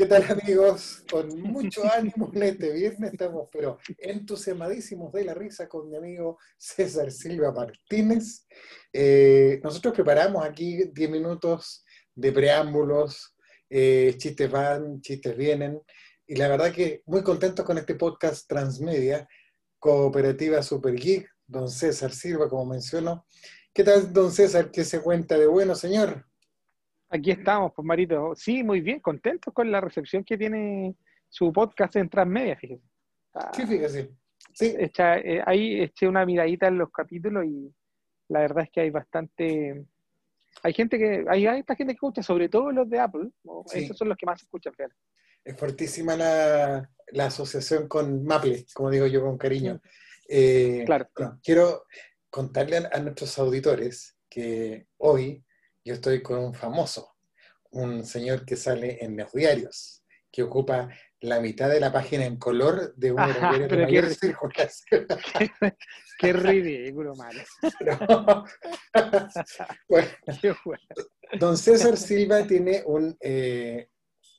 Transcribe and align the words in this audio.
¿Qué 0.00 0.06
tal 0.06 0.24
amigos? 0.30 1.04
Con 1.10 1.28
mucho 1.42 1.82
ánimo 1.94 2.30
en 2.32 2.42
este 2.42 2.72
viernes 2.72 3.12
estamos, 3.12 3.50
pero 3.52 3.76
entusiasmadísimos 3.98 5.12
de 5.12 5.26
la 5.26 5.34
risa 5.34 5.68
con 5.68 5.90
mi 5.90 5.96
amigo 5.98 6.38
César 6.56 7.12
Silva 7.12 7.52
Martínez. 7.52 8.46
Eh, 8.94 9.60
nosotros 9.62 9.92
preparamos 9.92 10.42
aquí 10.42 10.84
10 10.90 11.10
minutos 11.10 11.84
de 12.14 12.32
preámbulos, 12.32 13.36
eh, 13.68 14.14
chistes 14.16 14.50
van, 14.50 15.02
chistes 15.02 15.36
vienen, 15.36 15.82
y 16.26 16.34
la 16.36 16.48
verdad 16.48 16.72
que 16.72 17.02
muy 17.04 17.22
contentos 17.22 17.66
con 17.66 17.76
este 17.76 17.94
podcast 17.94 18.48
Transmedia, 18.48 19.28
Cooperativa 19.78 20.62
Super 20.62 20.94
Geek, 20.94 21.28
don 21.46 21.68
César 21.68 22.12
Silva, 22.12 22.48
como 22.48 22.64
mencionó. 22.64 23.26
¿Qué 23.74 23.84
tal, 23.84 24.10
don 24.14 24.32
César? 24.32 24.70
¿Qué 24.70 24.82
se 24.82 25.02
cuenta 25.02 25.36
de 25.36 25.46
bueno, 25.46 25.74
señor? 25.74 26.29
Aquí 27.10 27.32
estamos, 27.32 27.72
pues 27.74 27.84
Marito. 27.84 28.34
Sí, 28.36 28.62
muy 28.62 28.80
bien, 28.80 29.00
contentos 29.00 29.52
con 29.52 29.70
la 29.70 29.80
recepción 29.80 30.22
que 30.22 30.38
tiene 30.38 30.94
su 31.28 31.52
podcast 31.52 31.96
en 31.96 32.08
Transmedia, 32.08 32.56
fíjese. 32.56 32.82
sí, 33.52 33.66
fíjese. 33.66 34.10
Sí. 34.52 34.74
Eh, 34.76 35.42
ahí 35.44 35.82
eché 35.82 36.06
una 36.06 36.24
miradita 36.24 36.68
en 36.68 36.78
los 36.78 36.90
capítulos 36.90 37.44
y 37.44 37.72
la 38.28 38.40
verdad 38.40 38.64
es 38.64 38.70
que 38.70 38.80
hay 38.80 38.90
bastante. 38.90 39.84
Hay 40.62 40.72
gente 40.72 40.98
que. 40.98 41.24
Hay, 41.28 41.46
esta 41.46 41.74
gente 41.74 41.92
que 41.92 41.96
escucha, 41.96 42.22
sobre 42.22 42.48
todo 42.48 42.70
los 42.70 42.88
de 42.88 43.00
Apple. 43.00 43.30
Esos 43.72 43.96
son 43.96 44.08
los 44.08 44.16
que 44.16 44.26
más 44.26 44.42
escuchan, 44.42 44.72
fíjate. 44.74 44.94
Es 45.44 45.56
fuertísima 45.56 46.16
la, 46.16 46.88
asociación 47.18 47.88
con 47.88 48.24
Maple, 48.24 48.66
como 48.72 48.90
digo 48.90 49.06
yo 49.06 49.22
con 49.22 49.36
cariño. 49.36 49.80
Eh, 50.28 50.84
claro. 50.86 51.08
quiero 51.42 51.86
contarle 52.28 52.88
a 52.92 53.00
nuestros 53.00 53.36
auditores 53.38 54.16
que 54.28 54.86
hoy 54.98 55.44
yo 55.84 55.94
estoy 55.94 56.22
con 56.22 56.38
un 56.38 56.54
famoso, 56.54 57.16
un 57.70 58.04
señor 58.04 58.44
que 58.44 58.56
sale 58.56 59.02
en 59.04 59.16
los 59.16 59.32
diarios, 59.32 60.04
que 60.30 60.42
ocupa 60.42 60.88
la 61.20 61.40
mitad 61.40 61.68
de 61.68 61.80
la 61.80 61.92
página 61.92 62.24
en 62.24 62.36
color 62.36 62.94
de 62.96 63.12
uno 63.12 63.26
de 63.26 63.32
los 63.34 63.40
diarios 63.40 63.70
de 63.70 63.76
mayor 63.76 64.14
circulación. 64.14 65.06
Qué, 66.18 66.32
ridículo, 66.32 67.14
malo. 67.16 67.42
don 71.38 71.56
César 71.56 71.96
Silva 71.96 72.46
tiene 72.46 72.82
eh, 73.20 73.88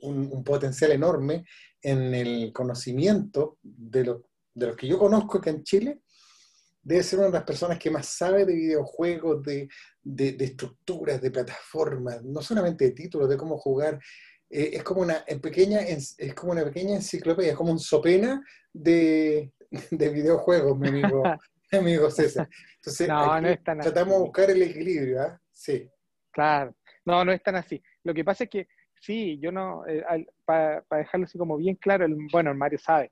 un, 0.01 0.29
un, 0.31 0.43
potencial 0.43 0.91
enorme 0.91 1.45
en 1.81 2.13
el 2.13 2.51
conocimiento 2.53 3.57
de, 3.61 4.05
lo, 4.05 4.29
de 4.53 4.67
los 4.67 4.75
que 4.75 4.87
yo 4.87 4.97
conozco 4.97 5.39
que 5.39 5.51
en 5.51 5.63
Chile 5.63 6.01
debe 6.83 7.03
ser 7.03 7.19
una 7.19 7.27
de 7.27 7.33
las 7.33 7.43
personas 7.43 7.77
que 7.77 7.91
más 7.91 8.07
sabe 8.07 8.45
de 8.45 8.53
videojuegos, 8.53 9.43
de, 9.43 9.67
estructuras, 10.39 11.21
de 11.21 11.31
plataformas, 11.31 12.23
no 12.23 12.41
solamente 12.41 12.85
de 12.85 12.91
títulos, 12.91 13.29
de 13.29 13.37
cómo 13.37 13.57
jugar. 13.57 13.99
Eh, 14.49 14.71
es, 14.73 14.83
como 14.83 15.01
una, 15.01 15.23
pequeña, 15.41 15.79
es 15.81 16.15
como 16.35 16.51
una 16.51 16.63
pequeña 16.63 16.95
enciclopedia, 16.95 17.51
es 17.51 17.57
como 17.57 17.71
un 17.71 17.79
sopena 17.79 18.43
de, 18.73 19.51
videojuegos, 19.91 20.77
mi 20.77 20.89
amigo, 20.89 21.23
amigo 21.71 22.09
César. 22.09 22.49
Entonces, 22.75 23.07
tratamos 23.63 24.13
de 24.15 24.19
buscar 24.19 24.49
el 24.49 24.61
equilibrio, 24.61 25.21
¿ah? 25.21 25.41
Sí. 25.51 25.89
Claro, 26.31 26.75
no, 27.05 27.23
no 27.23 27.31
es 27.31 27.43
tan 27.43 27.55
así. 27.55 27.81
Lo 28.03 28.13
que 28.13 28.25
pasa 28.25 28.45
es 28.45 28.49
que, 28.49 28.67
sí, 28.99 29.39
yo 29.39 29.51
no, 29.51 29.85
eh, 29.87 30.03
para 30.45 30.83
dejarlo 30.91 31.25
así 31.25 31.37
como 31.37 31.57
bien 31.57 31.75
claro, 31.75 32.05
el, 32.05 32.15
bueno, 32.31 32.51
el 32.51 32.57
Mario 32.57 32.79
sabe, 32.79 33.11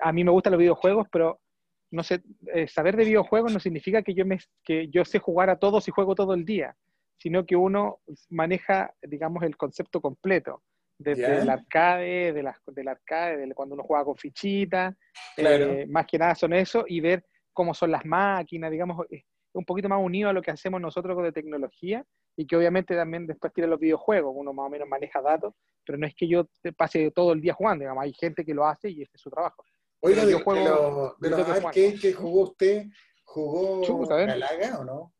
a 0.00 0.12
mí 0.12 0.24
me 0.24 0.30
gustan 0.30 0.52
los 0.52 0.60
videojuegos, 0.60 1.06
pero 1.10 1.40
no 1.90 2.02
sé, 2.02 2.22
eh, 2.54 2.68
saber 2.68 2.96
de 2.96 3.04
videojuegos 3.04 3.52
no 3.52 3.60
significa 3.60 4.02
que 4.02 4.14
yo, 4.14 4.26
me, 4.26 4.38
que 4.64 4.88
yo 4.88 5.04
sé 5.04 5.18
jugar 5.18 5.50
a 5.50 5.58
todos 5.58 5.88
y 5.88 5.90
juego 5.90 6.14
todo 6.14 6.34
el 6.34 6.44
día, 6.44 6.76
sino 7.16 7.46
que 7.46 7.56
uno 7.56 8.00
maneja, 8.28 8.94
digamos, 9.02 9.42
el 9.42 9.56
concepto 9.56 10.00
completo, 10.00 10.62
desde 10.98 11.42
el 11.42 11.48
arcade, 11.48 12.32
de 12.32 12.42
la, 12.42 12.56
del 12.66 12.88
arcade, 12.88 13.36
de 13.36 13.54
cuando 13.54 13.74
uno 13.74 13.84
juega 13.84 14.04
con 14.04 14.16
fichitas, 14.16 14.94
eh, 15.36 15.86
más 15.88 16.06
que 16.06 16.18
nada 16.18 16.34
son 16.34 16.52
eso, 16.52 16.84
y 16.86 17.00
ver 17.00 17.24
cómo 17.52 17.72
son 17.72 17.90
las 17.90 18.04
máquinas, 18.04 18.70
digamos, 18.70 19.06
es 19.10 19.24
un 19.52 19.64
poquito 19.64 19.88
más 19.88 20.00
unido 20.02 20.28
a 20.28 20.32
lo 20.32 20.42
que 20.42 20.50
hacemos 20.50 20.80
nosotros 20.80 21.20
de 21.22 21.32
tecnología, 21.32 22.04
y 22.36 22.46
que 22.46 22.56
obviamente 22.56 22.94
también 22.94 23.26
después 23.26 23.52
tiene 23.52 23.68
los 23.68 23.80
videojuegos, 23.80 24.32
uno 24.36 24.52
más 24.52 24.66
o 24.66 24.70
menos 24.70 24.88
maneja 24.88 25.20
datos, 25.20 25.54
pero 25.84 25.98
no 25.98 26.06
es 26.06 26.14
que 26.14 26.28
yo 26.28 26.48
pase 26.76 27.10
todo 27.10 27.32
el 27.32 27.40
día 27.40 27.54
jugando, 27.54 27.82
digamos, 27.82 28.04
hay 28.04 28.12
gente 28.12 28.44
que 28.44 28.54
lo 28.54 28.66
hace 28.66 28.90
y 28.90 29.02
este 29.02 29.16
es 29.16 29.22
su 29.22 29.30
trabajo. 29.30 29.64
Oiga, 30.00 30.24
de, 30.24 30.34
juego, 30.34 31.16
de, 31.18 31.30
los, 31.30 31.48
arcades 31.48 32.00
que 32.00 32.12
jugó 32.12 32.42
usted, 32.42 32.86
¿jugó 33.24 34.06
Galaga 34.06 34.78
o 34.78 34.84
no? 34.84 35.14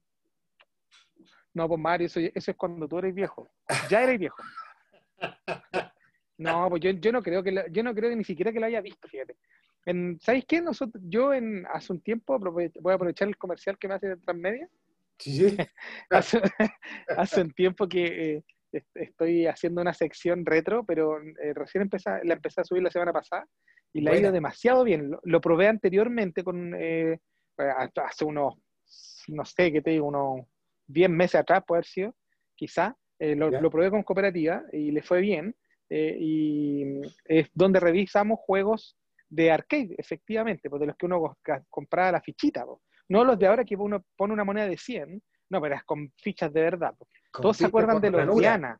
No, 1.55 1.67
pues 1.67 1.81
Mario, 1.81 2.07
eso, 2.07 2.21
es 2.21 2.57
cuando 2.57 2.87
tú 2.87 2.99
eres 2.99 3.15
viejo. 3.15 3.51
Ya 3.91 4.03
eres 4.05 4.19
viejo. 4.19 4.41
No, 6.37 6.71
pues 6.71 6.81
yo, 6.83 6.91
yo 6.93 7.11
no 7.11 7.21
creo 7.21 7.43
que 7.43 7.67
yo 7.73 7.83
no 7.83 7.93
creo 7.93 8.11
que 8.11 8.17
ni 8.17 8.23
siquiera 8.23 8.53
que 8.53 8.61
lo 8.61 8.67
haya 8.67 8.81
visto, 8.81 9.09
fíjate. 9.09 9.37
En, 9.85 10.21
¿Sabéis 10.21 10.45
qué? 10.47 10.61
Nosotros, 10.61 11.03
yo 11.09 11.35
en, 11.35 11.67
hace 11.67 11.93
un 11.93 12.01
tiempo, 12.01 12.39
voy 12.39 12.71
a 12.93 12.95
aprovechar 12.95 13.27
el 13.27 13.37
comercial 13.37 13.77
que 13.77 13.89
me 13.89 13.95
hace 13.95 14.07
de 14.07 14.17
Transmedia. 14.19 14.69
Sí. 15.19 15.57
hace, 16.11 16.41
hace, 17.17 17.41
un 17.41 17.51
tiempo 17.51 17.89
que 17.89 18.45
eh, 18.73 18.83
estoy 18.95 19.49
haciendo 19.49 19.81
una 19.81 19.93
sección 19.93 20.47
retro, 20.47 20.85
pero 20.85 21.19
eh, 21.21 21.55
recién 21.55 21.83
empecé, 21.83 22.11
la 22.23 22.35
empecé 22.35 22.61
a 22.61 22.65
subir 22.65 22.85
la 22.85 22.91
semana 22.93 23.13
pasada 23.13 23.45
y 23.93 24.01
la 24.01 24.13
ha 24.13 24.17
ido 24.17 24.33
demasiado 24.33 24.85
bien. 24.85 25.11
Lo, 25.23 25.41
probé 25.41 25.69
anteriormente 25.69 26.45
con, 26.45 26.75
eh, 26.77 27.19
hace 27.57 28.25
unos, 28.25 28.55
no 29.29 29.45
sé, 29.45 29.73
qué 29.73 29.83
te 29.83 29.91
digo, 29.91 30.07
unos 30.07 30.47
10 30.87 31.11
meses 31.11 31.37
atrás, 31.37 31.65
puede 31.67 31.79
haber 31.79 31.87
sido, 31.87 32.15
quizá. 32.55 32.97
Eh, 33.19 33.35
lo, 33.35 33.71
probé 33.71 33.91
con 33.91 34.03
cooperativa 34.03 34.63
y 34.73 34.91
le 34.91 35.03
fue 35.03 35.21
bien. 35.21 35.55
Eh, 35.91 36.17
y 36.21 37.01
es 37.25 37.49
donde 37.55 37.81
revisamos 37.81 38.39
juegos 38.41 38.97
de 39.29 39.51
arcade, 39.51 39.95
efectivamente, 39.97 40.69
pues 40.69 40.81
de 40.81 40.87
los 40.87 40.97
que 40.97 41.07
uno 41.07 41.37
compraba 41.71 42.13
la 42.13 42.21
fichita. 42.21 42.65
No 43.09 43.25
los 43.25 43.39
de 43.39 43.47
ahora 43.47 43.65
que 43.65 43.75
uno 43.75 44.05
pone 44.17 44.35
una 44.35 44.45
moneda 44.45 44.67
de 44.67 44.77
100, 44.77 45.23
no, 45.51 45.61
pero 45.61 45.77
es 45.77 45.85
con 45.85 46.13
fichas 46.17 46.53
de 46.53 46.61
verdad. 46.61 46.95
Todos 47.33 47.57
se 47.57 47.67
acuerdan 47.67 48.01
de 48.01 48.11
los 48.11 48.39
Diana. 48.39 48.79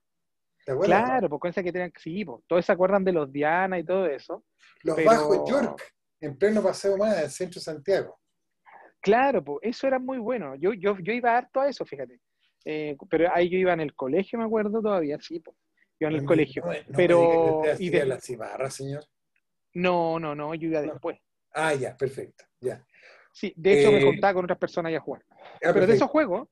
Claro, 0.77 1.29
porque 1.29 1.63
que 1.63 1.73
tenían 1.73 1.93
sí, 1.97 2.25
todos 2.47 2.65
se 2.65 2.73
acuerdan 2.73 3.05
de 3.05 3.13
los 3.13 3.33
Diana 3.33 3.79
y 3.79 3.85
todo 3.85 4.07
eso. 4.07 4.45
Los 4.83 5.03
bajos 5.05 5.49
York, 5.49 5.83
en 6.21 6.37
pleno 6.37 6.63
paseo 6.63 6.97
más 6.97 7.17
del 7.17 7.31
centro 7.31 7.59
de 7.59 7.65
Santiago. 7.65 8.19
Claro, 9.01 9.43
pues 9.43 9.61
eso 9.63 9.87
era 9.87 9.99
muy 9.99 10.19
bueno. 10.19 10.55
Yo, 10.57 10.75
yo, 10.75 10.99
yo 10.99 11.13
iba 11.13 11.37
harto 11.37 11.61
a 11.61 11.69
eso, 11.69 11.85
fíjate. 11.85 12.21
Eh, 12.65 12.97
pero 13.09 13.33
ahí 13.33 13.49
yo 13.49 13.57
iba 13.59 13.73
en 13.73 13.81
el 13.81 13.95
colegio, 13.95 14.39
me 14.39 14.45
acuerdo 14.45 14.83
todavía, 14.83 15.19
sí, 15.21 15.41
pues. 15.41 15.57
Yo 16.01 16.09
en 16.09 16.15
el 16.15 16.25
colegio. 16.25 16.65
pero. 16.97 17.63
¿Y 17.79 17.91
de 17.91 18.05
la 18.05 18.21
cibarra, 18.21 18.71
señor? 18.71 19.05
No, 19.75 20.19
no, 20.19 20.35
no, 20.35 20.55
yo 20.55 20.69
iba 20.69 20.81
después. 20.81 21.19
Ah, 21.55 21.75
ya, 21.75 21.97
perfecto, 21.97 22.45
ya. 22.61 22.85
Sí, 23.33 23.53
de 23.57 23.81
hecho 23.81 23.93
me 23.93 23.99
eh, 23.99 24.05
contaba 24.05 24.35
con 24.35 24.45
otras 24.45 24.59
personas 24.59 24.95
a 24.95 25.01
jugar. 25.01 25.25
Ah, 25.31 25.71
pero 25.73 25.87
de 25.87 25.95
esos 25.95 26.11
juegos, 26.11 26.49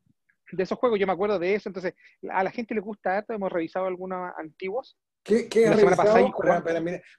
de 0.52 0.62
esos 0.62 0.78
juegos, 0.78 0.98
yo 0.98 1.06
me 1.06 1.12
acuerdo 1.12 1.38
de 1.38 1.54
eso, 1.54 1.68
entonces 1.68 1.94
a 2.30 2.42
la 2.42 2.50
gente 2.50 2.74
le 2.74 2.80
gusta 2.80 3.16
harto, 3.16 3.32
hemos 3.32 3.50
revisado 3.50 3.86
algunos 3.86 4.32
antiguos. 4.38 4.96
¿Qué, 5.22 5.48
qué 5.48 5.66
has 5.66 5.76
revisado 5.76 6.32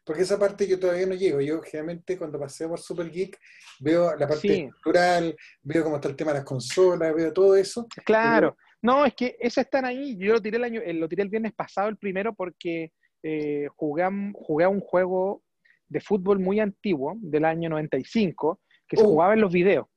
porque 0.06 0.22
esa 0.22 0.40
parte 0.40 0.66
yo 0.66 0.80
todavía 0.80 1.06
no 1.06 1.14
llego. 1.14 1.42
Yo 1.42 1.62
generalmente 1.62 2.18
cuando 2.18 2.40
paseo 2.40 2.70
por 2.70 2.80
Super 2.80 3.12
Geek 3.12 3.38
veo 3.82 4.16
la 4.16 4.28
parte 4.28 4.70
cultural, 4.72 5.36
veo 5.62 5.84
cómo 5.84 5.98
está 5.98 6.08
el 6.08 6.16
tema 6.16 6.32
de 6.32 6.38
las 6.38 6.46
consolas, 6.46 7.14
veo 7.14 7.34
todo 7.34 7.56
eso. 7.58 7.86
Claro. 8.06 8.56
No, 8.82 9.06
es 9.06 9.14
que 9.14 9.36
esos 9.40 9.66
están 9.66 9.84
ahí. 9.84 10.16
Yo 10.18 10.34
lo 10.34 10.42
tiré 10.42 10.56
el 10.56 10.64
año, 10.64 10.82
eh, 10.82 10.94
lo 10.94 11.10
tiré 11.10 11.24
el 11.24 11.30
viernes 11.30 11.54
pasado, 11.54 11.90
el 11.90 11.98
primero, 11.98 12.34
porque 12.34 12.94
eh, 13.24 13.68
jugué, 13.76 14.08
jugué 14.34 14.64
a 14.64 14.70
un 14.70 14.80
juego 14.80 15.44
de 15.90 16.00
fútbol 16.00 16.40
muy 16.40 16.60
antiguo, 16.60 17.16
del 17.20 17.44
año 17.44 17.70
95, 17.70 18.62
que 18.88 18.98
se 18.98 19.04
oh. 19.04 19.08
jugaba 19.08 19.34
en 19.34 19.42
los 19.42 19.52
videos. 19.52 19.88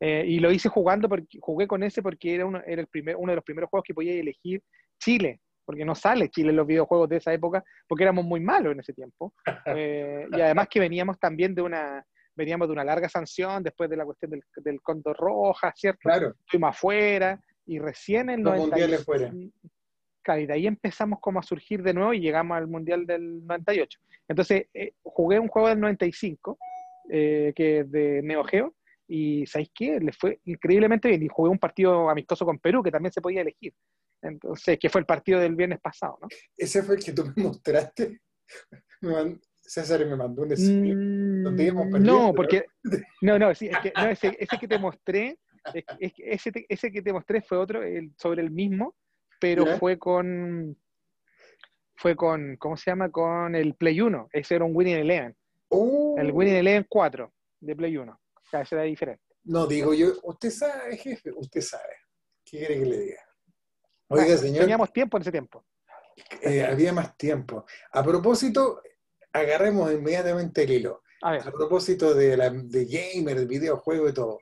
Eh, 0.00 0.24
y 0.26 0.40
lo 0.40 0.52
hice 0.52 0.68
jugando 0.68 1.08
porque 1.08 1.38
jugué 1.40 1.66
con 1.66 1.82
ese 1.82 2.02
porque 2.02 2.34
era, 2.34 2.46
uno, 2.46 2.60
era 2.66 2.82
el 2.82 2.86
primer, 2.86 3.16
uno 3.16 3.32
de 3.32 3.36
los 3.36 3.44
primeros 3.44 3.70
juegos 3.70 3.84
que 3.86 3.94
podía 3.94 4.12
elegir 4.12 4.62
Chile, 5.00 5.40
porque 5.64 5.84
no 5.84 5.94
sale 5.94 6.28
Chile 6.28 6.50
en 6.50 6.56
los 6.56 6.66
videojuegos 6.66 7.08
de 7.08 7.16
esa 7.16 7.32
época, 7.32 7.64
porque 7.88 8.04
éramos 8.04 8.24
muy 8.24 8.40
malos 8.40 8.72
en 8.72 8.80
ese 8.80 8.92
tiempo. 8.92 9.32
Eh, 9.78 10.26
y 10.30 10.40
además 10.40 10.68
que 10.70 10.80
veníamos 10.80 11.18
también 11.18 11.54
de 11.54 11.62
una, 11.62 12.04
veníamos 12.34 12.68
de 12.68 12.72
una 12.72 12.84
larga 12.84 13.08
sanción 13.08 13.62
después 13.62 13.90
de 13.90 13.96
la 13.96 14.04
cuestión 14.04 14.30
del, 14.30 14.42
del 14.56 14.80
Condor 14.80 15.16
Roja, 15.16 15.72
¿cierto? 15.74 16.00
Claro. 16.02 16.34
Fuimos 16.46 16.70
afuera 16.70 17.40
y 17.66 17.78
recién 17.78 18.30
en 18.30 18.44
los 18.44 18.56
mundiales 18.56 19.04
fuera. 19.04 19.32
y 19.32 20.46
de 20.46 20.52
ahí 20.52 20.66
empezamos 20.66 21.18
como 21.20 21.40
a 21.40 21.42
surgir 21.42 21.82
de 21.82 21.94
nuevo 21.94 22.14
y 22.14 22.20
llegamos 22.20 22.56
al 22.56 22.68
Mundial 22.68 23.06
del 23.06 23.44
98. 23.44 23.98
Entonces, 24.28 24.66
eh, 24.72 24.92
jugué 25.02 25.40
un 25.40 25.48
juego 25.48 25.68
del 25.68 25.80
95, 25.80 26.58
que 27.08 27.52
es 27.56 27.90
de 27.90 28.20
Neo 28.22 28.44
Geo, 28.44 28.74
y 29.08 29.46
¿sabéis 29.46 29.70
qué? 29.74 30.00
Le 30.00 30.12
fue 30.12 30.40
increíblemente 30.44 31.08
bien. 31.08 31.22
Y 31.22 31.28
jugué 31.28 31.50
un 31.50 31.58
partido 31.58 32.10
amistoso 32.10 32.44
con 32.44 32.58
Perú, 32.58 32.82
que 32.82 32.90
también 32.90 33.12
se 33.12 33.20
podía 33.20 33.42
elegir. 33.42 33.72
Entonces, 34.22 34.78
que 34.78 34.88
fue 34.88 35.00
el 35.00 35.06
partido 35.06 35.40
del 35.40 35.54
viernes 35.54 35.80
pasado, 35.80 36.18
¿no? 36.20 36.28
Ese 36.56 36.82
fue 36.82 36.96
el 36.96 37.04
que 37.04 37.12
tú 37.12 37.24
me 37.24 37.32
mostraste. 37.42 38.20
César 39.60 40.06
me 40.06 40.16
mandó 40.16 40.42
un 40.42 40.48
mm, 40.48 41.42
donde 41.44 41.64
íbamos 41.64 42.00
No, 42.00 42.32
porque. 42.34 42.64
No, 43.22 43.38
no, 43.38 43.54
sí, 43.54 43.68
es 43.68 43.78
que, 43.78 43.92
no 43.96 44.08
ese, 44.08 44.36
ese, 44.38 44.58
que 44.58 44.68
te 44.68 44.78
mostré, 44.78 45.38
es, 45.74 45.84
ese, 46.18 46.66
ese, 46.68 46.92
que 46.92 47.02
te 47.02 47.12
mostré 47.12 47.42
fue 47.42 47.58
otro, 47.58 47.82
el, 47.82 48.12
sobre 48.16 48.42
el 48.42 48.50
mismo, 48.50 48.94
pero 49.40 49.66
fue 49.78 49.98
con. 49.98 50.76
fue 51.96 52.14
con, 52.14 52.56
¿cómo 52.56 52.76
se 52.76 52.90
llama? 52.90 53.10
Con 53.10 53.54
el 53.54 53.74
Play 53.74 54.00
1. 54.00 54.28
Ese 54.32 54.54
era 54.54 54.64
un 54.64 54.74
Winning 54.74 54.96
Eleven. 54.96 55.36
Oh. 55.68 56.14
El 56.18 56.30
Winning 56.30 56.56
Eleven 56.56 56.86
4 56.88 57.32
de 57.60 57.76
Play 57.76 57.96
1. 57.96 58.20
Ese 58.52 58.74
era 58.74 58.84
diferente. 58.84 59.22
No, 59.44 59.66
digo 59.66 59.94
yo, 59.94 60.12
usted 60.24 60.50
sabe, 60.50 60.96
jefe, 60.96 61.30
usted 61.34 61.60
sabe. 61.60 61.94
¿Qué 62.44 62.58
quiere 62.58 62.78
que 62.78 62.86
le 62.86 62.98
diga? 62.98 63.20
Oiga, 64.08 64.36
señor, 64.36 64.60
Teníamos 64.60 64.92
tiempo 64.92 65.16
en 65.16 65.20
ese 65.22 65.32
tiempo. 65.32 65.64
eh, 66.42 66.64
había 66.64 66.92
más 66.92 67.16
tiempo. 67.16 67.64
A 67.92 68.02
propósito, 68.02 68.80
agarremos 69.32 69.92
inmediatamente 69.92 70.62
el 70.62 70.70
hilo. 70.70 71.02
A 71.22 71.50
propósito 71.50 72.14
de, 72.14 72.36
la, 72.36 72.50
de 72.50 72.84
gamer, 72.86 73.38
de 73.40 73.46
videojuego 73.46 74.08
y 74.08 74.14
todo. 74.14 74.38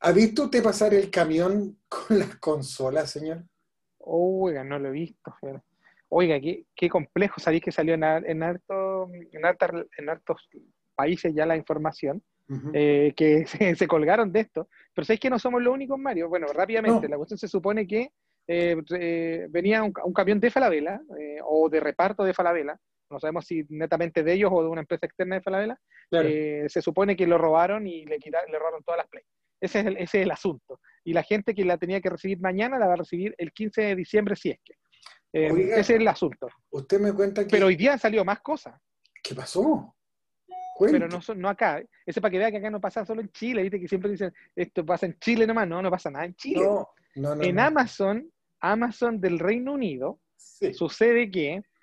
¿Ha 0.00 0.12
visto 0.12 0.44
usted 0.44 0.62
pasar 0.62 0.92
el 0.94 1.10
camión 1.10 1.78
con 1.88 2.18
las 2.18 2.36
consolas, 2.36 3.10
señor? 3.10 3.44
oiga, 3.98 4.62
no 4.62 4.78
lo 4.78 4.88
he 4.88 4.92
visto. 4.92 5.34
fíjate. 5.40 5.62
Oiga, 6.08 6.40
qué, 6.40 6.64
qué 6.74 6.88
complejo. 6.88 7.40
Sabéis 7.40 7.62
que 7.62 7.72
salió 7.72 7.94
en, 7.94 8.04
en, 8.04 8.42
harto, 8.42 9.08
en, 9.12 9.28
en 9.32 10.08
hartos 10.08 10.48
países 10.94 11.32
ya 11.34 11.44
la 11.46 11.56
información. 11.56 12.22
Eh, 12.72 13.12
que 13.16 13.46
se, 13.46 13.74
se 13.74 13.88
colgaron 13.88 14.32
de 14.32 14.40
esto. 14.40 14.68
Pero 14.94 15.04
sabéis 15.04 15.20
que 15.20 15.30
no 15.30 15.38
somos 15.38 15.62
los 15.62 15.72
únicos, 15.74 15.98
Mario. 15.98 16.28
Bueno, 16.28 16.46
rápidamente, 16.48 17.06
No. 17.06 17.10
la 17.10 17.16
cuestión 17.16 17.38
se 17.38 17.48
supone 17.48 17.86
que 17.86 18.10
eh, 18.48 18.76
eh, 18.98 19.46
venía 19.50 19.82
un, 19.82 19.92
un 20.04 20.12
camión 20.12 20.38
de 20.40 20.50
Falabella 20.50 21.00
o 21.44 21.68
de 21.68 21.80
reparto 21.80 22.24
de 22.24 22.34
Falabella. 22.34 22.78
No 23.10 23.20
sabemos 23.20 23.46
si 23.46 23.64
netamente 23.68 24.22
de 24.22 24.32
ellos 24.32 24.50
o 24.52 24.62
de 24.62 24.68
una 24.68 24.80
empresa 24.80 25.06
externa 25.06 25.36
de 25.36 25.42
Falabella. 25.42 25.78
Claro. 26.10 26.28
Se 26.68 26.82
supone 26.82 27.16
que 27.16 27.26
lo 27.26 27.38
robaron 27.38 27.86
y 27.86 28.04
le, 28.04 28.18
quitaron, 28.18 28.50
le 28.50 28.58
robaron 28.58 28.82
todas 28.82 28.98
las 28.98 29.08
play. 29.08 29.22
Ese 29.60 29.80
es, 29.80 29.86
el, 29.86 29.96
ese 29.96 30.18
es 30.20 30.24
el 30.24 30.30
asunto. 30.30 30.80
Y 31.04 31.12
la 31.12 31.22
gente 31.22 31.54
que 31.54 31.64
la 31.64 31.78
tenía 31.78 32.00
que 32.00 32.10
recibir 32.10 32.40
mañana 32.40 32.78
la 32.78 32.86
va 32.86 32.92
a 32.94 32.96
recibir 32.96 33.34
el 33.38 33.52
15 33.52 33.80
de 33.82 33.96
diciembre 33.96 34.36
si 34.36 34.50
es 34.50 34.58
que. 34.64 34.74
Oiga. 35.32 35.76
ese 35.76 35.94
es 35.94 36.00
el 36.00 36.08
asunto. 36.08 36.48
Usted 36.70 36.98
me 36.98 37.12
cuenta 37.12 37.42
que... 37.44 37.50
Pero 37.50 37.66
hoy 37.66 37.76
día 37.76 37.92
han 37.92 37.98
salido 37.98 38.24
más 38.24 38.40
cosas. 38.40 38.74
¿Qué 39.22 39.34
pasó? 39.34 39.95
Pero 40.78 41.08
no, 41.08 41.20
son- 41.22 41.40
no 41.40 41.48
acá. 41.48 41.82
Ese 42.04 42.20
para 42.20 42.30
que 42.30 42.38
vea 42.38 42.50
que 42.50 42.58
acá 42.58 42.70
no 42.70 42.80
pasa 42.80 43.04
solo 43.04 43.20
en 43.20 43.30
Chile, 43.30 43.62
viste 43.62 43.80
que 43.80 43.88
siempre 43.88 44.10
dicen, 44.10 44.32
esto 44.54 44.84
pasa 44.84 45.06
en 45.06 45.18
Chile 45.18 45.46
nomás, 45.46 45.66
no, 45.68 45.80
no 45.82 45.90
pasa 45.90 46.10
nada 46.10 46.24
en 46.26 46.34
Chile. 46.34 46.62
No, 46.64 46.88
no, 47.16 47.34
no. 47.34 47.42
en. 47.42 47.58
Amazon, 47.58 48.30
Amazon 48.60 49.20
del 49.20 49.38
Reino 49.38 49.72
Unido, 49.72 50.20
Sí. 50.36 50.74
sucede 50.74 51.30
que 51.30 51.62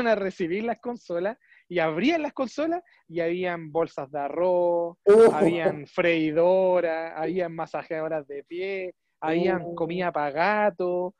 empezaron 0.00 0.06
a 0.06 0.14
recibir 0.14 0.64
las 0.64 0.80
consolas 0.80 1.36
y 1.68 1.78
abrían 1.78 2.22
las 2.22 2.32
consolas 2.32 2.82
y 3.08 3.20
habían 3.20 3.70
bolsas 3.70 4.10
de 4.10 4.18
arroz, 4.20 4.96
Oh, 5.04 5.32
habían 5.32 5.86
freidoras, 5.86 7.12
habían 7.16 7.54
masajeadoras 7.54 8.26
de 8.26 8.44
pie, 8.44 8.94
habían 9.20 9.62
Oh. 9.62 9.74
comida 9.74 10.10
para 10.12 10.30
gato 10.30 11.14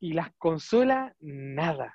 y 0.00 0.12
las 0.12 0.30
consolas, 0.36 1.12
nada. 1.20 1.94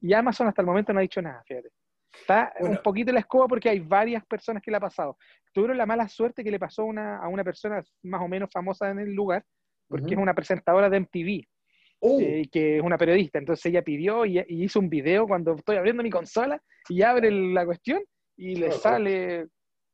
Y 0.00 0.12
Amazon 0.14 0.48
hasta 0.48 0.62
el 0.62 0.66
momento 0.66 0.92
no 0.92 0.98
ha 0.98 1.02
dicho 1.02 1.20
nada, 1.22 1.42
fíjate. 1.46 1.68
Está 2.12 2.52
Bueno. 2.58 2.76
un 2.76 2.82
poquito 2.82 3.10
en 3.10 3.14
la 3.14 3.20
escoba 3.20 3.46
porque 3.46 3.68
hay 3.68 3.80
varias 3.80 4.24
personas 4.26 4.62
que 4.62 4.70
le 4.70 4.76
ha 4.76 4.80
pasado. 4.80 5.16
Tuvieron 5.52 5.78
la 5.78 5.86
mala 5.86 6.08
suerte 6.08 6.44
que 6.44 6.50
le 6.50 6.58
pasó 6.58 6.84
una, 6.84 7.18
a 7.18 7.28
una 7.28 7.44
persona 7.44 7.82
más 8.02 8.22
o 8.22 8.28
menos 8.28 8.50
famosa 8.52 8.90
en 8.90 8.98
el 8.98 9.12
lugar, 9.12 9.44
porque 9.88 10.06
Ujú. 10.06 10.14
es 10.14 10.18
una 10.18 10.34
presentadora 10.34 10.88
de 10.88 10.98
MTV, 10.98 11.46
Oh, 12.02 12.18
eh, 12.18 12.48
que 12.50 12.78
es 12.78 12.82
una 12.82 12.96
periodista. 12.96 13.38
Entonces 13.38 13.66
ella 13.66 13.82
pidió 13.82 14.24
y, 14.24 14.38
y 14.38 14.64
hizo 14.64 14.80
un 14.80 14.88
video 14.88 15.26
cuando 15.26 15.54
estoy 15.54 15.76
abriendo 15.76 16.02
mi 16.02 16.10
consola 16.10 16.62
y 16.88 17.02
abre 17.02 17.30
la 17.30 17.66
cuestión 17.66 18.02
y 18.36 18.56
le 18.56 18.70
sale 18.72 19.48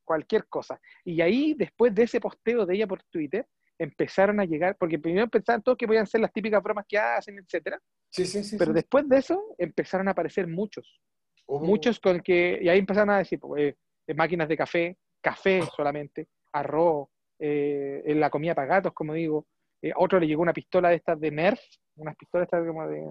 cualquier 0.04 0.46
cosa. 0.46 0.80
Y 1.04 1.20
ahí, 1.20 1.54
después 1.54 1.92
de 1.94 2.04
ese 2.04 2.20
posteo 2.20 2.64
de 2.64 2.76
ella 2.76 2.86
por 2.86 3.02
Twitter, 3.10 3.46
empezaron 3.78 4.38
a 4.40 4.44
llegar, 4.44 4.76
porque 4.78 4.98
primero 4.98 5.28
pensaban 5.28 5.62
todos 5.62 5.76
que 5.76 5.86
podían 5.86 6.06
ser 6.06 6.20
las 6.20 6.32
típicas 6.32 6.62
bromas 6.62 6.86
que 6.88 6.96
hacen, 6.96 7.38
etcétera, 7.38 7.78
sí, 8.08 8.24
sí, 8.24 8.42
sí. 8.44 8.56
pero 8.56 8.70
sí. 8.70 8.76
después 8.76 9.08
de 9.08 9.18
eso 9.18 9.42
empezaron 9.58 10.08
a 10.08 10.12
aparecer 10.12 10.46
muchos, 10.46 11.00
Oh, 11.48 11.60
muchos 11.60 12.00
con 12.00 12.20
que, 12.20 12.58
y 12.60 12.68
ahí 12.68 12.78
empezaron 12.78 13.10
a 13.10 13.18
decir, 13.18 13.38
pues, 13.38 13.74
eh, 14.06 14.14
máquinas 14.14 14.48
de 14.48 14.56
café, 14.56 14.96
café 15.20 15.60
solamente, 15.76 16.26
arroz, 16.52 17.08
eh, 17.38 18.02
en 18.04 18.18
la 18.20 18.30
comida 18.30 18.54
para 18.54 18.66
gatos, 18.66 18.92
como 18.92 19.12
digo, 19.14 19.46
eh, 19.82 19.92
a 19.92 19.94
otro 19.98 20.18
le 20.18 20.26
llegó 20.26 20.42
una 20.42 20.52
pistola 20.52 20.88
de 20.90 20.96
estas 20.96 21.20
de 21.20 21.30
Nerf, 21.30 21.60
unas 21.96 22.16
pistolas 22.16 22.46
estas 22.46 22.66
como 22.66 22.86
de, 22.88 23.04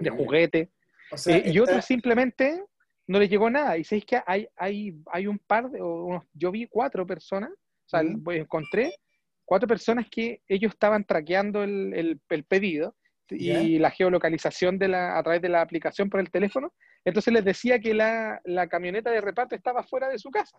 de 0.00 0.10
juguete, 0.10 0.70
O 1.10 1.16
sea, 1.16 1.36
eh, 1.36 1.42
y 1.52 1.58
otros 1.58 1.84
simplemente 1.84 2.62
no 3.08 3.18
les 3.18 3.28
llegó 3.30 3.48
nada. 3.50 3.76
Y 3.78 3.84
sabéis 3.84 4.04
que 4.04 4.20
hay, 4.26 4.46
hay, 4.56 4.94
hay 5.06 5.26
un 5.26 5.38
par 5.38 5.70
de, 5.70 5.82
unos- 5.82 6.24
yo 6.32 6.50
vi 6.50 6.66
cuatro 6.68 7.06
personas, 7.06 7.50
o 7.50 7.88
sea, 7.88 8.02
pues, 8.24 8.40
encontré 8.40 8.94
cuatro 9.44 9.66
personas 9.68 10.06
que 10.10 10.42
ellos 10.48 10.72
estaban 10.72 11.04
traqueando 11.04 11.62
el, 11.64 11.92
el- 11.94 12.20
el 12.28 12.44
pedido 12.44 12.94
y 13.30 13.78
la 13.78 13.90
geolocalización 13.90 14.78
de 14.78 14.88
la, 14.88 15.18
a 15.18 15.22
través 15.22 15.40
de 15.42 15.48
la 15.48 15.60
aplicación 15.60 16.08
por 16.10 16.20
el 16.20 16.30
teléfono. 16.30 16.72
Entonces 17.06 17.32
les 17.32 17.44
decía 17.44 17.78
que 17.78 17.94
la, 17.94 18.40
la 18.44 18.66
camioneta 18.66 19.10
de 19.12 19.20
reparto 19.20 19.54
estaba 19.54 19.84
fuera 19.84 20.08
de 20.08 20.18
su 20.18 20.28
casa. 20.30 20.58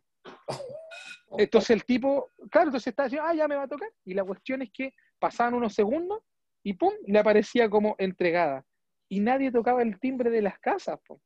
Entonces 1.38 1.72
el 1.72 1.84
tipo, 1.84 2.32
claro, 2.50 2.68
entonces 2.70 2.88
estaba 2.88 3.08
diciendo, 3.10 3.28
ah, 3.30 3.34
ya 3.36 3.48
me 3.50 3.56
va 3.58 3.64
a 3.64 3.68
tocar. 3.68 3.90
Y 4.06 4.14
la 4.14 4.24
cuestión 4.24 4.62
es 4.62 4.72
que 4.72 4.94
pasaban 5.20 5.54
unos 5.56 5.74
segundos 5.74 6.22
y 6.64 6.74
pum, 6.74 6.94
le 7.06 7.20
aparecía 7.20 7.70
como 7.70 7.96
entregada. 7.98 8.64
Y 9.10 9.20
nadie 9.20 9.52
tocaba 9.52 9.82
el 9.82 10.00
timbre 10.00 10.30
de 10.30 10.42
las 10.42 10.58
casas. 10.60 10.98
po. 11.06 11.22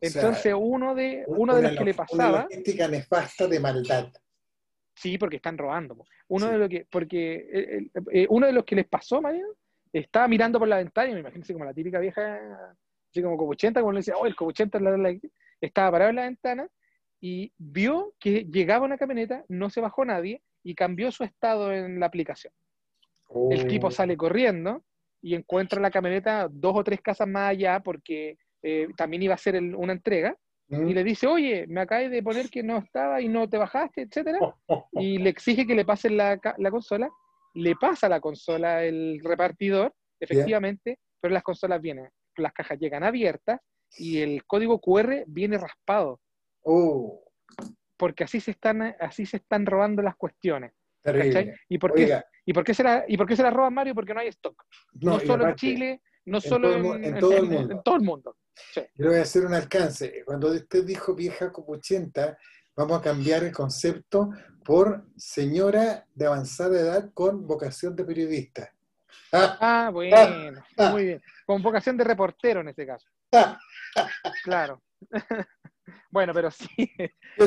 sea, 0.00 0.20
Entonces 0.22 0.54
uno 0.56 0.94
de, 0.94 1.24
uno 1.26 1.56
de 1.56 1.62
los 1.62 1.76
que 1.78 1.84
le 1.84 1.94
pasaba, 1.94 2.28
Una 2.30 2.42
logística 2.42 2.86
nefasta 2.88 3.46
de 3.46 3.60
maldad. 3.60 4.12
sí, 4.94 5.16
porque 5.16 5.36
están 5.36 5.56
robando. 5.56 5.96
po. 5.96 6.04
Uno 6.28 6.46
Sí. 6.46 6.52
de 6.52 6.58
los 6.58 6.68
que, 6.68 6.86
porque 6.90 7.48
eh, 7.50 7.90
eh, 8.12 8.26
uno 8.28 8.46
de 8.46 8.52
los 8.52 8.64
que 8.64 8.76
les 8.76 8.86
pasó, 8.86 9.22
María, 9.22 9.44
estaba 9.92 10.28
mirando 10.28 10.58
por 10.58 10.68
la 10.68 10.76
ventana, 10.76 11.08
y 11.10 11.14
me 11.14 11.20
imagino 11.20 11.44
como 11.52 11.64
la 11.64 11.72
típica 11.74 11.98
vieja, 11.98 12.38
así 13.10 13.22
como 13.22 13.36
copuchenta, 13.36 13.80
como 13.80 13.92
le 13.92 13.98
decía, 14.00 14.14
oh, 14.16 14.26
el 14.26 14.36
copuchenta 14.36 14.78
la, 14.80 14.96
la- 14.96 15.16
estaba 15.60 15.90
parado 15.92 16.10
en 16.10 16.16
la 16.16 16.22
ventana 16.22 16.68
y 17.20 17.52
vio 17.58 18.14
que 18.18 18.44
llegaba 18.44 18.86
una 18.86 18.96
camioneta, 18.96 19.44
no 19.48 19.68
se 19.68 19.80
bajó 19.80 20.04
nadie 20.04 20.42
y 20.62 20.74
cambió 20.74 21.10
su 21.12 21.24
estado 21.24 21.72
en 21.72 22.00
la 22.00 22.06
aplicación. 22.06 22.52
El 23.50 23.64
Oh. 23.64 23.66
tipo 23.68 23.90
sale 23.90 24.16
corriendo 24.16 24.82
y 25.22 25.34
encuentra 25.34 25.80
la 25.80 25.90
camioneta 25.90 26.48
dos 26.50 26.74
o 26.76 26.84
tres 26.84 27.00
casas 27.00 27.28
más 27.28 27.50
allá 27.50 27.80
porque 27.80 28.38
eh, 28.62 28.88
también 28.96 29.22
iba 29.22 29.34
a 29.34 29.50
el- 29.50 29.74
una 29.74 29.92
entrega 29.92 30.36
Mm. 30.68 30.88
y 30.88 30.94
le 30.94 31.02
dice, 31.02 31.26
oye, 31.26 31.66
me 31.66 31.80
acabé 31.80 32.08
de 32.08 32.22
poner 32.22 32.48
que 32.48 32.62
no 32.62 32.78
estaba 32.78 33.20
y 33.20 33.26
no 33.28 33.48
te 33.48 33.58
bajaste, 33.58 34.02
etcétera, 34.02 34.38
Oh, 34.40 34.54
oh, 34.66 34.88
oh. 34.92 35.00
y 35.00 35.18
le 35.26 35.30
exige 35.30 35.66
que 35.66 35.74
le 35.74 35.84
pasen 35.84 36.16
la 36.16 36.38
consola, 36.70 37.10
le 37.54 37.74
pasa 37.74 38.08
la 38.08 38.20
consola 38.20 38.84
el 38.84 39.20
repartidor, 39.24 39.92
efectivamente, 40.20 40.98
pero 41.20 41.34
las 41.34 41.42
consolas 41.42 41.80
vienen, 41.80 42.08
las 42.40 42.52
cajas 42.52 42.78
llegan 42.78 43.02
abiertas 43.04 43.60
y 43.98 44.20
el 44.20 44.44
código 44.46 44.80
QR 44.80 45.24
viene 45.26 45.58
raspado, 45.58 46.20
Oh, 46.62 47.24
porque 47.96 48.24
así 48.24 48.40
se 48.40 48.50
están, 48.52 48.94
así 49.00 49.24
se 49.26 49.38
están 49.38 49.64
robando 49.66 50.02
las 50.02 50.16
cuestiones. 50.16 50.72
¿Y 51.68 51.78
por 51.78 51.94
qué, 51.94 52.04
Oiga, 52.04 52.24
¿y 52.44 52.52
por 52.52 52.64
qué 52.64 52.74
se 52.74 52.82
la, 52.82 53.04
y 53.08 53.16
por 53.16 53.26
qué 53.26 53.34
se 53.36 53.42
la 53.42 53.50
roban 53.50 53.72
Mario? 53.74 53.94
Porque 53.94 54.12
no 54.14 54.20
hay 54.20 54.28
stock. 54.28 54.62
No, 55.00 55.18
solo 55.20 55.48
en 55.48 55.54
Chile, 55.54 56.02
no 56.26 56.36
en 56.38 56.42
solo 56.42 56.70
todo 56.70 56.94
en, 56.96 57.04
en 57.04 57.18
todo 57.18 57.32
el 57.32 57.44
en- 57.44 57.50
mundo. 57.50 57.74
en 57.74 57.82
todo 57.82 57.96
el 57.96 58.02
mundo. 58.02 58.36
Sí. 58.74 58.80
Yo 58.94 59.04
le 59.04 59.08
voy 59.08 59.18
a 59.18 59.22
hacer 59.22 59.46
un 59.46 59.54
alcance. 59.54 60.22
Cuando 60.26 60.48
usted 60.52 60.84
dijo 60.84 61.14
vieja 61.14 61.50
copuchenta, 61.50 62.36
vamos 62.76 62.98
a 62.98 63.02
cambiar 63.02 63.44
el 63.44 63.52
concepto 63.52 64.30
por 64.64 65.06
señora 65.16 66.06
de 66.14 66.26
avanzada 66.26 66.78
edad 66.78 67.10
con 67.14 67.46
vocación 67.46 67.96
de 67.96 68.04
periodista. 68.04 68.74
Ah, 69.32 69.90
bueno, 69.92 70.16
muy 70.92 71.04
bien. 71.04 71.22
Con 71.46 71.62
vocación 71.62 71.96
de 71.96 72.04
reportero 72.04 72.60
en 72.60 72.68
este 72.68 72.86
caso. 72.86 73.06
Claro. 74.44 74.82
bueno, 76.10 76.32
pero 76.34 76.50
sí. 76.50 76.66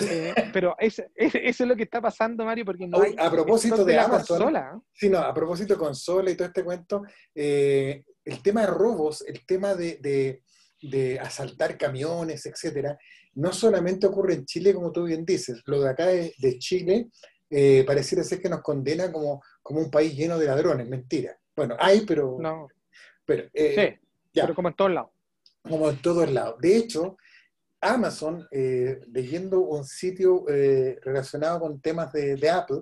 eh, 0.09 0.33
pero 0.51 0.75
es, 0.79 0.99
es- 1.15 1.35
eso 1.35 1.63
es 1.63 1.69
lo 1.69 1.75
que 1.75 1.83
está 1.83 2.01
pasando, 2.01 2.45
Mario, 2.45 2.65
porque 2.65 2.87
no 2.87 3.01
hay 3.01 3.15
a 3.17 3.29
propósito 3.31 3.83
de 3.85 3.95
la 3.95 4.03
Amazon, 4.05 4.37
consola. 4.39 4.81
Sí, 4.93 5.09
no, 5.09 5.19
a 5.19 5.33
propósito 5.33 5.73
de 5.73 5.79
consola 5.79 6.31
y 6.31 6.35
todo 6.35 6.47
este 6.47 6.63
cuento, 6.63 7.03
eh, 7.35 8.03
el 8.25 8.41
tema 8.41 8.61
de 8.61 8.67
robos, 8.67 9.21
el 9.27 9.45
tema 9.45 9.73
de, 9.75 9.97
de- 10.01 10.43
de 10.81 11.17
asaltar 11.19 11.77
camiones, 11.77 12.45
etcétera, 12.45 12.97
no 13.35 13.53
solamente 13.53 14.05
ocurre 14.05 14.33
en 14.33 14.45
Chile, 14.45 14.73
como 14.73 14.91
tú 14.91 15.05
bien 15.05 15.25
dices, 15.25 15.61
lo 15.65 15.81
de 15.81 15.89
acá 15.89 16.07
de, 16.07 16.33
de 16.37 16.59
Chile 16.59 17.07
eh, 17.49 17.83
pareciera 17.87 18.21
ser 18.23 18.41
que 18.41 18.49
nos 18.49 18.61
condena 18.61 19.09
como, 19.11 19.41
como 19.61 19.79
un 19.79 19.89
país 19.89 20.13
lleno 20.15 20.37
de 20.37 20.47
ladrones, 20.47 20.87
mentira. 20.89 21.37
Bueno, 21.55 21.75
hay, 21.79 22.01
pero, 22.05 22.37
No, 22.39 22.67
pero 23.25 23.43
eh, 23.53 23.75
sí, 23.99 24.07
ya. 24.33 24.43
pero 24.43 24.55
como 24.55 24.69
en 24.69 24.75
todos 24.75 24.91
lados. 24.91 25.11
como 25.61 25.89
en 25.89 26.01
todos 26.01 26.31
lados. 26.31 26.59
De 26.59 26.75
hecho, 26.77 27.17
Amazon, 27.81 28.47
eh, 28.51 28.99
leyendo 29.11 29.59
un 29.61 29.83
sitio 29.85 30.45
eh, 30.49 30.99
relacionado 31.01 31.59
con 31.59 31.79
temas 31.81 32.11
de, 32.13 32.35
de 32.35 32.49
Apple, 32.49 32.81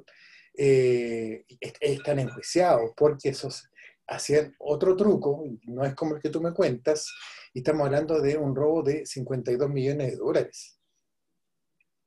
est- 0.54 1.78
están 1.82 2.20
enjuiciados 2.20 2.92
porque 2.96 3.30
esos 3.30 3.68
hacían 4.08 4.54
otro 4.60 4.96
truco, 4.96 5.44
no 5.64 5.86
es 5.86 5.96
como 5.96 6.16
el 6.16 6.22
que 6.22 6.30
tú 6.30 6.42
me 6.42 6.54
cuentas, 6.54 7.10
y 7.54 7.60
estamos 7.60 7.86
hablando 7.86 8.22
de 8.22 8.38
un 8.38 8.56
robo 8.56 8.84
de 8.84 9.06
52 9.06 9.70
millones 9.70 10.12
de 10.12 10.18
dólares. 10.18 10.78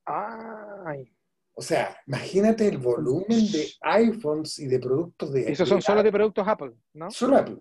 Ay, 0.04 1.13
O 1.56 1.62
sea, 1.62 1.96
imagínate 2.06 2.66
el 2.66 2.78
volumen 2.78 3.50
de 3.52 3.68
iPhones 3.82 4.58
y 4.58 4.66
de 4.66 4.80
productos 4.80 5.32
de 5.32 5.52
esos 5.52 5.68
son 5.68 5.80
solo 5.80 6.02
de 6.02 6.10
productos 6.10 6.46
Apple, 6.46 6.72
¿no? 6.94 7.10
solo 7.10 7.36
Apple. 7.36 7.58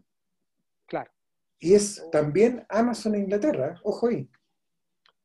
Claro. 0.87 1.11
Y 1.59 1.75
es 1.75 2.03
también 2.11 2.65
Amazon 2.69 3.15
Inglaterra, 3.15 3.79
ojo 3.83 4.07
ahí. 4.07 4.27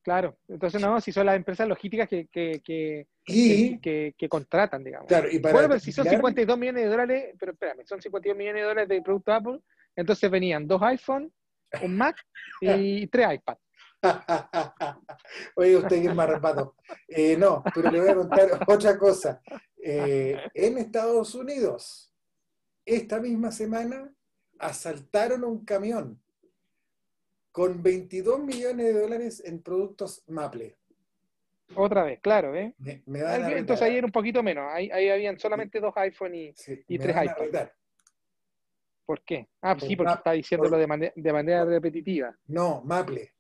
Claro, 0.03 0.39
entonces 0.49 0.81
no, 0.81 1.01
si 1.01 1.13
son 1.13 1.27
las 1.27 1.37
empresas 1.37 1.69
logísticas 1.69 2.09
que, 2.09 2.29
que, 2.29 2.63
que, 2.63 4.15
que, 4.17 4.29
contratan, 4.29 4.85
digamos. 4.85 5.09
Claro, 5.09 5.29
y 5.31 5.39
para 5.39 5.53
bueno, 5.53 5.69
pero 5.69 5.81
si 5.81 5.93
son 5.93 6.07
52 6.07 6.59
millones 6.59 6.85
de 6.85 6.89
dólares, 6.89 7.35
pero 7.39 7.53
espérame, 7.53 7.85
son 7.85 8.01
52 8.01 8.37
millones 8.37 8.63
de 8.63 8.69
dólares 8.69 8.89
de 8.89 9.03
producto 9.03 9.33
Apple, 9.33 9.61
entonces 9.97 10.31
venían 10.31 10.67
dos 10.67 10.81
iPhone, 10.83 11.33
un 11.83 11.97
Mac 11.97 12.17
y 12.61 13.07
tres 13.09 13.35
iPads. 13.35 13.61
Oye, 15.57 15.77
usted 15.77 15.97
es 15.97 16.15
más 16.15 16.29
repato. 16.29 16.75
Eh, 17.09 17.37
no, 17.37 17.63
pero 17.75 17.91
le 17.91 18.01
voy 18.01 18.09
a 18.09 18.15
contar 18.15 18.49
otra 18.69 18.99
cosa. 18.99 19.43
Eh, 19.83 20.37
en 20.55 20.79
Estados 20.79 21.35
Unidos, 21.35 22.13
esta 22.85 23.21
misma 23.21 23.51
semana, 23.51 24.13
asaltaron 24.59 25.45
un 25.45 25.65
camión 25.65 26.21
con 27.53 27.83
22 27.83 28.41
millones 28.41 28.87
de 28.87 29.01
dólares 29.01 29.43
en 29.45 29.63
productos 29.63 30.23
Maple. 30.29 30.77
Otra 31.75 32.05
vez, 32.05 32.21
claro, 32.21 32.55
¿eh? 32.55 32.75
Entonces 32.79 33.83
ahí 33.83 33.97
era 33.97 34.07
un 34.07 34.13
poquito 34.13 34.43
menos. 34.43 34.65
Ahí, 34.73 34.91
ahí 34.91 35.11
habían 35.11 35.39
solamente 35.39 35.81
dos 35.81 35.93
iPhone 35.97 36.35
y, 36.35 36.55
y 36.87 36.99
tres 36.99 37.15
iPads. 37.15 37.73
¿Por 39.05 39.23
qué? 39.23 39.49
Ah, 39.61 39.77
sí, 39.79 39.97
porque 39.97 40.13
está 40.13 40.33
diciéndolo 40.33 40.77
de, 40.77 41.13
de 41.15 41.33
manera 41.33 41.65
repetitiva. 41.65 42.35
No, 42.47 42.83
Maple. 42.85 43.33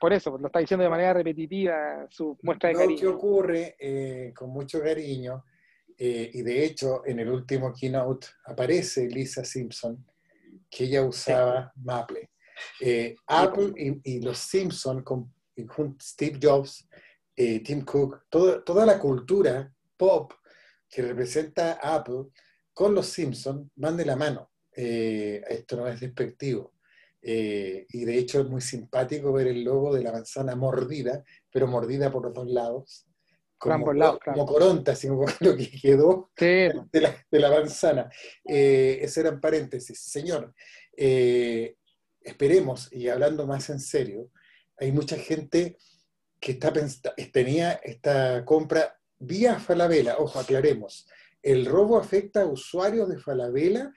Por 0.00 0.12
eso, 0.12 0.36
lo 0.38 0.46
está 0.46 0.58
diciendo 0.58 0.84
de 0.84 0.90
manera 0.90 1.12
repetitiva, 1.14 2.06
su 2.10 2.36
muestra 2.42 2.68
de 2.68 2.74
lo 2.74 2.80
cariño. 2.80 3.00
que 3.00 3.06
ocurre 3.06 3.76
eh, 3.78 4.32
con 4.34 4.50
mucho 4.50 4.80
cariño, 4.80 5.44
eh, 5.98 6.30
y 6.32 6.42
de 6.42 6.64
hecho 6.64 7.02
en 7.06 7.20
el 7.20 7.30
último 7.30 7.72
keynote 7.72 8.26
aparece 8.44 9.08
Lisa 9.08 9.44
Simpson, 9.44 10.04
que 10.68 10.84
ella 10.84 11.04
usaba 11.04 11.72
Maple. 11.76 12.30
Eh, 12.80 13.14
Apple 13.26 14.00
y, 14.02 14.20
los 14.20 14.38
Simpson, 14.38 15.02
con 15.02 15.32
Steve 16.00 16.38
Jobs, 16.42 16.88
Tim 17.34 17.84
Cook, 17.84 18.24
toda 18.30 18.86
la 18.86 18.98
cultura 18.98 19.70
pop 19.96 20.32
que 20.88 21.02
representa 21.02 21.78
Apple 21.82 22.28
con 22.72 22.94
los 22.94 23.06
Simpson 23.06 23.70
van 23.76 23.96
de 23.96 24.06
la 24.06 24.16
mano. 24.16 24.50
esto 24.72 25.76
no 25.76 25.86
es 25.86 26.00
despectivo. 26.00 26.75
Eh, 27.22 27.86
y 27.90 28.04
de 28.04 28.18
hecho 28.18 28.40
es 28.40 28.48
muy 28.48 28.60
simpático 28.60 29.32
ver 29.32 29.48
el 29.48 29.64
logo 29.64 29.94
de 29.94 30.02
la 30.02 30.12
manzana 30.12 30.54
mordida, 30.54 31.24
pero 31.50 31.66
mordida 31.66 32.10
por 32.10 32.24
los 32.24 32.34
dos 32.34 32.48
lados. 32.48 33.06
Como, 33.58 33.86
como 34.22 34.46
coronta, 34.46 34.92
así 34.92 35.08
como 35.08 35.24
lo 35.40 35.56
que 35.56 35.70
quedó 35.70 36.30
de, 36.38 36.84
la, 37.30 37.50
manzana. 37.50 38.10
Eh, 38.44 38.98
ese 39.00 39.20
era 39.20 39.30
en 39.30 39.40
paréntesis. 39.40 39.98
Señor, 39.98 40.54
eh, 40.96 41.76
esperemos, 42.20 42.92
y 42.92 43.08
hablando 43.08 43.46
más 43.46 43.70
en 43.70 43.80
serio, 43.80 44.30
hay 44.76 44.92
mucha 44.92 45.16
gente 45.16 45.78
que 46.38 46.52
está 46.52 46.72
tenía 47.32 47.72
esta 47.82 48.44
compra 48.44 48.98
vía 49.18 49.58
Falabella. 49.58 50.16
Ojo, 50.18 50.38
aclaremos. 50.38 51.06
El 51.42 51.64
robo 51.66 51.98
afecta 51.98 52.42
a 52.42 52.46
usuarios 52.46 53.08
de 53.08 53.18
Falabella 53.18 53.92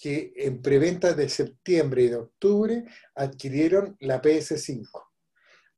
que 0.00 0.32
en 0.36 0.60
preventa 0.60 1.14
de 1.14 1.28
septiembre 1.28 2.02
y 2.02 2.08
de 2.08 2.16
octubre 2.16 2.84
adquirieron 3.14 3.96
la 4.00 4.20
PS5. 4.20 4.88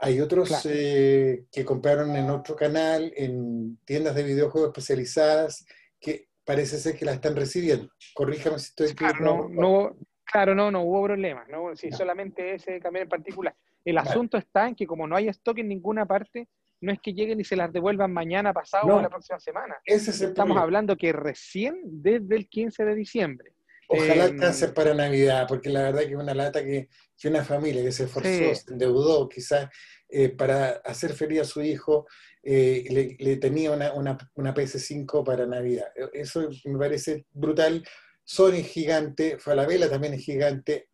Hay 0.00 0.20
otros 0.20 0.66
eh, 0.66 1.46
que 1.50 1.64
compraron 1.64 2.14
en 2.16 2.30
otro 2.30 2.54
canal, 2.54 3.12
en 3.16 3.78
tiendas 3.84 4.14
de 4.14 4.22
videojuegos 4.22 4.68
especializadas, 4.68 5.66
que 6.00 6.28
parece 6.44 6.78
ser 6.78 6.96
que 6.96 7.04
la 7.04 7.12
están 7.12 7.36
recibiendo. 7.36 7.88
Corríjame 8.14 8.58
si 8.58 8.66
estoy 8.66 8.94
claro, 8.94 9.20
no, 9.20 9.48
no, 9.48 9.96
claro, 10.24 10.54
no, 10.54 10.70
no 10.70 10.82
hubo 10.82 11.04
problemas, 11.04 11.48
¿no? 11.48 11.74
Si 11.74 11.90
solamente 11.90 12.54
ese 12.54 12.80
cambio 12.80 13.02
en 13.02 13.08
particular. 13.08 13.54
El 13.84 13.98
asunto 13.98 14.36
está 14.36 14.68
en 14.68 14.74
que 14.74 14.86
como 14.86 15.06
no 15.06 15.16
hay 15.16 15.28
stock 15.28 15.58
en 15.58 15.68
ninguna 15.68 16.06
parte, 16.06 16.48
no 16.80 16.92
es 16.92 17.00
que 17.00 17.12
lleguen 17.12 17.40
y 17.40 17.44
se 17.44 17.56
las 17.56 17.72
devuelvan 17.72 18.12
mañana, 18.12 18.52
pasado 18.52 18.96
o 18.96 19.02
la 19.02 19.08
próxima 19.08 19.40
semana. 19.40 19.76
Ese 19.84 20.10
es 20.10 20.20
Estamos 20.20 20.58
hablando 20.58 20.96
que 20.96 21.12
recién 21.12 21.80
desde 21.84 22.36
el 22.36 22.48
15 22.48 22.84
de 22.84 22.94
diciembre 22.94 23.52
Ojalá 23.88 24.26
eh, 24.26 24.28
alcance 24.28 24.68
para 24.68 24.94
Navidad, 24.94 25.46
porque 25.48 25.70
la 25.70 25.82
verdad 25.82 26.00
que 26.02 26.12
es 26.12 26.16
una 26.16 26.34
lata 26.34 26.62
que, 26.62 26.88
que 27.16 27.28
una 27.28 27.42
familia 27.42 27.82
que 27.82 27.90
se 27.90 28.04
esforzó, 28.04 28.54
se 28.54 28.70
endeudó 28.70 29.28
quizás 29.28 29.68
eh, 30.10 30.28
para 30.28 30.70
hacer 30.84 31.14
feliz 31.14 31.40
a 31.40 31.44
su 31.44 31.62
hijo, 31.62 32.06
eh, 32.42 33.16
le, 33.18 33.36
tenía 33.36 33.72
una, 33.72 33.92
una, 33.94 34.16
una, 34.34 34.54
PS5 34.54 35.24
para 35.24 35.46
Navidad. 35.46 35.86
E, 35.96 36.20
eso 36.20 36.48
me 36.64 36.78
parece 36.78 37.26
brutal. 37.32 37.82
Sony 38.24 38.56
es 38.56 38.68
gigante, 38.68 39.38
Falabella 39.38 39.88
también 39.88 40.14
es 40.14 40.24
gigante. 40.24 40.90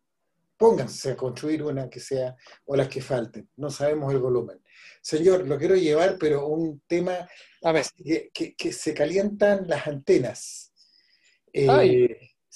Pónganse 0.57 1.11
a 1.11 1.17
construir 1.17 1.63
una 1.63 1.89
que 1.89 1.99
sea, 1.99 2.33
o 2.63 2.77
las 2.77 2.87
que 2.87 3.01
falten. 3.01 3.49
No 3.57 3.69
sabemos 3.69 4.13
el 4.13 4.19
volumen. 4.19 4.61
Señor, 5.01 5.45
lo 5.45 5.57
quiero 5.57 5.75
llevar, 5.75 6.17
pero 6.17 6.47
un 6.47 6.81
tema 6.87 7.27
a 7.61 7.71
ver. 7.73 7.85
Que, 8.33 8.55
que, 8.55 8.71
se 8.71 8.93
calientan 8.93 9.67
las 9.67 9.85
antenas. 9.85 10.71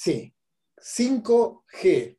Sí, 0.01 0.33
5G. 0.77 2.17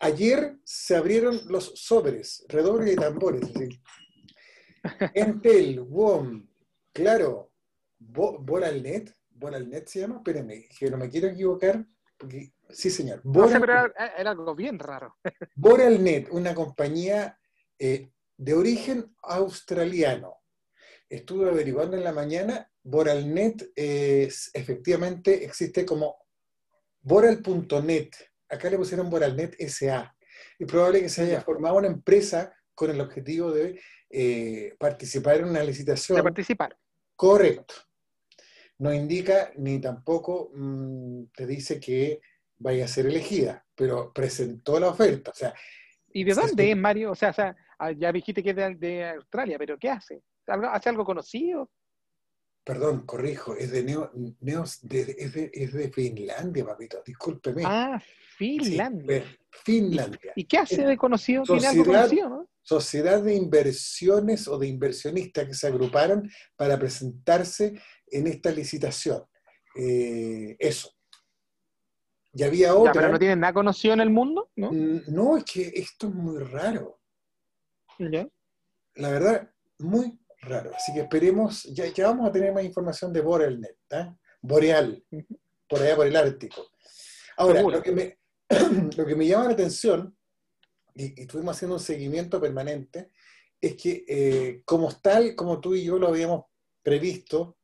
Ayer 0.00 0.58
se 0.62 0.96
abrieron 0.96 1.40
los 1.48 1.72
sobres, 1.76 2.44
redoble 2.46 2.90
de 2.90 2.96
tambores. 2.96 3.50
Entel, 5.14 5.80
WOM, 5.80 6.46
claro, 6.92 7.52
Boralnet, 7.98 9.16
Boralnet 9.30 9.88
se 9.88 10.00
llama, 10.00 10.16
espérenme, 10.16 10.68
que 10.78 10.90
no 10.90 10.98
me 10.98 11.08
quiero 11.08 11.28
equivocar, 11.28 11.86
porque, 12.18 12.52
sí 12.68 12.90
señor. 12.90 13.22
era, 13.62 14.30
algo 14.30 14.54
bien 14.54 14.78
raro. 14.78 15.16
Boralnet, 15.56 16.28
una 16.32 16.54
compañía 16.54 17.40
eh, 17.78 18.10
de 18.36 18.52
origen 18.52 19.16
australiano. 19.22 20.36
Estuve 21.08 21.48
averiguando 21.48 21.96
en 21.96 22.04
la 22.04 22.12
mañana 22.12 22.70
Boralnet 22.84 23.72
es, 23.74 24.50
efectivamente 24.54 25.44
existe 25.44 25.84
como 25.84 26.16
Boral.net. 27.00 28.10
Acá 28.48 28.70
le 28.70 28.76
pusieron 28.76 29.10
Boralnet 29.10 29.56
SA. 29.68 30.14
Es 30.58 30.66
probable 30.68 31.00
que 31.00 31.08
se 31.08 31.22
haya 31.22 31.40
formado 31.40 31.76
una 31.76 31.88
empresa 31.88 32.54
con 32.74 32.90
el 32.90 33.00
objetivo 33.00 33.50
de 33.50 33.80
eh, 34.10 34.74
participar 34.78 35.38
en 35.38 35.46
una 35.46 35.64
licitación. 35.64 36.16
De 36.16 36.22
participar. 36.22 36.76
Correcto. 37.16 37.74
No 38.78 38.92
indica 38.92 39.52
ni 39.56 39.80
tampoco 39.80 40.50
mm, 40.54 41.24
te 41.34 41.46
dice 41.46 41.80
que 41.80 42.20
vaya 42.58 42.84
a 42.84 42.88
ser 42.88 43.06
elegida, 43.06 43.64
pero 43.74 44.12
presentó 44.12 44.78
la 44.78 44.88
oferta. 44.88 45.30
O 45.30 45.34
sea, 45.34 45.54
¿Y 46.16 46.22
de 46.22 46.32
dónde 46.32 46.70
es 46.70 46.76
Mario? 46.76 47.10
O 47.10 47.14
sea, 47.16 47.34
ah, 47.78 47.90
ya 47.90 48.12
dijiste 48.12 48.42
que 48.42 48.50
es 48.50 48.80
de, 48.80 49.04
Australia, 49.10 49.58
pero 49.58 49.76
¿qué 49.76 49.90
hace? 49.90 50.22
¿Hace 50.46 50.88
algo 50.88 51.04
conocido? 51.04 51.70
Perdón, 52.64 53.04
corrijo, 53.04 53.54
es 53.54 53.70
de, 53.72 53.84
Neo, 53.84 54.10
es, 54.40 54.80
de, 54.82 55.92
Finlandia, 55.94 56.64
papito, 56.64 57.02
discúlpeme. 57.04 57.62
Ah, 57.66 58.00
Finlandia. 58.38 59.22
Finlandia. 59.50 60.32
¿Y 60.34 60.44
qué 60.44 60.58
hace 60.58 60.86
de 60.86 60.96
conocido? 60.96 61.44
Sociedad, 61.44 62.08
Sociedad 62.62 63.22
de 63.22 63.34
inversiones 63.34 64.48
o 64.48 64.58
de 64.58 64.68
inversionistas 64.68 65.46
que 65.46 65.52
se 65.52 65.66
agruparon 65.66 66.30
para 66.56 66.78
presentarse 66.78 67.78
en 68.06 68.26
esta 68.28 68.50
licitación. 68.50 69.22
Eh, 69.76 70.56
eso. 70.58 70.90
Y 72.32 72.44
había 72.44 72.74
otra. 72.74 72.94
¿Pero 72.94 73.10
no 73.10 73.18
tienen 73.18 73.40
nada 73.40 73.52
conocido 73.52 73.92
en 73.92 74.00
el 74.00 74.10
mundo? 74.10 74.50
¿no? 74.56 74.70
no, 74.72 75.36
es 75.36 75.44
que 75.44 75.70
esto 75.74 76.08
es 76.08 76.14
muy 76.14 76.42
raro. 76.42 76.98
¿Ya? 77.98 78.26
La 78.94 79.10
verdad, 79.10 79.50
muy 79.78 80.18
raro. 80.44 80.72
Así 80.74 80.92
que 80.92 81.00
esperemos, 81.00 81.64
ya, 81.64 81.86
ya 81.86 82.06
vamos 82.08 82.28
a 82.28 82.32
tener 82.32 82.52
más 82.52 82.64
información 82.64 83.12
de 83.12 83.20
Borelnet, 83.20 83.76
¿eh? 83.90 84.14
Boreal, 84.40 85.02
por 85.68 85.80
allá 85.80 85.96
por 85.96 86.06
el 86.06 86.16
Ártico. 86.16 86.70
Ahora, 87.36 87.62
lo 87.62 87.82
que, 87.82 87.92
me, 87.92 88.18
lo 88.96 89.06
que 89.06 89.16
me 89.16 89.26
llama 89.26 89.46
la 89.46 89.52
atención, 89.52 90.16
y, 90.94 91.20
estuvimos 91.20 91.56
haciendo 91.56 91.76
un 91.76 91.82
seguimiento 91.82 92.40
permanente, 92.40 93.10
es 93.60 93.74
que 93.76 94.04
eh, 94.06 94.62
como 94.64 94.92
tal, 95.00 95.34
como 95.34 95.60
tú 95.60 95.74
y 95.74 95.84
yo 95.84 95.98
lo 95.98 96.08
habíamos 96.08 96.44
previsto, 96.82 97.56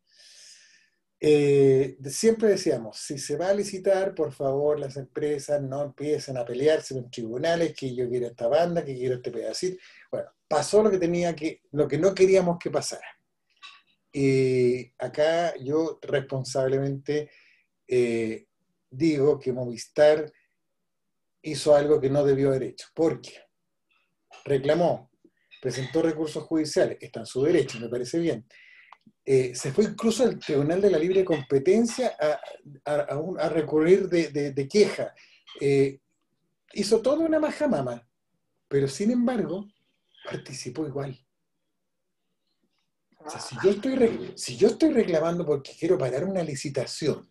eh, 1.22 1.98
siempre 2.06 2.48
decíamos, 2.48 2.98
si 2.98 3.18
se 3.18 3.36
va 3.36 3.50
a 3.50 3.54
licitar, 3.54 4.14
por 4.14 4.32
favor, 4.32 4.80
las 4.80 4.96
empresas 4.96 5.60
no 5.60 5.82
empiecen 5.82 6.38
a 6.38 6.46
pelearse 6.46 6.96
en 6.96 7.10
tribunales, 7.10 7.74
que 7.74 7.94
yo 7.94 8.08
quiero 8.08 8.26
esta 8.26 8.48
banda, 8.48 8.84
que 8.84 8.94
quiero 8.94 9.16
este 9.16 9.30
pedacito. 9.30 9.82
Bueno, 10.10 10.30
pasó 10.48 10.82
lo 10.82 10.90
que 10.90 10.98
tenía 10.98 11.36
que, 11.36 11.60
lo 11.72 11.86
que 11.86 11.98
no 11.98 12.14
queríamos 12.14 12.58
que 12.58 12.70
pasara. 12.70 13.06
Y 14.12 14.92
acá 14.98 15.54
yo 15.58 15.98
responsablemente 16.02 17.30
eh, 17.86 18.46
digo 18.90 19.38
que 19.38 19.52
Movistar 19.52 20.32
hizo 21.42 21.74
algo 21.74 22.00
que 22.00 22.10
no 22.10 22.24
debió 22.24 22.48
haber 22.48 22.62
hecho, 22.64 22.88
porque 22.94 23.34
reclamó, 24.44 25.10
presentó 25.60 26.02
recursos 26.02 26.44
judiciales, 26.44 26.98
está 27.00 27.20
en 27.20 27.26
su 27.26 27.42
derecho, 27.42 27.78
me 27.78 27.88
parece 27.88 28.18
bien, 28.18 28.46
eh, 29.32 29.54
se 29.54 29.70
fue 29.70 29.84
incluso 29.84 30.24
al 30.24 30.40
Tribunal 30.40 30.80
de 30.80 30.90
la 30.90 30.98
Libre 30.98 31.24
Competencia 31.24 32.16
a, 32.84 33.48
recurrir 33.48 34.08
de, 34.08 34.68
queja. 34.68 35.14
Eh, 35.60 36.00
hizo 36.72 37.00
toda 37.00 37.20
una 37.20 37.38
maja 37.38 37.68
mama, 37.68 38.04
pero 38.66 38.88
sin 38.88 39.12
embargo, 39.12 39.68
participó 40.24 40.84
igual. 40.84 41.16
Si 43.38 43.54
yo 43.62 43.70
estoy, 43.70 44.32
si 44.34 44.56
yo 44.56 44.66
estoy 44.66 44.90
reclamando 44.90 45.46
porque 45.46 45.76
quiero 45.78 45.96
parar 45.96 46.24
una 46.24 46.42
licitación, 46.42 47.30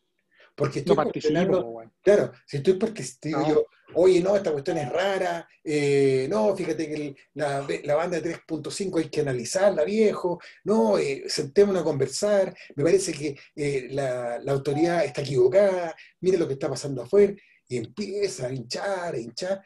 porque 0.56 0.80
estoy 0.80 0.96
no 0.96 1.82
claro, 2.02 2.32
si 2.46 2.58
estoy 2.58 2.74
porque 2.74 3.04
digo 3.22 3.48
yo, 3.48 3.66
oye, 3.94 4.22
no, 4.22 4.36
esta 4.36 4.52
cuestión 4.52 4.78
es 4.78 4.90
rara, 4.92 5.48
eh, 5.64 6.28
no, 6.30 6.56
fíjate 6.56 6.88
que 6.88 7.16
la, 7.34 7.66
la, 7.84 7.96
banda 7.96 8.20
de 8.20 8.36
3.5 8.36 9.00
hay 9.00 9.10
que 9.10 9.22
analizarla, 9.22 9.84
viejo, 9.84 10.40
no, 10.64 10.98
eh, 10.98 11.24
sentémonos 11.28 11.82
a 11.82 11.86
conversar, 11.86 12.56
me 12.76 12.84
parece 12.84 13.14
que 13.14 13.36
eh, 13.56 13.88
la, 13.92 14.40
la, 14.40 14.52
autoridad 14.52 15.06
está 15.06 15.22
equivocada, 15.22 15.96
mire 16.22 16.38
lo 16.38 16.48
que 16.48 16.54
está 16.54 16.70
pasando 16.70 17.04
afuera, 17.04 17.34
y 17.68 17.78
empieza 17.78 18.48
a 18.48 18.54
hinchar, 18.54 19.16
a 19.16 19.20
hinchar, 19.20 19.62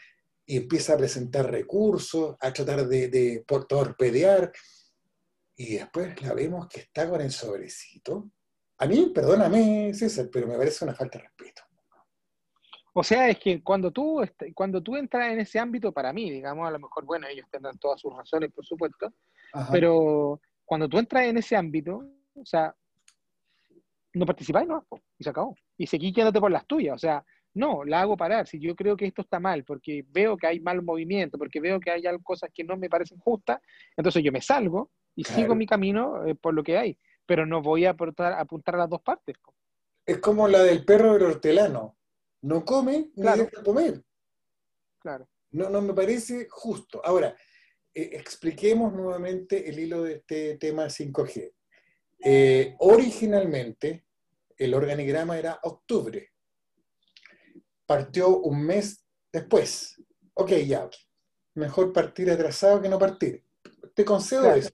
y 0.46 0.58
empieza 0.58 0.94
a 0.94 0.98
presentar 0.98 1.50
recursos, 1.50 2.36
a 2.40 2.52
tratar 2.52 2.88
de, 2.88 3.08
de 3.08 3.46
torpedear, 3.68 4.52
y 5.56 5.76
después 5.76 6.22
la 6.22 6.34
vemos 6.34 6.68
que 6.68 6.82
está 6.82 7.10
con 7.10 7.22
el 7.22 7.32
sobrecito. 7.32 8.30
A 8.84 8.86
mí, 8.86 9.10
perdóname, 9.16 9.94
César, 9.94 10.28
pero 10.30 10.46
me 10.46 10.58
parece 10.58 10.84
una 10.84 10.94
falta 10.94 11.18
de 11.18 11.24
respeto. 11.24 11.62
O 12.92 13.02
sea, 13.02 13.30
es 13.30 13.40
que 13.40 13.64
cuando 13.64 13.92
tú, 13.92 14.22
cuando 14.54 14.84
tú 14.84 14.98
entras 14.98 15.32
en 15.32 15.40
ese 15.40 15.58
ámbito, 15.58 15.94
para 15.94 16.12
mí, 16.12 16.30
digamos, 16.30 16.68
a 16.68 16.72
lo 16.72 16.80
mejor, 16.80 17.06
bueno, 17.06 17.26
ellos 17.28 17.48
tendrán 17.50 17.78
todas 17.78 18.02
sus 18.02 18.14
razones, 18.14 18.52
por 18.52 18.66
supuesto, 18.66 19.14
pero 19.72 20.42
cuando 20.66 20.90
tú 20.90 21.00
entras 21.00 21.24
en 21.28 21.38
ese 21.38 21.56
ámbito, 21.56 22.04
o 22.36 22.46
sea, 22.46 22.76
no 24.16 24.26
participáis, 24.26 24.68
no, 24.68 24.86
y 25.18 25.24
se 25.24 25.30
acabó. 25.30 25.56
Y 25.78 25.88
seguís 25.88 26.14
quedándote 26.14 26.42
por 26.42 26.52
las 26.52 26.68
tuyas, 26.68 26.96
o 26.96 27.00
sea, 27.00 27.24
no, 27.54 27.86
la 27.86 28.02
hago 28.02 28.18
parar. 28.18 28.48
Si 28.48 28.60
yo 28.60 28.76
creo 28.76 28.98
que 28.98 29.06
esto 29.06 29.22
está 29.22 29.40
mal, 29.40 29.64
porque 29.64 30.04
veo 30.10 30.36
que 30.36 30.48
hay 30.48 30.60
mal 30.60 30.82
movimiento, 30.82 31.38
porque 31.38 31.62
veo 31.62 31.80
que 31.80 31.90
hay 31.90 32.04
cosas 32.22 32.52
que 32.54 32.66
no 32.66 32.76
me 32.76 32.90
parecen 32.90 33.18
justas, 33.20 33.62
entonces 33.96 34.22
yo 34.22 34.34
me 34.34 34.42
salgo 34.42 34.92
y 35.16 35.24
sigo 35.24 35.56
mi 35.56 35.68
camino 35.68 36.26
eh, 36.26 36.36
por 36.36 36.54
lo 36.54 36.64
que 36.64 36.78
hay, 36.78 36.98
pero 37.26 37.46
no 37.46 37.62
voy 37.62 37.86
a 37.86 37.92
apuntar, 37.92 38.34
apuntar 38.34 38.76
a 38.76 38.80
las 38.80 38.90
dos 38.90 39.02
partes. 39.02 39.36
Es 40.06 40.20
como 40.20 40.48
la 40.48 40.62
del 40.64 40.84
perro 40.84 41.14
del 41.14 41.24
hortelano 41.24 41.98
no 42.44 42.66
come 42.66 43.10
ni 43.16 43.24
deja 43.24 43.64
comer. 43.64 44.04
Claro. 45.00 45.28
No, 45.52 45.70
no 45.70 45.82
me 45.82 45.94
parece 45.94 46.48
justo. 46.50 47.02
Ahora, 47.04 47.36
eh, 47.94 48.10
expliquemos 48.14 48.94
nuevamente 48.94 49.70
el 49.70 49.80
hilo 49.80 50.04
de 50.04 50.16
este 50.16 50.58
tema 50.58 50.90
5G. 50.90 51.54
Eh, 52.20 52.76
originalmente, 52.80 54.06
el 54.58 54.74
organigrama 54.74 55.38
era 55.38 55.60
octubre. 55.64 56.32
Partió 57.86 58.38
un 58.40 58.66
mes 58.66 59.06
después. 59.32 60.02
Ok, 60.34 60.52
ya. 60.66 60.90
Mejor 61.56 61.94
partir 61.94 62.30
atrasado 62.30 62.82
que 62.82 62.90
no 62.90 63.00
partir. 63.00 63.44
Te 63.94 64.04
concedo 64.04 64.54
eso. 64.54 64.74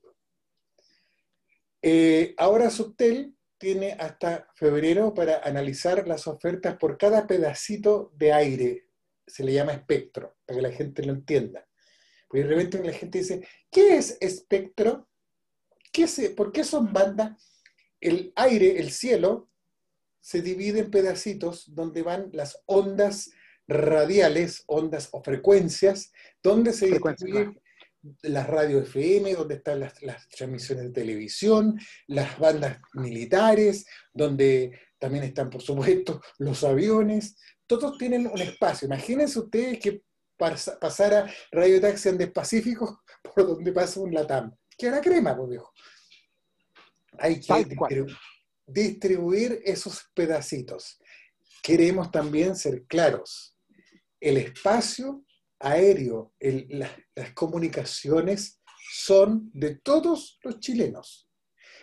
Eh, 1.82 2.34
ahora 2.38 2.70
Subtel 2.70 3.36
tiene 3.58 3.94
hasta 3.94 4.48
febrero 4.56 5.14
para 5.14 5.40
analizar 5.44 6.08
las 6.08 6.28
ofertas 6.28 6.78
por 6.78 6.98
cada 6.98 7.28
pedacito 7.28 8.12
de 8.16 8.32
aire. 8.34 8.88
Se 9.28 9.44
le 9.44 9.54
llama 9.54 9.74
espectro, 9.74 10.38
para 10.46 10.58
que 10.58 10.62
la 10.62 10.72
gente 10.72 11.04
lo 11.04 11.14
entienda. 11.14 11.68
Porque 12.28 12.44
de 12.44 12.50
repente 12.50 12.84
la 12.84 12.94
gente 12.94 13.20
dice, 13.20 13.48
¿qué 13.70 13.98
es 13.98 14.18
espectro? 14.22 15.08
¿Qué 15.92 16.08
¿Por 16.36 16.52
qué 16.52 16.64
son 16.64 16.94
bandas? 16.94 17.38
El 18.00 18.32
aire, 18.36 18.80
el 18.80 18.92
cielo, 18.92 19.50
se 20.22 20.42
divide 20.42 20.80
en 20.80 20.92
pedacitos 20.92 21.74
donde 21.74 22.04
van 22.04 22.30
las 22.34 22.62
ondas 22.66 23.32
radiales, 23.68 24.64
ondas 24.68 25.10
o 25.12 25.24
frecuencias, 25.24 26.12
donde 26.42 26.74
se 26.74 26.88
distribuye 26.88 27.56
las 28.22 28.48
radios 28.48 28.88
FM, 28.88 29.34
donde 29.34 29.56
están 29.56 29.80
las, 29.80 29.94
transmisiones 30.30 30.86
de 30.86 30.92
televisión, 30.92 31.80
las 32.08 32.38
bandas 32.40 32.80
militares, 32.94 33.86
donde 34.14 34.80
también 34.98 35.24
están, 35.24 35.50
por 35.50 35.62
supuesto, 35.62 36.22
los 36.40 36.64
aviones. 36.64 37.36
Todos 37.68 37.98
tienen 37.98 38.28
un 38.28 38.40
espacio. 38.40 38.88
Imagínense 38.88 39.40
ustedes 39.40 39.80
que 39.80 40.04
pasara 40.38 41.32
Radio 41.52 41.82
Taxi 41.82 42.10
Andes 42.10 42.32
Pacífico 42.32 43.04
por 43.24 43.48
donde 43.48 43.72
pasa 43.72 44.00
un 44.00 44.14
Latam. 44.14 44.56
Que 44.78 44.88
era 44.88 45.02
crema, 45.02 45.36
pues 45.36 45.50
viejo. 45.50 45.74
Hay 47.18 47.42
que 47.42 48.06
distribuir 48.66 49.62
esos 49.66 50.10
pedacitos. 50.14 51.00
Queremos 51.62 52.12
también 52.12 52.56
ser 52.56 52.86
claros. 52.86 53.58
El 54.22 54.38
espacio 54.38 55.26
aéreo, 55.60 56.34
las 56.40 57.34
comunicaciones 57.34 58.62
son 58.92 59.50
de 59.54 59.76
todos 59.76 60.40
los 60.44 60.60
chilenos. 60.60 61.30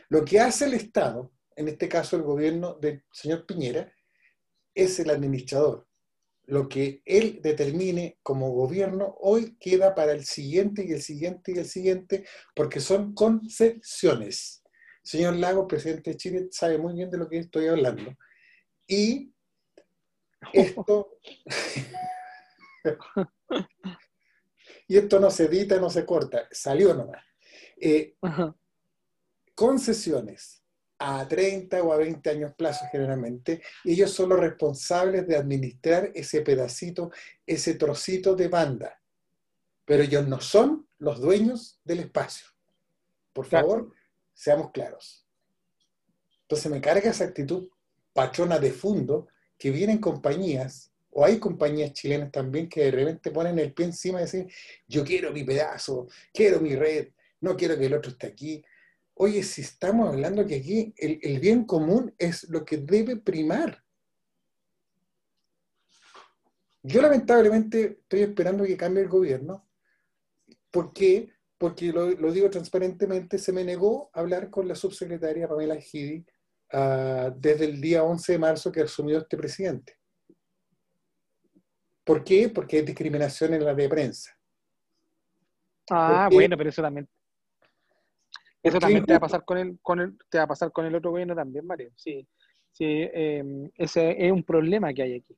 Lo 0.08 0.24
que 0.24 0.40
hace 0.40 0.66
el 0.66 0.74
Estado, 0.74 1.32
en 1.56 1.68
este 1.68 1.88
caso 1.88 2.16
el 2.16 2.22
gobierno 2.22 2.74
del 2.74 3.04
señor 3.12 3.46
Piñera, 3.46 3.92
es 4.74 4.98
el 4.98 5.10
administrador. 5.10 5.86
Lo 6.44 6.68
que 6.68 7.02
él 7.04 7.40
determine 7.42 8.18
como 8.22 8.52
gobierno 8.52 9.16
hoy 9.20 9.56
queda 9.58 9.94
para 9.94 10.12
el 10.12 10.24
siguiente 10.24 10.84
y 10.84 10.92
el 10.92 11.02
siguiente 11.02 11.52
y 11.52 11.58
el 11.58 11.66
siguiente, 11.66 12.24
porque 12.54 12.80
son 12.80 13.14
concesiones. 13.14 14.62
Señor 15.02 15.36
Lago, 15.36 15.66
presidente 15.66 16.10
de 16.10 16.16
Chile, 16.16 16.48
sabe 16.50 16.78
muy 16.78 16.94
bien 16.94 17.10
de 17.10 17.18
lo 17.18 17.28
que 17.28 17.38
estoy 17.38 17.66
hablando. 17.66 18.14
Y 18.86 19.32
esto... 20.52 21.18
y 24.88 24.96
esto 24.96 25.20
no 25.20 25.30
se 25.30 25.44
edita, 25.44 25.78
no 25.80 25.90
se 25.90 26.04
corta, 26.04 26.48
salió 26.50 26.94
nomás. 26.94 27.24
Eh, 27.78 28.16
concesiones 29.54 30.62
a 30.98 31.26
30 31.28 31.82
o 31.82 31.92
a 31.92 31.98
20 31.98 32.30
años 32.30 32.54
plazo 32.54 32.87
generalmente, 32.90 33.62
ellos 33.85 34.11
son 34.11 34.30
los 34.30 34.40
responsables 34.40 35.26
de 35.26 35.37
administrar 35.37 36.11
ese 36.14 36.40
pedacito, 36.40 37.11
ese 37.46 37.74
trocito 37.74 38.35
de 38.35 38.48
banda, 38.48 39.00
pero 39.85 40.02
ellos 40.02 40.26
no 40.26 40.40
son 40.40 40.88
los 40.98 41.20
dueños 41.20 41.80
del 41.85 42.00
espacio. 42.00 42.46
Por 43.32 43.46
favor, 43.46 43.92
seamos 44.32 44.70
claros. 44.70 45.26
Entonces 46.42 46.70
me 46.70 46.80
carga 46.80 47.11
esa 47.11 47.24
actitud 47.24 47.68
patrona 48.12 48.59
de 48.59 48.72
fondo 48.72 49.28
que 49.59 49.70
vienen 49.70 49.98
compañías 49.98 50.92
o 51.18 51.24
hay 51.24 51.38
compañías 51.38 51.94
chilenas 51.94 52.31
también 52.31 52.68
que 52.68 52.85
de 52.85 52.90
repente 52.90 53.31
ponen 53.31 53.59
el 53.59 53.72
pie 53.72 53.87
encima 53.87 54.20
y 54.20 54.24
dicen, 54.24 54.50
yo 54.87 55.02
quiero 55.02 55.33
mi 55.33 55.44
pedazo, 55.44 56.09
quiero 56.31 56.61
mi 56.61 56.76
red, 56.76 57.09
no 57.40 57.57
quiero 57.57 57.79
que 57.79 57.87
el 57.87 57.94
otro 57.94 58.11
esté 58.11 58.26
aquí. 58.26 58.62
Oye, 59.14 59.42
si 59.42 59.62
estamos 59.62 60.11
hablando 60.11 60.44
que 60.44 60.57
aquí 60.57 60.92
el, 60.98 61.40
bien 61.40 61.64
común 61.64 62.14
es 62.18 62.46
lo 62.50 62.66
que 62.66 62.76
debe 62.76 63.16
primar. 63.16 63.83
Yo 66.83 67.00
lamentablemente 67.00 67.98
estoy 68.02 68.20
esperando 68.20 68.64
que 68.64 68.76
cambie 68.76 69.02
el 69.02 69.09
gobierno. 69.09 69.66
¿Por 70.70 70.92
qué? 70.92 71.33
Porque 71.57 71.92
lo, 71.92 72.31
digo 72.31 72.50
transparentemente, 72.50 73.38
se 73.38 73.52
me 73.55 73.64
negó 73.64 74.11
a 74.12 74.20
hablar 74.20 74.50
con 74.50 74.68
la 74.68 74.74
subsecretaria 74.74 75.48
Pamela 75.48 75.76
Gidi 75.76 76.26
uh, 76.74 77.33
desde 77.35 77.64
el 77.64 77.81
día 77.81 78.05
11 78.05 78.33
de 78.33 78.38
marzo 78.38 78.70
que 78.70 78.83
asumió 78.83 79.16
este 79.16 79.38
presidente. 79.38 79.95
¿Por 82.07 82.23
qué? 82.23 82.49
Porque 82.49 82.77
hay 82.77 82.83
discriminación 82.85 83.53
en 83.55 83.64
la 83.64 83.75
de 83.75 83.88
prensa. 83.88 84.31
Ah, 85.90 86.29
bueno, 86.31 86.57
pero 86.57 86.71
eso 86.71 86.81
también. 86.81 87.09
Eso 88.62 88.79
también 88.79 89.05
te 89.05 89.12
va 89.12 89.16
a 89.16 89.21
pasar 89.21 89.45
con 89.45 89.59
el, 89.59 89.79
con 89.83 89.99
el, 89.99 90.16
te 90.29 90.38
va 90.38 90.45
a 90.45 90.47
pasar 90.47 90.71
con 90.71 90.87
el 90.87 90.95
otro 90.95 91.11
gobierno 91.11 91.35
también, 91.35 91.66
Mario. 91.66 91.90
Sí, 91.97 92.25
sí, 92.71 92.85
em, 93.12 93.69
ese 93.75 94.25
es 94.25 94.31
un 94.31 94.45
problema 94.45 94.95
que 94.95 95.03
hay 95.03 95.14
aquí. 95.14 95.37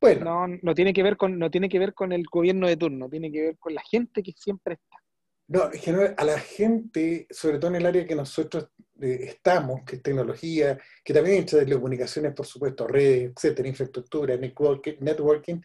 Bueno. 0.00 0.24
No, 0.24 0.58
no, 0.62 0.74
tiene 0.74 0.94
que 0.94 1.02
ver 1.02 1.18
con, 1.18 1.38
no 1.38 1.50
tiene 1.50 1.68
que 1.68 1.78
ver 1.78 1.92
con 1.92 2.10
el 2.10 2.24
gobierno 2.24 2.66
de 2.66 2.78
turno, 2.78 3.10
tiene 3.10 3.30
que 3.30 3.42
ver 3.42 3.58
con 3.58 3.74
la 3.74 3.82
gente 3.82 4.22
que 4.22 4.32
siempre 4.32 4.74
está. 4.74 5.03
No, 5.46 5.70
en 5.70 5.78
general, 5.78 6.14
a 6.16 6.24
la 6.24 6.38
gente, 6.38 7.26
sobre 7.30 7.58
todo 7.58 7.68
en 7.70 7.76
el 7.76 7.86
área 7.86 8.06
que 8.06 8.14
nosotros 8.14 8.70
eh, 9.00 9.26
estamos, 9.28 9.82
que 9.84 9.96
es 9.96 10.02
tecnología, 10.02 10.78
que 11.04 11.12
también 11.12 11.38
hay 11.38 11.44
telecomunicaciones, 11.44 12.32
por 12.32 12.46
supuesto, 12.46 12.86
redes, 12.86 13.32
etcétera, 13.36 13.68
infraestructura, 13.68 14.36
networking, 14.36 14.94
networking, 15.00 15.56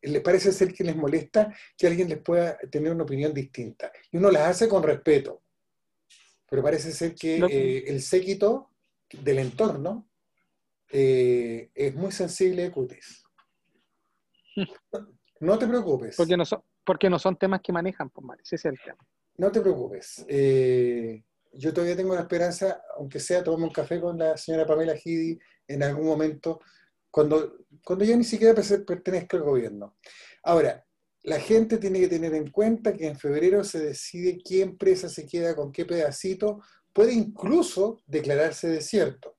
eh, 0.00 0.08
les 0.08 0.22
parece 0.22 0.52
ser 0.52 0.72
que 0.72 0.84
les 0.84 0.96
molesta 0.96 1.54
que 1.76 1.86
alguien 1.86 2.08
les 2.08 2.18
pueda 2.18 2.56
tener 2.70 2.92
una 2.92 3.04
opinión 3.04 3.34
distinta. 3.34 3.92
Y 4.10 4.16
uno 4.16 4.30
las 4.30 4.48
hace 4.48 4.68
con 4.68 4.82
respeto. 4.82 5.42
Pero 6.48 6.62
parece 6.62 6.92
ser 6.92 7.14
que 7.14 7.38
eh, 7.38 7.84
el 7.88 8.00
séquito 8.00 8.70
del 9.20 9.40
entorno 9.40 10.08
es 10.88 11.94
muy 11.94 12.12
sensible 12.12 12.62
de 12.62 12.70
cutis. 12.70 13.22
No 15.38 15.58
te 15.58 15.66
preocupes. 15.66 16.16
Porque 16.16 16.34
no 16.34 16.46
son, 16.46 16.62
porque 16.82 17.10
no 17.10 17.18
son 17.18 17.36
temas 17.36 17.60
que 17.60 17.70
manejan, 17.70 18.08
pues, 18.08 18.40
ese 18.42 18.56
es 18.56 18.64
el 18.64 18.78
tema. 18.82 19.06
No 19.38 19.52
te 19.52 19.60
preocupes. 19.60 20.24
Eh, 20.28 21.22
yo 21.52 21.72
todavía 21.72 21.96
tengo 21.96 22.14
la 22.14 22.22
esperanza, 22.22 22.82
aunque 22.96 23.20
sea 23.20 23.42
tomar 23.42 23.68
un 23.68 23.72
café 23.72 24.00
con 24.00 24.18
la 24.18 24.36
señora 24.36 24.66
Pamela 24.66 24.96
Gidi 24.96 25.38
en 25.68 25.82
algún 25.82 26.06
momento, 26.06 26.60
cuando, 27.10 27.58
cuando 27.84 28.04
ni 28.04 28.24
siquiera 28.24 28.54
pertenezca 28.86 29.36
al 29.36 29.42
gobierno. 29.42 29.96
Ahora, 30.42 30.84
la 31.22 31.40
gente 31.40 31.78
tiene 31.78 32.00
que 32.00 32.08
tener 32.08 32.34
en 32.34 32.50
cuenta 32.50 32.92
que 32.92 33.06
en 33.06 33.18
febrero 33.18 33.64
se 33.64 33.80
decide 33.80 34.38
qué 34.44 34.62
empresa 34.62 35.08
se 35.08 35.26
queda 35.26 35.56
con 35.56 35.72
qué 35.72 35.84
pedacito, 35.84 36.60
puede 36.92 37.12
incluso 37.12 38.00
declararse 38.06 38.68
desierto. 38.68 39.36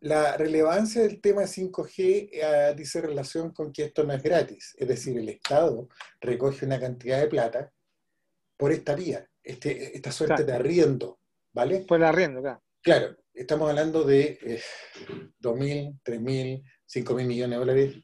La 0.00 0.36
relevancia 0.36 1.02
del 1.02 1.20
tema 1.20 1.42
5G 1.42 2.28
eh, 2.30 2.74
dice 2.76 3.00
relación 3.00 3.52
con 3.52 3.72
que 3.72 3.84
esto 3.84 4.04
no 4.04 4.12
es 4.12 4.22
gratis, 4.22 4.76
es 4.78 4.86
decir, 4.86 5.18
el 5.18 5.28
Estado 5.28 5.88
recoge 6.20 6.66
una 6.66 6.78
cantidad 6.78 7.20
de 7.20 7.26
plata 7.26 7.72
por 8.58 8.72
esta 8.72 8.94
vía, 8.94 9.26
este, 9.42 9.96
esta 9.96 10.12
suerte 10.12 10.44
de 10.44 10.52
arriendo, 10.52 11.20
¿vale? 11.54 11.80
Por 11.88 11.98
el 11.98 12.04
arriendo, 12.04 12.42
claro. 12.42 12.62
Claro, 12.82 13.16
estamos 13.32 13.70
hablando 13.70 14.04
de 14.04 14.38
eh, 14.42 14.62
2.000, 15.40 16.00
3.000, 16.04 16.62
5.000 16.86 17.26
millones 17.26 17.50
de 17.50 17.56
dólares 17.56 17.96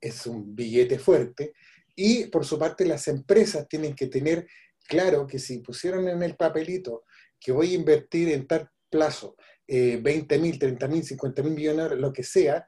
es, 0.00 0.26
un 0.26 0.54
billete 0.54 0.98
fuerte. 0.98 1.52
Y 1.96 2.26
por 2.26 2.44
su 2.44 2.58
parte 2.58 2.84
las 2.84 3.08
empresas 3.08 3.68
tienen 3.68 3.94
que 3.94 4.06
tener 4.06 4.46
claro 4.88 5.26
que 5.26 5.38
si 5.38 5.58
pusieron 5.58 6.08
en 6.08 6.22
el 6.22 6.36
papelito 6.36 7.04
que 7.38 7.52
voy 7.52 7.72
a 7.72 7.76
invertir 7.76 8.28
en 8.30 8.46
tal 8.46 8.68
plazo 8.88 9.36
eh, 9.66 9.98
20 10.02 10.38
mil, 10.38 10.58
30 10.58 10.88
mil, 10.88 11.04
50 11.04 11.42
mil 11.42 11.52
millones, 11.54 11.92
lo 11.92 12.12
que 12.12 12.22
sea, 12.22 12.64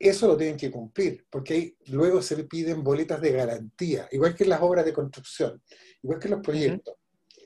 eso 0.00 0.26
lo 0.26 0.36
tienen 0.36 0.56
que 0.56 0.70
cumplir, 0.70 1.26
porque 1.28 1.54
ahí 1.54 1.76
luego 1.88 2.22
se 2.22 2.42
piden 2.44 2.82
boletas 2.82 3.20
de 3.20 3.32
garantía, 3.32 4.08
igual 4.10 4.34
que 4.34 4.44
en 4.44 4.50
las 4.50 4.62
obras 4.62 4.84
de 4.84 4.94
construcción, 4.94 5.62
igual 6.02 6.18
que 6.18 6.28
los 6.30 6.40
proyectos. 6.40 6.94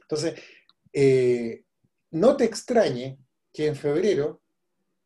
Entonces, 0.02 0.40
eh, 0.92 1.64
no 2.12 2.36
te 2.36 2.44
extrañe 2.44 3.18
que 3.52 3.66
en 3.66 3.74
febrero, 3.74 4.40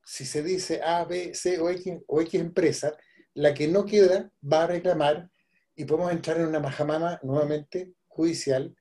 si 0.04 0.26
se 0.26 0.42
dice 0.42 0.82
A, 0.82 1.04
B, 1.06 1.34
C 1.34 1.58
o 1.58 1.70
X, 1.70 1.94
o 2.06 2.20
X 2.20 2.40
empresa, 2.40 2.94
la 3.32 3.54
que 3.54 3.66
no 3.66 3.86
queda 3.86 4.30
va 4.40 4.64
a 4.64 4.66
reclamar 4.66 5.30
y 5.74 5.84
podemos 5.86 6.12
entrar 6.12 6.38
en 6.38 6.48
una 6.48 6.60
majamama 6.60 7.18
nuevamente 7.22 7.94
judicial 8.08 8.76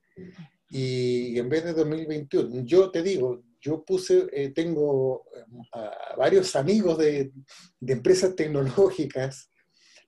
y, 0.69 1.39
en 1.39 1.47
vez 1.47 1.63
de 1.63 1.73
2021, 1.73 2.65
yo 2.65 2.91
te 2.91 3.01
digo, 3.01 3.43
yo 3.59 3.83
puse, 3.83 4.27
eh, 4.31 4.49
tengo 4.49 5.25
eh, 5.35 5.89
varios 6.17 6.55
amigos 6.55 6.97
de, 6.97 7.31
de, 7.79 7.93
empresas 7.93 8.35
tecnológicas 8.35 9.51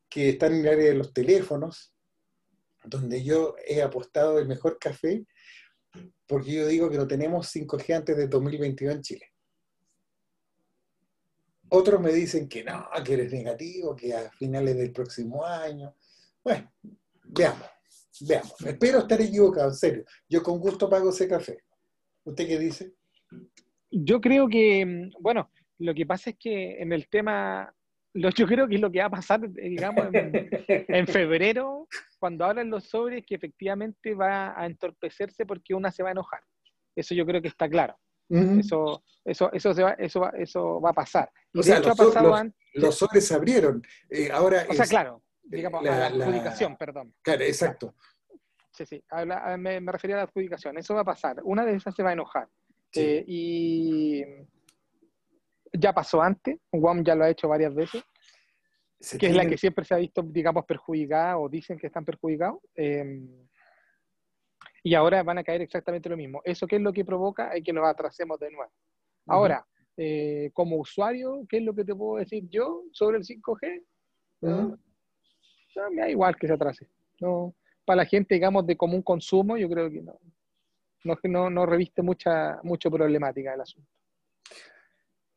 que 0.09 0.29
están 0.29 0.53
en 0.53 0.61
el 0.61 0.67
área 0.67 0.89
de 0.89 0.95
los 0.95 1.13
teléfonos, 1.13 1.93
donde 2.83 3.23
yo 3.23 3.55
he 3.67 3.81
apostado 3.81 4.39
el 4.39 4.47
mejor 4.47 4.77
café, 4.79 5.25
porque 6.27 6.53
yo 6.53 6.67
digo 6.67 6.89
que 6.89 6.97
no 6.97 7.07
tenemos 7.07 7.53
5G 7.53 7.95
antes 7.95 8.17
de 8.17 8.27
2022 8.27 8.95
en 8.95 9.01
Chile. 9.01 9.25
Otros 11.69 12.01
me 12.01 12.11
dicen 12.11 12.47
que 12.47 12.63
no, 12.63 12.87
que 13.03 13.13
eres 13.13 13.31
negativo, 13.31 13.95
que 13.95 14.13
a 14.13 14.31
finales 14.31 14.75
del 14.75 14.91
próximo 14.91 15.45
año. 15.45 15.95
Bueno, 16.43 16.71
veamos, 17.25 17.67
veamos. 18.21 18.55
Espero 18.65 18.99
estar 18.99 19.21
equivocado, 19.21 19.69
en 19.69 19.75
serio. 19.75 20.05
Yo 20.27 20.41
con 20.41 20.59
gusto 20.59 20.89
pago 20.89 21.09
ese 21.09 21.27
café. 21.27 21.63
¿Usted 22.23 22.47
qué 22.47 22.59
dice? 22.59 22.93
Yo 23.91 24.21
creo 24.21 24.47
que, 24.47 25.09
bueno, 25.19 25.49
lo 25.79 25.93
que 25.93 26.05
pasa 26.05 26.31
es 26.31 26.37
que 26.37 26.81
en 26.81 26.93
el 26.93 27.07
tema, 27.09 27.73
yo 28.13 28.47
creo 28.47 28.67
que 28.67 28.75
es 28.75 28.81
lo 28.81 28.91
que 28.91 28.99
va 28.99 29.05
a 29.05 29.09
pasar, 29.09 29.41
digamos, 29.49 30.07
en, 30.13 31.07
febrero, 31.07 31.87
cuando 32.19 32.45
hablan 32.45 32.69
los 32.69 32.85
sobres, 32.85 33.23
que 33.25 33.35
efectivamente 33.35 34.13
va 34.13 34.59
a 34.59 34.65
entorpecerse 34.65 35.45
porque 35.45 35.73
una 35.73 35.91
se 35.91 36.03
va 36.03 36.09
a 36.09 36.11
enojar. 36.13 36.41
Eso 36.95 37.15
yo 37.15 37.25
creo 37.25 37.41
que 37.41 37.47
está 37.47 37.69
claro. 37.69 37.97
Eso, 38.29 39.03
eso, 39.25 39.51
eso, 39.51 39.73
va, 39.73 39.93
eso, 39.93 40.19
va, 40.19 40.29
eso 40.37 40.79
va 40.79 40.91
a 40.91 40.93
pasar. 40.93 41.31
Y 41.51 41.63
de 41.63 41.77
hecho 41.77 41.91
ha 41.91 41.95
pasado 41.95 42.35
antes. 42.35 42.59
Los 42.75 42.95
sobres 42.95 43.25
se 43.25 43.33
abrieron. 43.33 43.81
Eh, 44.07 44.29
ahora 44.31 44.67
o 44.69 44.73
sea, 44.73 44.85
claro, 44.85 45.23
digamos, 45.41 45.81
la, 45.81 46.07
a 46.07 46.09
la, 46.11 46.25
adjudicación, 46.25 46.77
perdón. 46.77 47.15
Claro, 47.23 47.43
exacto. 47.43 47.95
Sí, 48.71 48.85
sí, 48.85 49.03
me, 49.57 49.81
me, 49.81 49.91
refería 49.91 50.17
a 50.17 50.19
la 50.19 50.23
adjudicación. 50.25 50.77
Eso 50.77 50.93
va 50.93 51.01
a 51.01 51.05
pasar. 51.05 51.37
Una 51.43 51.65
de 51.65 51.75
esas 51.75 51.95
se 51.95 52.03
va 52.03 52.11
a 52.11 52.13
enojar. 52.13 52.47
Eh, 52.95 53.23
y 53.27 54.23
ya 55.73 55.93
pasó 55.93 56.21
antes, 56.21 56.57
WOM 56.71 57.03
ya 57.03 57.15
lo 57.15 57.23
ha 57.23 57.29
hecho 57.29 57.47
varias 57.47 57.73
veces, 57.73 58.03
que 59.19 59.27
es 59.27 59.35
la 59.35 59.45
que 59.47 59.57
siempre 59.57 59.85
se 59.85 59.93
ha 59.93 59.97
visto, 59.97 60.21
digamos, 60.23 60.65
perjudicada 60.65 61.37
o 61.37 61.47
dicen 61.47 61.77
que 61.77 61.87
están 61.87 62.05
perjudicados. 62.05 62.59
Eh, 62.75 63.27
y 64.83 64.95
ahora 64.95 65.23
van 65.23 65.37
a 65.37 65.43
caer 65.43 65.61
exactamente 65.61 66.09
lo 66.09 66.17
mismo. 66.17 66.41
¿Eso 66.43 66.65
qué 66.65 66.77
es 66.77 66.81
lo 66.81 66.93
que 66.93 67.05
provoca? 67.05 67.53
Es 67.53 67.63
que 67.63 67.73
nos 67.73 67.87
atrasemos 67.87 68.39
de 68.39 68.51
nuevo. 68.51 68.71
Ahora, 69.27 69.65
eh, 69.97 70.49
como 70.53 70.77
usuario, 70.77 71.45
¿qué 71.47 71.57
es 71.57 71.63
lo 71.63 71.75
que 71.75 71.83
te 71.83 71.93
puedo 71.93 72.17
decir 72.19 72.47
yo 72.49 72.83
sobre 72.91 73.17
el 73.17 73.23
5G? 73.23 73.83
me 75.91 76.01
da 76.01 76.09
igual 76.09 76.35
que 76.37 76.47
se 76.47 76.53
atrase. 76.53 76.89
No, 77.19 77.53
para 77.85 77.97
la 77.97 78.05
gente, 78.05 78.35
digamos, 78.35 78.65
de 78.65 78.77
común 78.77 79.01
consumo, 79.01 79.57
yo 79.57 79.69
creo 79.69 79.89
que 79.91 80.01
no, 80.01 80.17
no, 81.03 81.49
no, 81.49 81.65
reviste 81.65 82.01
mucha, 82.01 82.59
mucho 82.63 82.91
problemática 82.91 83.53
el 83.53 83.61
asunto. 83.61 83.89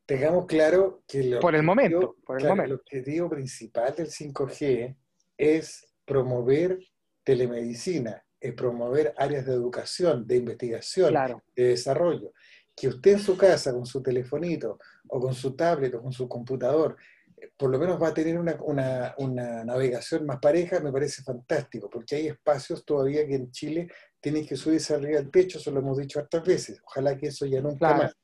Tengamos 0.04 0.46
claro 0.46 1.02
que 1.06 1.38
por 1.40 1.54
el 1.54 1.62
momento, 1.62 2.16
por 2.26 2.40
el 2.40 2.48
momento. 2.48 2.74
el 2.74 2.80
objetivo 2.80 3.30
principal 3.30 3.94
del 3.94 4.08
5G 4.08 4.96
es 5.38 5.86
promover 6.04 6.78
telemedicina, 7.22 8.24
es 8.40 8.52
promover 8.52 9.14
áreas 9.16 9.46
de 9.46 9.52
educación, 9.52 10.26
de 10.26 10.36
investigación, 10.36 11.14
de 11.54 11.64
desarrollo. 11.64 12.32
Que 12.74 12.88
usted 12.88 13.12
en 13.12 13.18
su 13.20 13.36
casa, 13.36 13.72
con 13.72 13.86
su 13.86 14.02
telefonito, 14.02 14.78
o 15.08 15.20
con 15.20 15.34
su 15.34 15.54
tablet, 15.54 15.94
o 15.94 16.02
con 16.02 16.12
su 16.12 16.28
computador, 16.28 16.96
eh, 17.36 17.50
por 17.56 17.70
lo 17.70 17.78
menos 17.78 18.02
va 18.02 18.08
a 18.08 18.14
tener 18.14 18.38
una, 18.38 18.56
una, 18.62 19.14
una, 19.18 19.64
navegación 19.64 20.26
más 20.26 20.38
pareja, 20.40 20.80
me 20.80 20.90
parece 20.90 21.22
fantástico, 21.22 21.88
porque 21.88 22.16
hay 22.16 22.26
espacios 22.28 22.84
todavía 22.84 23.26
que 23.26 23.34
en 23.34 23.50
Chile 23.50 23.88
tienen 24.22 24.46
que 24.46 24.56
subirse 24.56 24.94
arriba 24.94 25.18
del 25.18 25.30
techo, 25.30 25.58
eso 25.58 25.70
lo 25.72 25.80
hemos 25.80 25.98
dicho 25.98 26.20
hartas 26.20 26.44
veces. 26.44 26.80
Ojalá 26.86 27.18
que 27.18 27.26
eso 27.26 27.44
ya 27.44 27.60
nunca 27.60 27.94
más. 27.94 28.16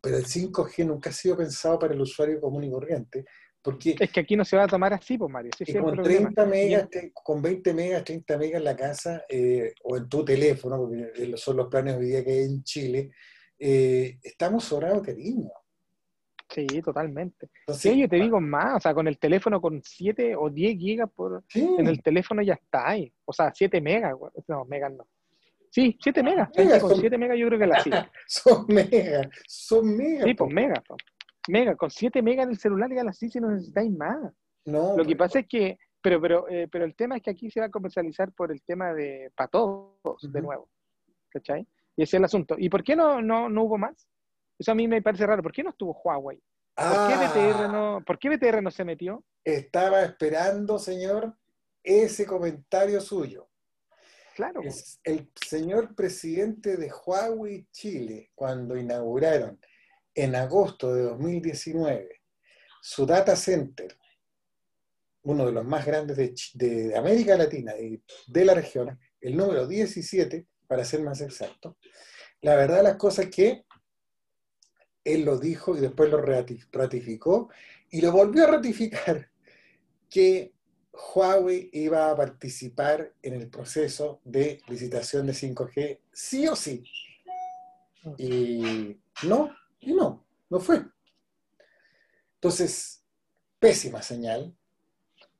Pero 0.00 0.16
el 0.16 0.24
5G 0.24 0.86
nunca 0.86 1.10
ha 1.10 1.12
sido 1.12 1.36
pensado 1.36 1.78
para 1.78 1.92
el 1.92 2.00
usuario 2.00 2.40
común 2.40 2.64
y 2.64 2.70
corriente, 2.70 3.24
porque, 3.60 3.96
es 3.98 4.12
que 4.12 4.20
aquí 4.20 4.36
no 4.36 4.44
se 4.44 4.58
va 4.58 4.64
a 4.64 4.68
tomar 4.68 4.92
así, 4.92 5.16
pues 5.16 5.32
Mario. 5.32 5.50
con 5.80 6.02
30 6.02 6.44
megas, 6.44 6.88
con 7.14 7.40
20 7.40 7.72
megas, 7.72 8.04
30 8.04 8.36
megas 8.36 8.58
en 8.58 8.64
la 8.64 8.76
casa 8.76 9.24
eh, 9.26 9.72
o 9.82 9.96
en 9.96 10.06
tu 10.06 10.22
teléfono, 10.22 10.78
porque 10.78 11.34
son 11.36 11.56
los 11.56 11.68
planes 11.68 11.96
hoy 11.96 12.06
día 12.06 12.22
que 12.22 12.30
hay 12.30 12.44
en 12.44 12.62
Chile, 12.62 13.10
eh, 13.58 14.18
estamos 14.22 14.64
sobrados 14.64 15.02
cariño. 15.02 15.50
Sí, 16.54 16.66
totalmente. 16.82 17.48
sí, 17.68 17.98
yo 17.98 18.08
te 18.08 18.16
digo 18.16 18.40
más, 18.40 18.76
o 18.76 18.80
sea, 18.80 18.94
con 18.94 19.08
el 19.08 19.18
teléfono 19.18 19.60
con 19.60 19.82
7 19.82 20.36
o 20.36 20.48
10 20.48 20.78
gigas 20.78 21.10
por, 21.10 21.42
en 21.52 21.86
el 21.88 22.00
teléfono 22.00 22.42
ya 22.42 22.54
está 22.54 22.90
ahí. 22.90 23.12
O 23.24 23.32
sea, 23.32 23.52
7 23.52 23.80
megas, 23.80 24.14
no, 24.46 24.64
megas 24.64 24.92
no. 24.92 25.08
Sí, 25.70 25.98
7 26.00 26.22
megas. 26.22 26.50
con 26.80 26.94
7 26.94 27.18
megas 27.18 27.36
yo 27.36 27.48
creo 27.48 27.58
que 27.58 27.66
la 27.66 27.82
sí. 27.82 27.90
son 28.28 28.66
megas, 28.68 29.26
son 29.48 29.96
megas. 29.96 30.24
Sí, 30.26 30.34
pues 30.34 30.52
megas. 30.52 30.78
Pues. 30.86 31.02
Mega, 31.48 31.74
con 31.74 31.90
7 31.90 32.22
megas 32.22 32.44
en 32.44 32.52
el 32.52 32.58
celular 32.58 32.90
ya 32.94 33.02
las 33.02 33.18
sí 33.18 33.28
si 33.28 33.40
no 33.40 33.50
necesitáis 33.50 33.90
más. 33.90 34.32
No, 34.64 34.96
Lo 34.96 35.04
que 35.04 35.16
pasa 35.16 35.40
es 35.40 35.46
que, 35.48 35.76
pero, 36.00 36.20
pero, 36.20 36.48
eh, 36.48 36.68
pero 36.70 36.84
el 36.84 36.94
tema 36.94 37.16
es 37.16 37.22
que 37.22 37.30
aquí 37.30 37.50
se 37.50 37.60
va 37.60 37.66
a 37.66 37.70
comercializar 37.70 38.32
por 38.32 38.52
el 38.52 38.62
tema 38.62 38.94
de 38.94 39.30
para 39.36 39.48
todos, 39.48 39.98
de 40.22 40.40
nuevo. 40.40 40.68
¿Cachai? 41.30 41.66
Y 41.96 42.02
ese 42.02 42.16
es 42.16 42.20
el 42.20 42.24
asunto. 42.24 42.54
¿Y 42.56 42.68
por 42.68 42.84
qué 42.84 42.94
no, 42.94 43.20
no, 43.20 43.48
no 43.48 43.64
hubo 43.64 43.76
más? 43.76 44.08
Eso 44.58 44.72
a 44.72 44.74
mí 44.74 44.88
me 44.88 45.02
parece 45.02 45.26
raro. 45.26 45.42
¿Por 45.42 45.52
qué 45.52 45.62
no 45.62 45.70
estuvo 45.70 46.00
Huawei? 46.04 46.38
¿Por, 46.74 46.84
qué 46.84 47.14
ah. 47.14 47.32
BTR 47.32 47.72
no, 47.72 48.02
¿Por 48.04 48.18
qué 48.18 48.28
BTR 48.28 48.62
no 48.62 48.70
se 48.70 48.84
metió? 48.84 49.24
Estaba 49.44 50.02
esperando, 50.02 50.78
señor, 50.78 51.36
ese 51.82 52.26
comentario 52.26 53.00
suyo. 53.00 53.48
Claro. 54.34 54.62
el 55.04 55.30
señor 55.46 55.94
presidente 55.94 56.76
de 56.76 56.90
Huawei 56.90 57.68
Chile, 57.70 58.32
cuando 58.34 58.76
inauguraron 58.76 59.60
en 60.12 60.34
agosto 60.34 60.92
de 60.92 61.02
2019 61.02 62.20
su 62.82 63.06
data 63.06 63.36
center, 63.36 63.96
uno 65.22 65.46
de 65.46 65.52
los 65.52 65.64
más 65.64 65.86
grandes 65.86 66.16
de, 66.52 66.94
América 66.96 67.36
Latina 67.36 67.78
y 67.78 68.02
de 68.26 68.44
la 68.44 68.54
región, 68.54 68.98
el 69.20 69.36
número 69.36 69.66
17, 69.66 70.46
para 70.66 70.84
ser 70.84 71.00
más 71.00 71.20
exacto, 71.20 71.78
la 72.42 72.56
verdad 72.56 72.82
las 72.82 72.96
cosas 72.96 73.26
que 73.26 73.64
él 75.04 75.24
lo 75.24 75.38
dijo 75.38 75.76
y 75.76 75.80
después 75.80 76.10
lo 76.10 76.20
ratificó 76.20 77.50
y 77.90 78.00
lo 78.00 78.10
volvió 78.10 78.44
a 78.44 78.52
ratificar 78.52 79.30
que 80.10 80.52
Huawei 80.92 81.70
iba 81.72 82.10
a 82.10 82.16
participar 82.16 83.12
en 83.22 83.34
el 83.34 83.48
proceso 83.48 84.20
de 84.24 84.60
licitación 84.68 85.26
de 85.26 85.32
5G 85.32 85.98
sí 86.12 86.46
o 86.46 86.54
sí. 86.54 86.84
Y 88.18 88.96
no, 89.24 89.50
y 89.80 89.92
no, 89.92 90.24
no 90.50 90.60
fue. 90.60 90.84
Entonces, 92.34 93.02
pésima 93.58 94.02
señal. 94.02 94.54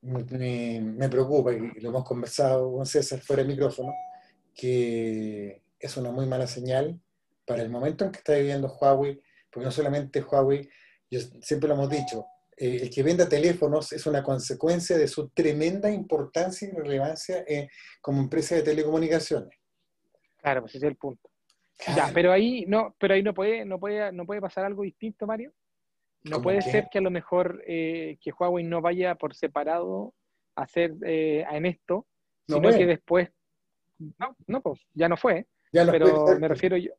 Me, 0.01 1.09
preocupa, 1.09 1.53
y 1.53 1.79
lo 1.79 1.89
hemos 1.89 2.03
conversado 2.03 2.73
con 2.73 2.85
César 2.85 3.19
fuera 3.21 3.43
de 3.43 3.49
micrófono, 3.49 3.93
que 4.53 5.63
es 5.79 5.97
una 5.97 6.11
muy 6.11 6.25
mala 6.27 6.47
señal 6.47 6.99
para 7.45 7.61
el 7.61 7.69
momento 7.69 8.05
en 8.05 8.11
que 8.11 8.17
está 8.17 8.33
viviendo 8.33 8.67
Huawei, 8.67 9.21
porque 9.55 9.65
no 9.65 9.71
solamente 9.71 10.21
Huawei 10.21 10.69
yo, 11.09 11.19
siempre 11.41 11.69
lo 11.69 11.75
hemos 11.75 11.89
dicho, 11.89 12.25
eh, 12.57 12.79
el 12.81 12.89
que 12.89 13.03
venda 13.03 13.29
teléfonos 13.29 13.93
es 13.93 14.05
una 14.05 14.21
consecuencia 14.21 14.97
de 14.97 15.07
su 15.07 15.29
tremenda 15.29 15.89
importancia 15.89 16.67
y 16.67 16.71
relevancia 16.71 17.45
eh, 17.47 17.69
como 18.01 18.19
empresa 18.19 18.55
de 18.55 18.63
telecomunicaciones. 18.63 19.57
Claro, 20.35 20.61
pues 20.61 20.75
ese 20.75 20.87
es 20.87 20.91
el 20.91 20.97
punto. 20.97 21.29
Ya, 21.95 22.11
pero 22.13 22.33
ahí 22.33 22.65
no, 22.67 22.93
pero 22.99 23.13
ahí 23.13 23.23
no 23.23 23.33
puede, 23.33 23.63
no 23.63 23.79
puede, 23.79 24.11
no 24.11 24.25
puede 24.25 24.41
pasar 24.41 24.65
algo 24.65 24.83
distinto, 24.83 25.25
Mario. 25.25 25.53
No 26.23 26.41
puede 26.41 26.61
ser 26.61 26.87
que 26.91 26.97
a 26.97 27.01
lo 27.01 27.11
mejor 27.11 27.63
eh, 27.65 28.17
que 28.19 28.31
Huawei 28.31 28.65
no 28.65 28.81
vaya 28.81 29.15
por 29.15 29.35
separado 29.35 30.13
a 30.55 30.63
hacer 30.63 30.95
en 31.01 31.65
esto, 31.65 32.07
sino 32.47 32.71
que 32.71 32.85
después, 32.85 33.29
no, 33.99 34.35
no, 34.47 34.61
pues 34.61 34.81
ya 34.93 35.07
no 35.07 35.15
fue. 35.15 35.47
pero 35.71 36.37
me 36.39 36.47
refiero 36.47 36.75
yo, 36.77 36.91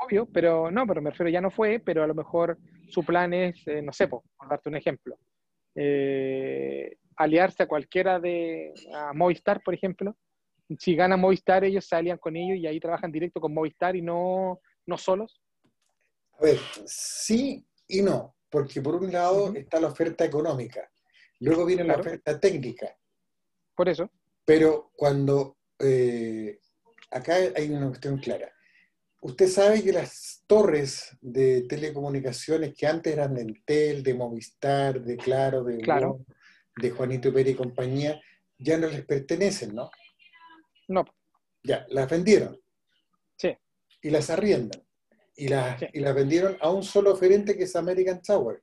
obvio, 0.00 0.26
pero 0.26 0.70
no, 0.70 0.86
pero 0.86 1.02
me 1.02 1.10
refiero 1.10 1.30
ya 1.30 1.40
no 1.40 1.50
fue, 1.50 1.78
pero 1.78 2.02
a 2.02 2.06
lo 2.06 2.14
mejor 2.14 2.58
su 2.88 3.04
plan 3.04 3.32
es, 3.32 3.62
no 3.82 3.92
sé, 3.92 4.08
por 4.08 4.22
darte 4.48 4.68
un 4.68 4.76
ejemplo, 4.76 5.18
aliarse 7.16 7.62
a 7.62 7.68
cualquiera 7.68 8.18
de 8.18 8.72
a 8.94 9.12
Movistar, 9.12 9.62
por 9.62 9.74
ejemplo, 9.74 10.16
si 10.78 10.94
gana 10.94 11.16
Movistar, 11.16 11.64
ellos 11.64 11.86
salían 11.86 12.18
con 12.18 12.36
ellos 12.36 12.58
y 12.58 12.66
ahí 12.66 12.78
trabajan 12.78 13.10
directo 13.10 13.40
con 13.40 13.52
Movistar 13.52 13.96
y 13.96 14.02
no, 14.02 14.60
no 14.86 14.98
solos? 14.98 15.40
A 16.38 16.44
ver, 16.44 16.58
sí 16.86 17.66
y 17.88 18.02
no, 18.02 18.36
porque 18.48 18.80
por 18.80 18.96
un 18.96 19.12
lado 19.12 19.52
está 19.54 19.80
la 19.80 19.88
oferta 19.88 20.24
económica, 20.24 20.88
luego 21.40 21.66
viene 21.66 21.84
la 21.84 21.96
oferta 21.96 22.38
técnica. 22.38 22.96
Por 23.74 23.88
eso. 23.88 24.10
Pero 24.44 24.92
cuando 24.94 25.56
eh, 25.78 26.60
acá 27.10 27.34
hay 27.56 27.70
una 27.70 27.88
cuestión 27.88 28.18
clara. 28.18 28.52
Usted 29.20 29.48
sabe 29.48 29.82
que 29.82 29.92
las 29.92 30.42
torres 30.46 31.16
de 31.20 31.62
telecomunicaciones 31.62 32.74
que 32.74 32.86
antes 32.86 33.12
eran 33.12 33.34
de 33.34 33.42
Entel, 33.42 34.02
de 34.02 34.14
Movistar, 34.14 35.02
de 35.02 35.16
Claro, 35.16 35.62
de, 35.62 35.78
claro. 35.78 36.24
de 36.76 36.90
Juanito 36.90 37.32
Pérez 37.32 37.52
y 37.52 37.56
compañía, 37.56 38.20
ya 38.58 38.78
no 38.78 38.88
les 38.88 39.04
pertenecen, 39.04 39.74
¿no? 39.74 39.90
No. 40.88 41.04
Ya, 41.62 41.84
las 41.90 42.08
vendieron. 42.08 42.58
Sí. 43.36 43.56
Y 44.02 44.10
las 44.10 44.30
arriendan. 44.30 44.82
Y 45.36 45.48
las, 45.48 45.82
y 45.92 46.00
las 46.00 46.14
vendieron 46.14 46.56
a 46.60 46.70
un 46.70 46.82
solo 46.82 47.12
oferente 47.12 47.56
que 47.56 47.64
es 47.64 47.76
American 47.76 48.20
Tower. 48.22 48.62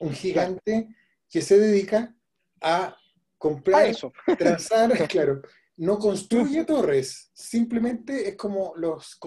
Un 0.00 0.12
gigante 0.12 0.88
que 1.30 1.40
se 1.40 1.58
dedica 1.58 2.14
a 2.60 2.96
comprar, 3.38 3.86
eso. 3.86 4.12
transar, 4.38 4.90
claro. 5.08 5.42
No 5.76 5.98
construye 5.98 6.64
torres, 6.64 7.30
simplemente 7.34 8.28
es 8.28 8.36
como, 8.36 8.74
los, 8.76 9.18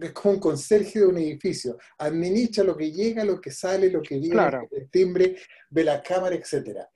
es 0.00 0.12
como 0.12 0.34
un 0.34 0.40
conserje 0.40 0.98
de 1.00 1.06
un 1.06 1.18
edificio. 1.18 1.78
Administra 1.98 2.64
lo 2.64 2.76
que 2.76 2.90
llega, 2.90 3.24
lo 3.24 3.40
que 3.40 3.52
sale, 3.52 3.90
lo 3.90 4.02
que 4.02 4.18
viene, 4.18 4.42
el 4.72 4.90
timbre, 4.90 5.36
ve 5.70 5.84
la 5.84 6.02
cámara, 6.02 6.34
etcétera 6.34 6.90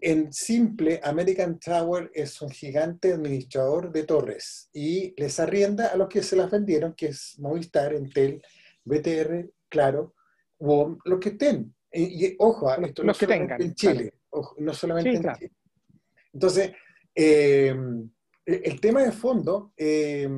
en 0.00 0.32
simple, 0.32 1.00
American 1.02 1.58
Tower 1.58 2.10
es 2.14 2.40
un 2.42 2.50
gigante 2.50 3.12
administrador 3.12 3.90
de 3.92 4.04
torres 4.04 4.68
y 4.72 5.14
les 5.16 5.40
arrienda 5.40 5.88
a 5.88 5.96
los 5.96 6.08
que 6.08 6.22
se 6.22 6.36
las 6.36 6.50
vendieron, 6.50 6.94
que 6.94 7.06
es 7.06 7.38
Movistar, 7.38 7.94
Entel, 7.94 8.42
BTR, 8.84 9.50
Claro, 9.68 10.14
WOM, 10.58 10.98
los 11.04 11.18
que 11.18 11.30
estén. 11.30 11.74
Y, 11.92 12.36
ojo, 12.38 12.68
ah, 12.68 12.78
esto 12.82 13.02
los 13.02 13.16
no 13.16 13.18
que 13.18 13.26
tengan, 13.26 13.60
en 13.60 13.74
Chile, 13.74 14.12
no 14.58 14.74
solamente 14.74 15.10
en 15.10 15.34
Chile. 15.34 15.52
Entonces, 16.32 16.72
eh, 17.18 17.74
el 18.44 18.80
tema 18.80 19.02
de 19.02 19.10
fondo 19.10 19.72
eh, 19.74 20.28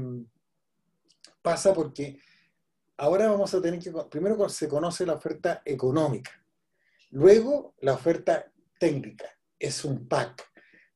pasa 1.42 1.74
porque 1.74 2.20
ahora 2.96 3.28
vamos 3.28 3.52
a 3.52 3.60
tener 3.60 3.80
que, 3.80 3.92
primero 4.08 4.48
se 4.48 4.68
conoce 4.68 5.04
la 5.04 5.14
oferta 5.14 5.60
económica, 5.64 6.30
luego 7.10 7.74
la 7.80 7.94
oferta 7.94 8.50
técnica 8.78 9.26
es 9.58 9.84
un 9.84 10.06
pack. 10.06 10.46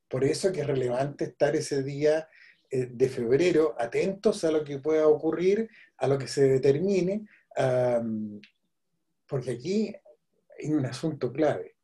Por 0.09 0.25
eso 0.25 0.53
que 0.53 0.61
es 0.61 0.67
relevante 0.67 1.25
estar 1.25 1.57
ese 1.57 1.83
día 1.83 2.29
eh, 2.71 2.87
de 2.87 3.09
febrero 3.09 3.75
atentos 3.77 4.45
a 4.45 4.53
lo 4.53 4.63
que 4.63 4.79
pueda 4.79 5.09
ocurrir, 5.09 5.69
a 5.97 6.07
lo 6.07 6.17
que 6.17 6.29
se 6.29 6.47
determine, 6.49 7.27
porque 9.27 9.51
aquí 9.51 9.95
hay 10.59 10.73
un 10.73 10.87
asunto 10.87 11.33
clave. 11.33 11.75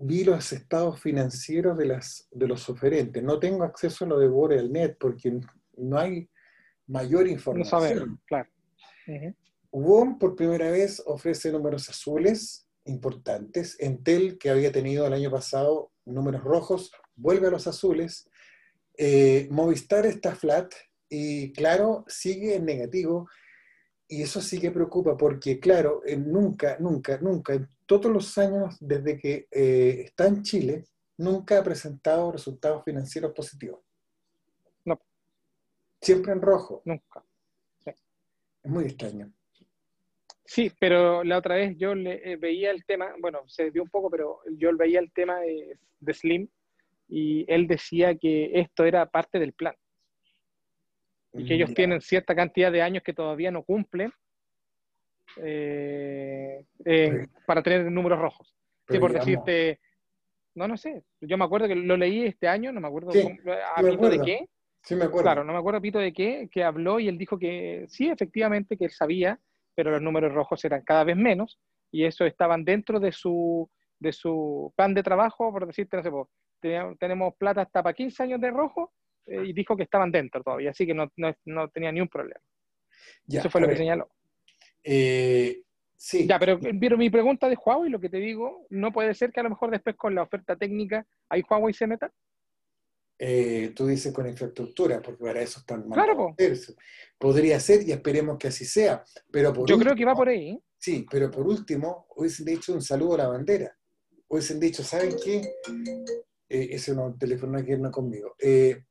Vi 0.00 0.24
los 0.24 0.52
estados 0.52 1.00
financieros 1.00 1.76
de, 1.76 1.86
las, 1.86 2.28
de 2.30 2.46
los 2.46 2.68
oferentes. 2.68 3.22
No 3.22 3.38
tengo 3.38 3.64
acceso 3.64 4.04
a 4.04 4.08
lo 4.08 4.18
de 4.18 4.28
Borealnet 4.28 4.96
porque 4.98 5.40
no 5.76 5.98
hay 5.98 6.30
mayor 6.86 7.26
información. 7.26 7.80
No 7.80 7.86
sabemos, 7.86 8.20
claro. 8.26 8.48
WOM 9.70 10.18
por 10.18 10.36
primera 10.36 10.70
vez 10.70 11.02
ofrece 11.04 11.52
números 11.52 11.88
azules 11.88 12.66
importantes. 12.84 13.76
Entel, 13.80 14.38
que 14.38 14.50
había 14.50 14.72
tenido 14.72 15.06
el 15.06 15.12
año 15.12 15.30
pasado 15.30 15.92
números 16.04 16.42
rojos, 16.42 16.92
vuelve 17.16 17.48
a 17.48 17.50
los 17.50 17.66
azules. 17.66 18.28
Eh, 18.96 19.48
Movistar 19.50 20.06
está 20.06 20.34
flat 20.34 20.72
y 21.08 21.52
claro, 21.52 22.04
sigue 22.08 22.56
en 22.56 22.64
negativo. 22.64 23.28
Y 24.08 24.22
eso 24.22 24.40
sí 24.40 24.58
que 24.58 24.70
preocupa 24.70 25.16
porque, 25.16 25.60
claro, 25.60 26.02
nunca, 26.16 26.78
nunca, 26.80 27.18
nunca, 27.18 27.54
en 27.54 27.68
todos 27.84 28.10
los 28.10 28.38
años 28.38 28.76
desde 28.80 29.18
que 29.18 29.48
eh, 29.50 30.02
está 30.06 30.26
en 30.26 30.42
Chile, 30.42 30.84
nunca 31.18 31.58
ha 31.58 31.62
presentado 31.62 32.32
resultados 32.32 32.84
financieros 32.84 33.32
positivos. 33.32 33.80
No. 34.84 34.98
Siempre 36.00 36.32
en 36.32 36.40
rojo. 36.40 36.80
Nunca. 36.86 37.22
Es 37.84 38.70
muy 38.70 38.84
extraño. 38.84 39.32
Sí, 40.48 40.72
pero 40.80 41.22
la 41.24 41.36
otra 41.36 41.56
vez 41.56 41.76
yo 41.76 41.94
le, 41.94 42.32
eh, 42.32 42.36
veía 42.36 42.70
el 42.70 42.86
tema, 42.86 43.14
bueno, 43.20 43.46
se 43.46 43.70
dio 43.70 43.82
un 43.82 43.90
poco, 43.90 44.08
pero 44.08 44.40
yo 44.56 44.74
veía 44.74 44.98
el 44.98 45.12
tema 45.12 45.40
de, 45.40 45.78
Slim 46.14 46.48
y 47.06 47.44
él 47.52 47.66
decía 47.66 48.14
que 48.14 48.52
esto 48.54 48.84
era 48.84 49.04
parte 49.10 49.38
del 49.38 49.52
plan. 49.52 49.74
Y 51.32 51.44
que 51.44 51.54
ellos 51.54 51.74
tienen 51.74 52.00
cierta 52.00 52.34
cantidad 52.34 52.72
de 52.72 52.82
años 52.82 53.02
que 53.02 53.12
todavía 53.12 53.50
no 53.50 53.62
cumplen 53.62 54.12
eh, 55.36 56.64
para 57.46 57.62
tener 57.62 57.90
números 57.90 58.18
rojos. 58.18 58.54
Sí, 58.88 58.98
por 58.98 59.12
decirte, 59.12 59.78
no, 60.54 60.66
no 60.66 60.76
sé, 60.76 61.04
yo 61.20 61.36
me 61.36 61.44
acuerdo 61.44 61.68
que 61.68 61.74
lo 61.74 61.96
leí 61.96 62.24
este 62.24 62.48
año, 62.48 62.72
no 62.72 62.80
me 62.80 62.88
acuerdo 62.88 63.10
a 63.10 63.82
de 63.82 64.20
qué. 64.24 64.48
Sí, 64.82 64.94
me 64.94 65.04
acuerdo. 65.04 65.24
Claro, 65.24 65.44
no 65.44 65.52
me 65.52 65.58
acuerdo 65.58 65.78
a 65.78 65.82
pito 65.82 65.98
de 65.98 66.12
qué, 66.12 66.48
que 66.50 66.64
habló 66.64 66.98
y 66.98 67.08
él 67.08 67.18
dijo 67.18 67.38
que 67.38 67.84
sí, 67.88 68.08
efectivamente, 68.08 68.76
que 68.78 68.86
él 68.86 68.90
sabía 68.90 69.38
pero 69.78 69.92
los 69.92 70.02
números 70.02 70.34
rojos 70.34 70.64
eran 70.64 70.82
cada 70.82 71.04
vez 71.04 71.16
menos 71.16 71.60
y 71.92 72.04
eso 72.04 72.26
estaban 72.26 72.64
dentro 72.64 72.98
de 72.98 73.12
su, 73.12 73.70
de 74.00 74.12
su 74.12 74.72
plan 74.74 74.92
de 74.92 75.04
trabajo, 75.04 75.52
por 75.52 75.68
decirte, 75.68 75.96
no 75.96 76.02
sé, 76.02 76.10
pues, 76.10 76.26
tenemos 76.98 77.36
plata 77.36 77.60
hasta 77.60 77.80
para 77.84 77.94
15 77.94 78.24
años 78.24 78.40
de 78.40 78.50
rojo 78.50 78.92
eh, 79.28 79.44
y 79.46 79.52
dijo 79.52 79.76
que 79.76 79.84
estaban 79.84 80.10
dentro 80.10 80.42
todavía, 80.42 80.70
así 80.70 80.86
que 80.86 80.94
no, 80.94 81.10
no, 81.16 81.68
tenía 81.68 81.92
ni 81.92 82.00
un 82.00 82.08
problema. 82.08 82.40
eso 83.28 83.50
fue 83.50 83.60
lo 83.60 83.68
que 83.68 83.76
señaló. 83.76 84.10
Eh, 84.82 85.62
sí. 85.96 86.26
Ya, 86.26 86.38
pero, 86.38 86.58
pero, 86.80 86.96
mi 86.96 87.10
pregunta 87.10 87.48
de 87.48 87.56
Huawei, 87.56 87.90
lo 87.90 88.00
que 88.00 88.08
te 88.08 88.18
digo, 88.18 88.66
no 88.70 88.92
puede 88.92 89.14
ser 89.14 89.32
que 89.32 89.40
a 89.40 89.42
lo 89.42 89.50
mejor 89.50 89.70
después 89.70 89.96
con 89.96 90.14
la 90.14 90.22
oferta 90.22 90.56
técnica 90.56 91.06
ahí 91.28 91.42
Huawei 91.48 91.74
se 91.74 91.86
meta. 91.86 92.12
Eh, 93.20 93.72
tú 93.74 93.86
dices 93.88 94.12
con 94.12 94.28
infraestructura, 94.28 95.02
porque 95.02 95.24
para 95.24 95.42
eso 95.42 95.58
están 95.60 95.88
mal. 95.88 95.98
Claro, 95.98 96.36
Podría 97.18 97.58
ser 97.58 97.82
y 97.86 97.90
esperemos 97.90 98.38
que 98.38 98.48
así 98.48 98.64
sea. 98.64 99.02
Pero 99.30 99.52
Yo 99.66 99.78
creo 99.78 99.96
que 99.96 100.04
va 100.04 100.14
por 100.14 100.28
ahí. 100.28 100.50
¿eh? 100.50 100.60
Sí, 100.78 101.04
pero 101.10 101.28
por 101.30 101.46
último, 101.46 102.06
hubiesen 102.16 102.46
dicho 102.46 102.72
un 102.72 102.80
saludo 102.80 103.14
a 103.14 103.18
la 103.18 103.28
bandera. 103.28 103.76
Hubiesen 104.28 104.60
dicho, 104.60 104.84
¿saben 104.84 105.16
qué? 105.22 105.40
Eh, 106.48 106.68
ese 106.70 106.94
no, 106.94 107.08
el 107.08 107.18
teléfono 107.18 107.62
que 107.64 107.76
no 107.76 107.90
conmigo. 107.90 108.36
Eh, 108.38 108.84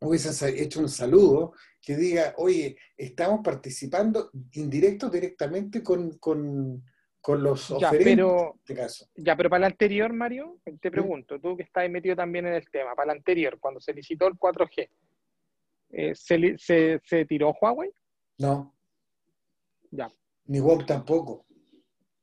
hubiesen 0.00 0.56
hecho 0.56 0.80
un 0.80 0.88
saludo 0.88 1.52
que 1.80 1.96
diga, 1.96 2.34
oye, 2.36 2.76
estamos 2.96 3.40
participando 3.42 4.30
indirecto 4.52 5.08
directamente 5.10 5.82
con, 5.82 6.18
con 6.18 6.82
con 7.20 7.42
los 7.42 7.68
ya, 7.78 7.90
pero, 7.90 8.54
este 8.58 8.74
caso. 8.74 9.06
Ya, 9.14 9.36
pero 9.36 9.50
para 9.50 9.66
el 9.66 9.72
anterior, 9.72 10.12
Mario, 10.12 10.60
te 10.80 10.90
pregunto, 10.90 11.38
tú 11.38 11.56
que 11.56 11.64
estás 11.64 11.88
metido 11.90 12.16
también 12.16 12.46
en 12.46 12.54
el 12.54 12.68
tema, 12.70 12.94
para 12.94 13.12
el 13.12 13.18
anterior, 13.18 13.58
cuando 13.60 13.80
se 13.80 13.92
licitó 13.92 14.28
el 14.28 14.34
4G, 14.34 14.88
eh, 15.90 16.14
¿se, 16.14 17.26
tiró 17.26 17.54
Huawei? 17.60 17.90
No. 18.38 18.74
Ya. 19.90 20.10
Ni 20.46 20.60
WOM 20.60 20.86
tampoco. 20.86 21.44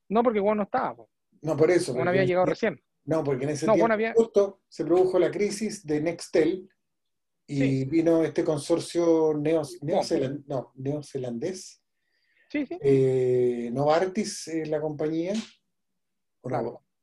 No, 0.10 0.24
porque 0.24 0.40
WOM 0.40 0.58
no 0.58 0.64
estaba. 0.64 1.06
No, 1.42 1.58
por 1.58 1.70
eso. 1.70 1.94
WOM 1.94 2.08
había 2.08 2.26
llegado 2.26 2.46
recién. 2.46 2.82
No, 3.04 3.24
porque 3.24 3.44
en 3.44 3.52
ese 3.52 3.68
tiempo 3.68 3.88
justo 4.16 4.62
se 4.68 4.86
produjo 4.86 5.20
la 5.20 5.30
crisis 5.30 5.86
de 5.86 6.02
Nextel 6.02 6.68
y 7.48 7.86
vino 7.86 8.24
este 8.24 8.44
consorcio 8.44 9.34
no, 9.34 10.74
neozelandés. 10.76 11.82
Eh, 12.54 13.70
Novartis 13.72 14.48
es 14.48 14.70
la 14.70 14.80
compañía, 14.80 15.34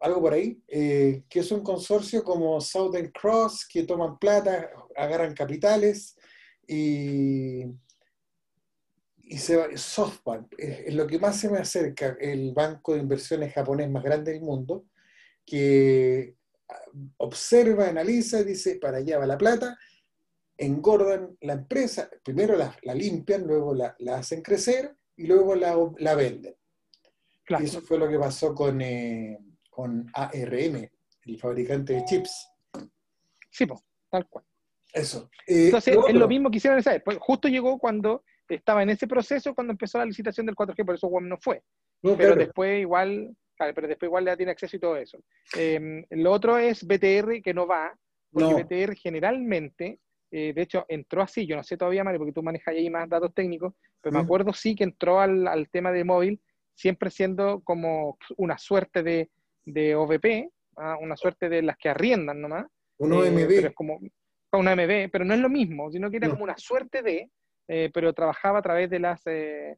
algo 0.00 0.20
por 0.20 0.32
ahí, 0.32 0.62
eh, 0.66 1.24
que 1.28 1.40
es 1.40 1.52
un 1.52 1.62
consorcio 1.62 2.24
como 2.24 2.60
Southern 2.60 3.10
Cross, 3.12 3.66
que 3.68 3.84
toman 3.84 4.18
plata, 4.18 4.70
agarran 4.96 5.34
capitales 5.34 6.16
y, 6.66 7.64
y 9.18 9.38
se 9.38 9.56
va, 9.56 9.66
SoftBank 9.76 10.54
es, 10.58 10.94
lo 10.94 11.06
que 11.06 11.18
más 11.18 11.38
se 11.38 11.50
me 11.50 11.58
acerca, 11.58 12.16
el 12.20 12.52
banco 12.52 12.94
de 12.94 13.00
inversiones 13.00 13.52
japonés 13.52 13.90
más 13.90 14.02
grande 14.02 14.32
del 14.32 14.40
mundo, 14.40 14.86
que 15.44 16.36
observa, 17.18 17.88
analiza 17.88 18.40
y 18.40 18.44
dice, 18.44 18.76
para 18.80 18.98
allá 18.98 19.18
va 19.18 19.26
la 19.26 19.38
plata, 19.38 19.78
engordan 20.64 21.36
la 21.40 21.54
empresa, 21.54 22.08
primero 22.22 22.56
la, 22.56 22.94
limpian, 22.94 23.46
luego 23.46 23.74
la, 23.74 23.96
hacen 24.14 24.42
crecer 24.42 24.96
y 25.16 25.26
luego 25.26 25.54
la, 25.54 26.14
venden. 26.14 26.54
Y 27.48 27.64
eso 27.64 27.82
fue 27.82 27.98
lo 27.98 28.08
que 28.08 28.18
pasó 28.18 28.54
con, 28.54 28.80
eh, 28.80 29.38
con 29.68 30.10
ARM, 30.14 30.88
el 31.24 31.38
fabricante 31.38 31.94
de 31.94 32.04
chips. 32.04 32.48
Sí, 33.50 33.66
pues, 33.66 33.80
tal 34.10 34.26
cual. 34.28 34.44
Eso. 34.92 35.30
Eh, 35.46 35.66
Entonces, 35.66 35.96
es 36.08 36.14
lo 36.14 36.28
mismo 36.28 36.50
que 36.50 36.58
hicieron 36.58 36.78
esa 36.78 36.92
vez. 36.92 37.02
Justo 37.18 37.48
llegó 37.48 37.78
cuando 37.78 38.24
estaba 38.48 38.82
en 38.82 38.90
ese 38.90 39.06
proceso, 39.06 39.54
cuando 39.54 39.72
empezó 39.72 39.98
la 39.98 40.04
licitación 40.04 40.46
del 40.46 40.54
4G, 40.54 40.84
por 40.84 40.94
eso 40.94 41.08
WAM 41.08 41.28
no 41.28 41.38
fue. 41.38 41.62
pero 42.00 42.34
después 42.34 42.80
igual, 42.80 43.34
pero 43.56 43.88
después 43.88 44.08
igual 44.08 44.24
ya 44.24 44.36
tiene 44.36 44.52
acceso 44.52 44.76
y 44.76 44.80
todo 44.80 44.96
eso. 44.96 45.18
Em, 45.56 46.04
lo 46.10 46.32
otro 46.32 46.58
es 46.58 46.86
BTR, 46.86 47.42
que 47.42 47.54
no 47.54 47.66
va, 47.66 47.96
porque 48.30 48.64
BTR 48.64 48.94
generalmente, 48.96 49.98
eh, 50.34 50.54
de 50.54 50.62
hecho, 50.62 50.86
entró 50.88 51.20
así, 51.20 51.46
yo 51.46 51.56
no 51.56 51.62
sé 51.62 51.76
todavía, 51.76 52.04
Mario, 52.04 52.20
porque 52.20 52.32
tú 52.32 52.42
manejas 52.42 52.74
ahí 52.74 52.88
más 52.88 53.06
datos 53.06 53.34
técnicos, 53.34 53.74
pero 54.00 54.14
me 54.14 54.22
acuerdo 54.22 54.54
sí 54.54 54.74
que 54.74 54.84
entró 54.84 55.20
al, 55.20 55.46
al, 55.46 55.68
tema 55.68 55.92
de 55.92 56.04
móvil, 56.04 56.40
siempre 56.74 57.10
siendo 57.10 57.60
como 57.60 58.16
una 58.38 58.56
suerte 58.56 59.02
de, 59.02 59.30
de 59.66 59.94
OVP, 59.94 60.50
¿ah? 60.76 60.96
una 61.00 61.18
suerte 61.18 61.50
de 61.50 61.60
las 61.60 61.76
que 61.76 61.90
arriendan 61.90 62.40
nomás. 62.40 62.66
Un 62.96 63.12
OMB. 63.12 63.38
Eh, 63.38 63.46
pero 63.46 63.68
es 63.68 63.74
como 63.74 64.00
una 64.52 64.74
MB, 64.74 65.10
pero 65.10 65.24
no 65.24 65.34
es 65.34 65.40
lo 65.40 65.48
mismo, 65.50 65.90
sino 65.90 66.10
que 66.10 66.16
era 66.16 66.30
como 66.30 66.44
una 66.44 66.56
suerte 66.56 67.02
de, 67.02 67.30
eh, 67.68 67.90
pero 67.92 68.12
trabajaba 68.12 68.60
a 68.60 68.62
través 68.62 68.90
de 68.90 69.00
las, 69.00 69.22
eh, 69.26 69.76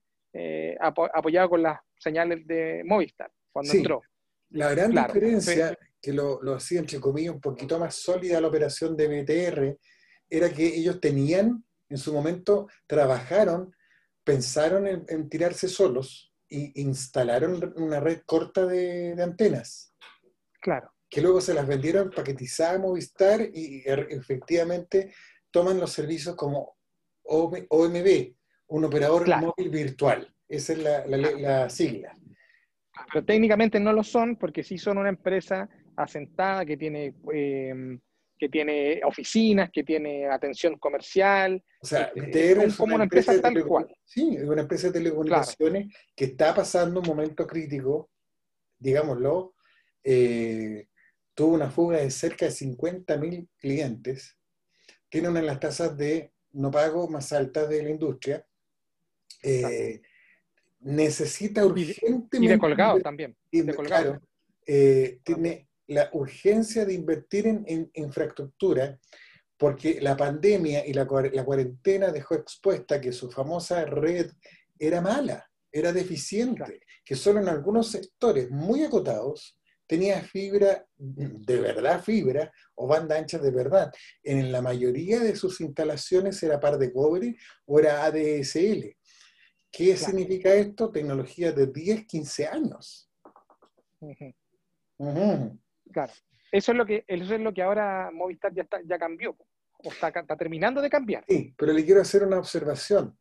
apoyado 0.80 1.50
con 1.50 1.62
las 1.62 1.80
señales 1.98 2.46
de 2.46 2.82
Movistar, 2.84 3.30
cuando 3.52 3.72
entró. 3.72 4.02
La 4.50 4.72
gran 4.72 4.92
diferencia, 4.92 5.76
que 6.00 6.12
lo, 6.12 6.40
lo 6.42 6.54
hacía 6.54 6.80
entre 6.80 7.00
comillas 7.00 7.34
un 7.34 7.40
poquito 7.40 7.78
más 7.78 7.94
sólida 7.96 8.40
la 8.40 8.48
operación 8.48 8.96
de 8.96 9.08
BTR, 9.08 9.78
era 10.28 10.52
que 10.52 10.66
ellos 10.66 11.00
tenían, 11.00 11.64
en 11.88 11.98
su 11.98 12.12
momento, 12.12 12.68
trabajaron, 12.86 13.74
pensaron 14.24 14.86
en, 14.86 15.28
tirarse 15.28 15.68
solos 15.68 16.32
e 16.48 16.72
instalaron 16.76 17.72
una 17.76 18.00
red 18.00 18.22
corta 18.24 18.66
de, 18.66 19.14
de 19.14 19.22
antenas. 19.22 19.94
Claro 20.60 20.94
que 21.14 21.22
luego 21.22 21.40
se 21.40 21.54
las 21.54 21.68
vendieron 21.68 22.10
paquetizadas 22.10 22.74
a 22.74 22.78
Movistar 22.80 23.40
y 23.40 23.84
er, 23.86 24.08
efectivamente 24.10 25.14
toman 25.48 25.78
los 25.78 25.92
servicios 25.92 26.34
como 26.34 26.76
OMB, 27.22 28.34
un 28.66 28.84
operador 28.84 29.28
móvil 29.38 29.70
virtual. 29.70 30.34
Esa 30.48 30.72
es 30.72 30.78
la, 30.80 31.70
sigla. 31.70 32.18
Pero 33.12 33.24
técnicamente 33.24 33.78
no 33.78 33.92
lo 33.92 34.02
son 34.02 34.34
porque 34.34 34.64
sí 34.64 34.76
son 34.76 34.98
una 34.98 35.08
empresa 35.08 35.68
asentada 35.96 36.66
que 36.66 36.76
tiene, 36.76 37.14
em, 37.32 38.00
que 38.38 38.48
tiene 38.48 39.00
oficinas, 39.04 39.70
que 39.70 39.84
tiene 39.84 40.26
atención 40.26 40.78
comercial. 40.78 41.62
O 41.80 41.86
sea, 41.86 42.12
es, 42.14 42.76
como 42.76 42.94
una 42.94 43.04
empresa, 43.04 43.40
tal 43.40 43.64
cual. 43.64 43.94
Sí, 44.04 44.36
es 44.36 44.44
una 44.44 44.62
empresa 44.62 44.88
de 44.88 44.94
telecomunicaciones 44.94 45.94
que 46.14 46.26
está 46.26 46.54
pasando 46.54 47.00
un 47.00 47.06
momento 47.06 47.46
crítico, 47.46 48.10
digámoslo, 48.78 49.54
eh, 50.02 50.88
tuvo 51.34 51.54
una 51.54 51.70
fuga 51.70 51.98
de 51.98 52.10
cerca 52.10 52.46
de 52.46 52.52
50.000 52.52 53.48
clientes, 53.58 54.36
tiene 55.08 55.28
una 55.28 55.40
de 55.40 55.46
las 55.46 55.60
tasas 55.60 55.96
de 55.96 56.32
no 56.52 56.70
pago 56.70 57.08
más 57.08 57.32
altas 57.32 57.68
de 57.68 57.82
la 57.82 57.90
industria, 57.90 58.46
eh, 59.42 60.00
necesita 60.80 61.64
urgentemente... 61.64 62.38
Y 62.38 62.46
de 62.46 62.58
colgado 62.58 63.00
también. 63.00 63.36
Claro, 63.84 64.20
eh, 64.66 65.20
tiene 65.22 65.68
la 65.86 66.08
urgencia 66.12 66.84
de 66.84 66.94
invertir 66.94 67.46
en, 67.46 67.90
infraestructura 67.94 68.98
porque 69.56 70.00
la 70.00 70.16
pandemia 70.16 70.86
y 70.86 70.92
la, 70.92 71.06
cuarentena 71.06 72.10
dejó 72.10 72.34
expuesta 72.34 73.00
que 73.00 73.12
su 73.12 73.30
famosa 73.30 73.84
red 73.84 74.30
era 74.78 75.00
mala, 75.00 75.48
era 75.70 75.92
deficiente, 75.92 76.80
que 77.04 77.14
solo 77.14 77.40
en 77.40 77.48
algunos 77.48 77.90
sectores 77.90 78.50
muy 78.50 78.82
acotados 78.82 79.58
tenía 79.86 80.22
fibra, 80.22 80.86
de 80.96 81.60
verdad 81.60 82.02
fibra, 82.02 82.50
o 82.74 82.86
banda 82.86 83.16
ancha 83.16 83.38
de 83.38 83.50
verdad. 83.50 83.92
En 84.22 84.50
la 84.50 84.60
mayoría 84.60 85.20
de 85.20 85.36
sus 85.36 85.60
instalaciones 85.60 86.42
era 86.42 86.58
par 86.60 86.78
de 86.78 86.92
cobre 86.92 87.36
o 87.66 87.78
era 87.78 88.04
ADSL. 88.04 88.96
¿Qué 89.70 89.96
significa 89.96 90.54
esto? 90.54 90.90
Tecnología 90.90 91.52
de 91.52 91.66
10, 91.66 92.06
15 92.06 92.46
años. 92.46 93.10
Claro. 95.94 96.12
Eso 96.52 96.72
es, 96.72 96.78
lo 96.78 96.84
que, 96.84 97.04
eso 97.08 97.34
es 97.34 97.40
lo 97.40 97.54
que 97.54 97.62
ahora 97.62 98.10
Movistar 98.12 98.52
ya, 98.52 98.62
está, 98.62 98.80
ya 98.84 98.98
cambió, 98.98 99.36
o 99.78 99.90
está, 99.90 100.12
terminando 100.36 100.82
de 100.82 100.90
cambiar. 100.90 101.24
Sí, 101.26 101.54
pero 101.56 101.72
le 101.72 101.84
quiero 101.84 102.02
hacer 102.02 102.22
una 102.22 102.38
observación. 102.38 103.18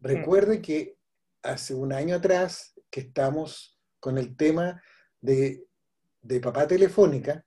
Recuerde 0.00 0.62
que 0.62 0.96
hace 1.42 1.74
un 1.74 1.92
año 1.92 2.16
atrás 2.16 2.74
que 2.90 3.00
estamos 3.00 3.78
con 4.00 4.18
el 4.18 4.36
tema 4.36 4.82
de 5.20 5.66
de 6.26 6.40
papá 6.40 6.66
telefónica 6.66 7.44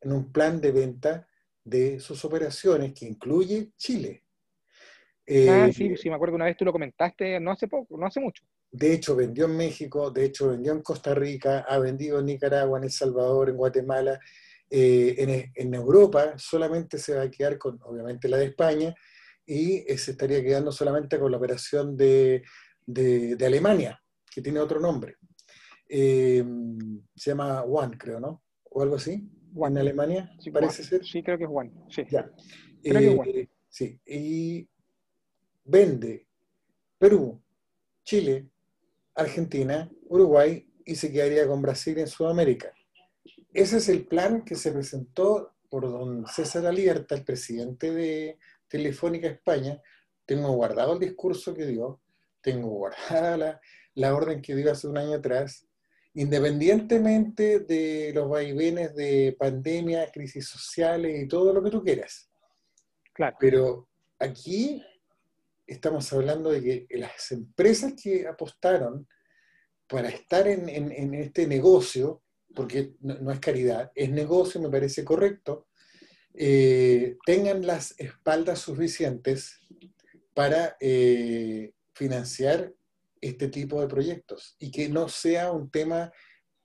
en 0.00 0.12
un 0.12 0.32
plan 0.32 0.60
de 0.60 0.70
venta 0.70 1.26
de 1.64 1.98
sus 1.98 2.24
operaciones 2.24 2.92
que 2.92 3.06
incluye 3.06 3.72
Chile. 3.76 4.22
ah, 5.48 5.66
eh, 5.66 5.72
sí, 5.72 5.96
sí, 5.96 6.08
me 6.08 6.14
acuerdo 6.14 6.36
una 6.36 6.44
vez 6.44 6.56
tú 6.56 6.64
lo 6.64 6.72
comentaste, 6.72 7.40
no 7.40 7.50
hace 7.52 7.68
poco, 7.68 7.96
no 7.96 8.06
hace 8.06 8.20
mucho. 8.20 8.44
De 8.72 8.94
hecho, 8.94 9.14
vendió 9.14 9.44
en 9.44 9.56
México, 9.56 10.10
de 10.10 10.24
hecho, 10.24 10.48
vendió 10.48 10.72
en 10.72 10.82
Costa 10.82 11.14
Rica, 11.14 11.66
ha 11.68 11.78
vendido 11.78 12.18
en 12.18 12.26
Nicaragua, 12.26 12.78
en 12.78 12.84
El 12.84 12.90
Salvador, 12.90 13.50
en 13.50 13.56
Guatemala. 13.56 14.18
Eh, 14.70 15.50
en, 15.54 15.74
Europa 15.74 16.32
solamente 16.38 16.96
se 16.96 17.14
va 17.14 17.22
a 17.22 17.30
quedar 17.30 17.58
con, 17.58 17.78
obviamente, 17.82 18.28
la 18.28 18.38
de 18.38 18.46
España 18.46 18.94
y 19.44 19.84
eh, 19.86 19.98
se 19.98 20.12
estaría 20.12 20.42
quedando 20.42 20.72
solamente 20.72 21.18
con 21.18 21.30
la 21.30 21.36
operación 21.36 21.94
de, 21.94 22.42
de 22.86 23.46
Alemania, 23.46 24.02
que 24.34 24.40
tiene 24.40 24.60
otro 24.60 24.80
nombre. 24.80 25.16
Eh, 25.94 26.42
se 27.14 27.30
llama 27.30 27.64
One, 27.64 27.98
creo, 27.98 28.18
¿no? 28.18 28.42
O 28.70 28.82
algo 28.82 28.96
así. 28.96 29.28
One 29.54 29.78
en 29.78 29.86
Alemania, 29.86 30.34
sí, 30.40 30.50
parece 30.50 30.82
ser. 30.82 31.04
Sí, 31.04 31.22
creo 31.22 31.36
que 31.36 31.44
es 31.44 31.50
One. 31.52 31.70
Sí. 31.90 32.04
Creo 32.06 32.32
que 32.82 33.12
es 33.12 33.18
One. 33.18 33.50
Sí, 33.68 34.00
y 34.06 34.66
vende 35.64 36.26
Perú, 36.96 37.42
Chile, 38.04 38.48
Argentina, 39.14 39.90
Uruguay 40.08 40.66
y 40.84 40.94
se 40.94 41.12
quedaría 41.12 41.46
con 41.46 41.62
Brasil 41.62 41.98
en 41.98 42.06
Sudamérica. 42.06 42.72
Ese 43.52 43.78
es 43.78 43.88
el 43.88 44.06
plan 44.06 44.44
que 44.44 44.54
se 44.54 44.72
presentó 44.72 45.52
por 45.68 45.82
don 45.82 46.26
César 46.26 46.66
Alierta, 46.66 47.14
el 47.14 47.24
presidente 47.24 47.90
de 47.90 48.38
Telefónica 48.68 49.28
España. 49.28 49.80
Tengo 50.24 50.52
guardado 50.52 50.94
el 50.94 50.98
discurso 50.98 51.54
que 51.54 51.66
dio, 51.66 52.00
tengo 52.40 52.68
guardada 52.68 53.36
la, 53.36 53.60
la 53.94 54.14
orden 54.14 54.40
que 54.40 54.54
dio 54.54 54.72
hace 54.72 54.86
un 54.86 54.98
año 54.98 55.14
atrás, 55.14 55.66
independientemente 56.14 57.60
de 57.60 58.12
los 58.14 58.28
vaivenes 58.28 58.94
de 58.94 59.36
pandemia, 59.38 60.10
crisis 60.10 60.48
sociales 60.48 61.22
y 61.22 61.28
todo 61.28 61.52
lo 61.52 61.62
que 61.62 61.70
tú 61.70 61.82
quieras. 61.82 62.30
Claro. 63.12 63.36
Pero 63.38 63.88
aquí 64.18 64.82
estamos 65.66 66.12
hablando 66.12 66.50
de 66.50 66.62
que 66.62 66.98
las 66.98 67.30
empresas 67.32 67.94
que 68.00 68.26
apostaron 68.26 69.08
para 69.86 70.08
estar 70.08 70.48
en, 70.48 71.14
este 71.14 71.46
negocio, 71.46 72.22
porque 72.54 72.94
no, 73.00 73.30
es 73.30 73.40
caridad, 73.40 73.92
es 73.94 74.10
negocio, 74.10 74.60
me 74.60 74.70
parece 74.70 75.04
correcto, 75.04 75.68
eh, 76.34 77.16
tengan 77.26 77.66
las 77.66 77.94
espaldas 77.98 78.60
suficientes 78.60 79.60
para 80.34 80.76
eh, 80.80 81.72
financiar 81.94 82.72
este 83.20 83.48
tipo 83.48 83.80
de 83.80 83.86
proyectos 83.86 84.56
y 84.58 84.70
que 84.70 84.88
no 84.88 85.08
sea 85.08 85.52
un 85.52 85.70
tema, 85.70 86.10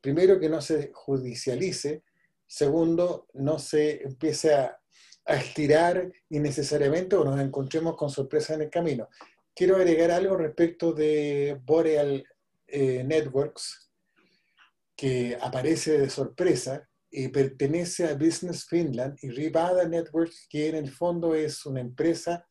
primero, 0.01 0.39
que 0.39 0.49
no 0.49 0.61
se 0.61 0.91
judicialice, 0.93 2.03
segundo, 2.47 3.27
no 3.33 3.59
se 3.59 4.03
empiece 4.03 4.53
a, 4.53 4.79
estirar 5.35 6.11
innecesariamente 6.29 7.15
o 7.15 7.25
nos 7.25 7.39
encontremos 7.39 7.97
con 7.97 8.09
sorpresas 8.09 8.55
en 8.55 8.63
el 8.63 8.69
camino. 8.69 9.09
Quiero 9.53 9.75
agregar 9.75 10.11
algo 10.11 10.37
respecto 10.37 10.93
de 10.93 11.59
Boreal 11.63 12.23
eh, 12.67 13.03
Networks, 13.03 13.91
que 14.95 15.37
aparece 15.39 15.97
de 15.97 16.09
sorpresa 16.09 16.87
y 17.09 17.27
pertenece 17.29 18.05
a 18.05 18.15
Business 18.15 18.65
Finland 18.67 19.17
y 19.21 19.29
Rivada 19.29 19.87
Networks, 19.87 20.47
que 20.49 20.69
en 20.69 20.75
el 20.75 20.91
fondo 20.91 21.35
es 21.35 21.65
una 21.65 21.81
empresa 21.81 22.47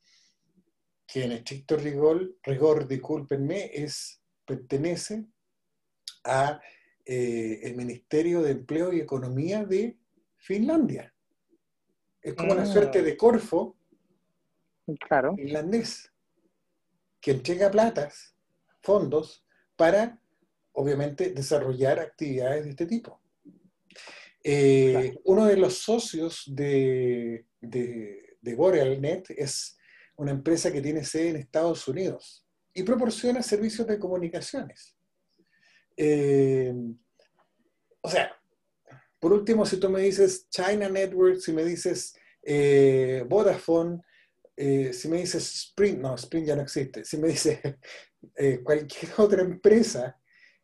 que 1.06 1.24
en 1.24 1.32
estricto 1.32 1.76
rigor, 1.76 2.36
rigor 2.42 2.88
discúlpenme, 2.88 3.70
es, 3.72 4.20
pertenece 4.44 5.26
a 6.24 6.60
eh, 7.04 7.72
Ministerio 7.76 8.42
de 8.42 8.50
Empleo 8.50 8.92
y 8.92 9.00
Economía 9.00 9.64
de 9.64 9.98
Finlandia. 10.36 11.15
Es 12.26 12.34
como 12.34 12.54
una 12.54 12.66
suerte 12.66 13.02
de 13.02 13.16
Corfo 13.16 13.76
claro. 14.98 15.36
finlandés, 15.36 16.12
que 17.20 17.30
entrega 17.30 17.70
platas 17.70 18.34
fondos 18.82 19.46
para, 19.76 20.20
obviamente, 20.72 21.30
desarrollar 21.30 22.00
actividades 22.00 22.64
de 22.64 22.70
este 22.70 22.86
tipo. 22.86 23.20
Eh, 24.42 25.16
uno 25.22 25.46
de 25.46 25.56
los 25.56 25.78
socios 25.78 26.42
de, 26.48 27.46
de, 27.60 28.38
de 28.40 28.54
BorealNet 28.56 29.30
es 29.30 29.78
una 30.16 30.32
empresa 30.32 30.72
que 30.72 30.82
tiene 30.82 31.04
sede 31.04 31.28
en 31.28 31.36
Estados 31.36 31.86
Unidos 31.86 32.44
y 32.74 32.82
proporciona 32.82 33.40
servicios 33.40 33.86
de 33.86 34.00
comunicaciones. 34.00 34.96
Eh, 35.96 36.74
o 38.00 38.10
sea, 38.10 38.36
por 39.26 39.32
último, 39.32 39.66
si 39.66 39.78
tú 39.78 39.90
me 39.90 40.02
dices 40.02 40.48
China 40.50 40.88
Network, 40.88 41.40
si 41.40 41.52
me 41.52 41.64
dices 41.64 42.14
eh, 42.44 43.24
Vodafone, 43.28 44.00
eh, 44.56 44.92
si 44.92 45.08
me 45.08 45.16
dices 45.16 45.52
Sprint, 45.52 45.98
no, 45.98 46.14
Sprint 46.14 46.46
ya 46.46 46.54
no 46.54 46.62
existe, 46.62 47.04
si 47.04 47.18
me 47.18 47.26
dices 47.26 47.58
cualquier 48.62 49.10
otra 49.16 49.42
empresa 49.42 50.16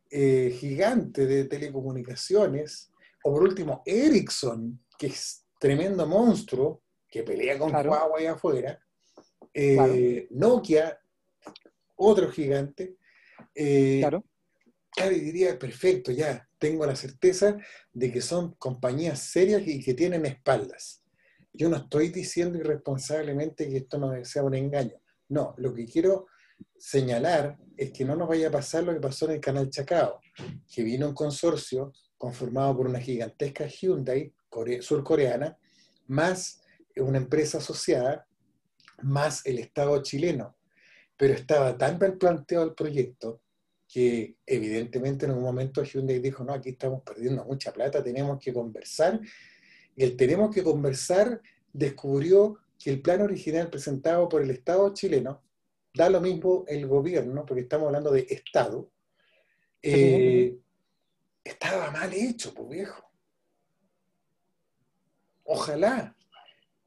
gigante 0.08 1.26
de 1.26 1.46
telecomunicaciones, 1.46 2.92
o 3.24 3.32
por 3.32 3.42
último 3.42 3.82
Ericsson, 3.84 4.80
que 4.96 5.08
es 5.08 5.44
tremendo 5.58 6.06
monstruo, 6.06 6.84
que 7.08 7.24
pelea 7.24 7.58
con 7.58 7.74
Huawei 7.74 8.26
afuera, 8.26 8.78
Nokia, 10.30 11.00
otro 11.96 12.30
gigante, 12.30 12.94
claro. 13.56 14.24
claro, 14.94 15.10
diría, 15.10 15.58
perfecto, 15.58 16.12
ya 16.12 16.48
tengo 16.62 16.86
la 16.86 16.94
certeza 16.94 17.58
de 17.92 18.12
que 18.12 18.20
son 18.20 18.54
compañías 18.54 19.18
serias 19.18 19.66
y 19.66 19.82
que 19.82 19.94
tienen 19.94 20.24
espaldas. 20.26 21.02
Yo 21.52 21.68
no 21.68 21.76
estoy 21.78 22.10
diciendo 22.10 22.56
irresponsablemente 22.56 23.68
que 23.68 23.78
esto 23.78 23.98
no 23.98 24.24
sea 24.24 24.44
un 24.44 24.54
engaño. 24.54 24.94
No, 25.28 25.54
lo 25.58 25.74
que 25.74 25.86
quiero 25.86 26.28
señalar 26.78 27.58
es 27.76 27.90
que 27.90 28.04
no 28.04 28.14
nos 28.14 28.28
vaya 28.28 28.46
a 28.46 28.52
pasar 28.52 28.84
lo 28.84 28.94
que 28.94 29.00
pasó 29.00 29.24
en 29.24 29.32
el 29.32 29.40
canal 29.40 29.70
Chacao, 29.70 30.20
que 30.72 30.84
vino 30.84 31.08
un 31.08 31.14
consorcio 31.14 31.92
conformado 32.16 32.76
por 32.76 32.86
una 32.86 33.00
gigantesca 33.00 33.66
Hyundai 33.66 34.32
surcoreana, 34.82 35.58
más 36.06 36.62
una 36.96 37.18
empresa 37.18 37.58
asociada, 37.58 38.24
más 39.02 39.44
el 39.46 39.58
Estado 39.58 40.00
chileno. 40.00 40.56
Pero 41.16 41.34
estaba 41.34 41.76
tan 41.76 41.98
bien 41.98 42.18
planteado 42.20 42.66
el 42.66 42.74
proyecto, 42.74 43.41
que 43.92 44.36
evidentemente 44.46 45.26
en 45.26 45.32
un 45.32 45.42
momento 45.42 45.84
Hyundai 45.84 46.18
dijo, 46.18 46.42
no, 46.44 46.54
aquí 46.54 46.70
estamos 46.70 47.02
perdiendo 47.02 47.44
mucha 47.44 47.74
plata, 47.74 48.02
tenemos 48.02 48.42
que 48.42 48.50
conversar. 48.50 49.20
Y 49.94 50.02
el 50.02 50.16
tenemos 50.16 50.54
que 50.54 50.62
conversar 50.62 51.42
descubrió 51.74 52.58
que 52.78 52.88
el 52.88 53.02
plan 53.02 53.20
original 53.20 53.68
presentado 53.68 54.30
por 54.30 54.40
el 54.40 54.50
Estado 54.50 54.94
chileno, 54.94 55.42
da 55.92 56.08
lo 56.08 56.22
mismo 56.22 56.64
el 56.68 56.86
gobierno, 56.86 57.44
porque 57.44 57.64
estamos 57.64 57.88
hablando 57.88 58.10
de 58.10 58.26
Estado, 58.30 58.90
eh, 59.82 60.56
estaba 61.44 61.90
mal 61.90 62.14
hecho, 62.14 62.54
pues 62.54 62.70
viejo. 62.70 63.04
Ojalá. 65.44 66.16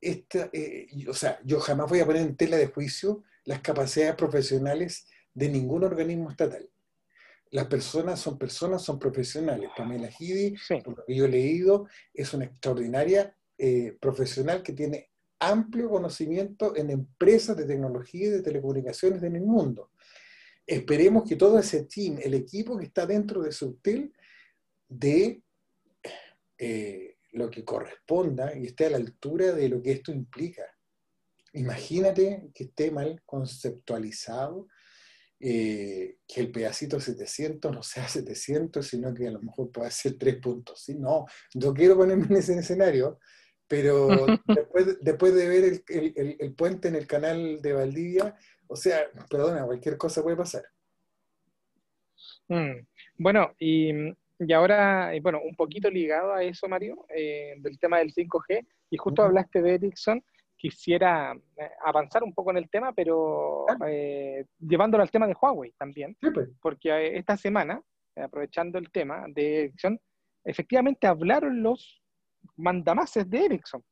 Esta, 0.01 0.49
eh, 0.53 0.88
o 1.08 1.14
sea, 1.14 1.39
yo 1.43 1.60
jamás 1.60 1.88
voy 1.88 1.99
a 1.99 2.06
poner 2.06 2.24
en 2.24 2.36
tela 2.36 2.58
de 2.58 2.68
juicio 2.68 3.24
las 3.43 3.62
capacidades 3.62 4.16
profesionales 4.16 5.08
de 5.36 5.49
ningún 5.49 5.84
organismo 5.84 6.32
estatal 6.32 6.68
las 7.52 7.68
personas 7.68 8.20
son 8.20 8.38
personas, 8.38 8.82
son 8.82 9.00
profesionales. 9.00 9.70
Pamela 9.76 10.08
Gidi, 10.08 10.56
por 10.84 10.98
lo 10.98 11.06
que 11.06 11.16
yo 11.16 11.26
he 11.26 11.30
leído, 11.30 11.88
es 12.14 12.34
una 12.34 12.46
extraordinaria 12.46 13.36
eh, 13.58 13.98
profesional 14.00 14.62
que 14.62 14.74
tiene 14.74 15.10
amplio 15.39 15.89
conocimiento 15.89 16.76
en 16.76 16.89
empresas 16.89 17.56
de 17.56 17.66
tecnología 17.66 18.28
y 18.28 18.32
de 18.32 18.41
telecomunicaciones 18.41 19.24
en 19.24 19.36
el 19.36 19.43
mundo. 19.43 19.91
Esperemos 20.66 21.28
que 21.28 21.36
todo 21.36 21.60
ese 21.60 21.84
team, 21.84 22.18
el 22.22 22.34
equipo 22.34 22.78
que 22.78 22.86
está 22.86 23.06
dentro 23.06 23.43
de 23.43 23.52
Subtil, 23.52 24.12
dé 24.88 25.41
eh, 26.58 27.18
lo 27.34 27.50
que 27.50 27.64
corresponda 27.64 28.56
y 28.58 28.68
esté 28.68 28.88
a 28.88 28.91
la 28.91 28.98
altura 28.98 29.52
de 29.52 29.70
lo 29.70 29.82
que 29.82 29.91
esto 29.91 30.12
implica. 30.12 30.64
Imagínate 31.54 32.50
que 32.54 32.66
esté 32.66 32.91
mal 32.91 33.22
conceptualizado, 33.26 34.68
eh, 35.48 36.18
que 36.28 36.41
el 36.41 36.52
pedacito 36.52 37.00
700 37.00 37.72
no 37.72 37.84
sea 37.84 38.08
700, 38.08 38.84
sino 38.84 39.14
que 39.14 39.28
a 39.28 39.32
lo 39.32 39.39
mejor 39.43 39.72
pueda 39.72 39.91
ser 39.91 40.18
3 40.18 40.38
puntos. 40.38 40.82
¿sí? 40.82 40.96
No, 40.96 41.28
no 41.54 41.72
quiero 41.72 41.96
ponerme 41.96 42.26
en 42.26 42.38
ese 42.38 42.58
escenario, 42.58 43.20
pero 43.68 44.08
después, 44.48 44.98
después 45.02 45.36
de 45.36 45.48
ver 45.48 45.84
el, 45.88 46.38
el, 46.39 46.56
puente 46.56 46.88
en 46.88 46.96
el 46.96 47.06
canal 47.06 47.62
de 47.62 47.74
Valdivia, 47.74 48.36
o 48.66 48.76
sea, 48.76 49.06
perdona, 49.30 49.64
cualquier 49.66 49.98
cosa 49.98 50.24
puede 50.24 50.36
pasar. 50.36 50.64
Mm, 52.48 52.84
bueno, 53.20 53.54
y, 53.60 53.91
y, 54.39 54.52
ahora, 54.52 55.12
bueno, 55.22 55.41
un 55.48 55.56
poquito 55.56 55.91
ligado 55.91 56.34
a 56.34 56.43
eso, 56.43 56.68
Mario, 56.68 57.06
eh, 57.16 57.54
del 57.60 57.78
tema 57.78 58.00
del 58.00 58.12
5G, 58.12 58.66
y 58.89 58.98
justo 58.98 59.22
hablaste 59.22 59.62
de 59.62 59.76
Ericsson, 59.76 60.24
quisiera 60.58 61.34
eh, 61.58 61.70
avanzar 61.86 62.24
un 62.24 62.34
poco 62.34 62.51
en 62.51 62.58
el 62.58 62.70
tema, 62.70 62.93
pero 62.93 63.66
eh, 63.88 64.45
llevándolo 64.60 65.03
al 65.03 65.12
tema 65.12 65.28
de 65.28 65.36
Huawei 65.39 65.72
también, 65.78 66.18
pues. 66.34 66.49
porque 66.62 66.89
eh, 66.89 67.18
esta 67.18 67.38
semana, 67.38 67.82
aprovechando 68.16 68.78
el 68.78 68.89
tema 68.91 69.26
de 69.28 69.66
Ericsson, 69.66 69.99
efectivamente 70.43 71.08
hablaron 71.08 71.62
los 71.62 72.01
mandamases 72.56 73.30
de 73.30 73.45
Ericsson 73.45 73.84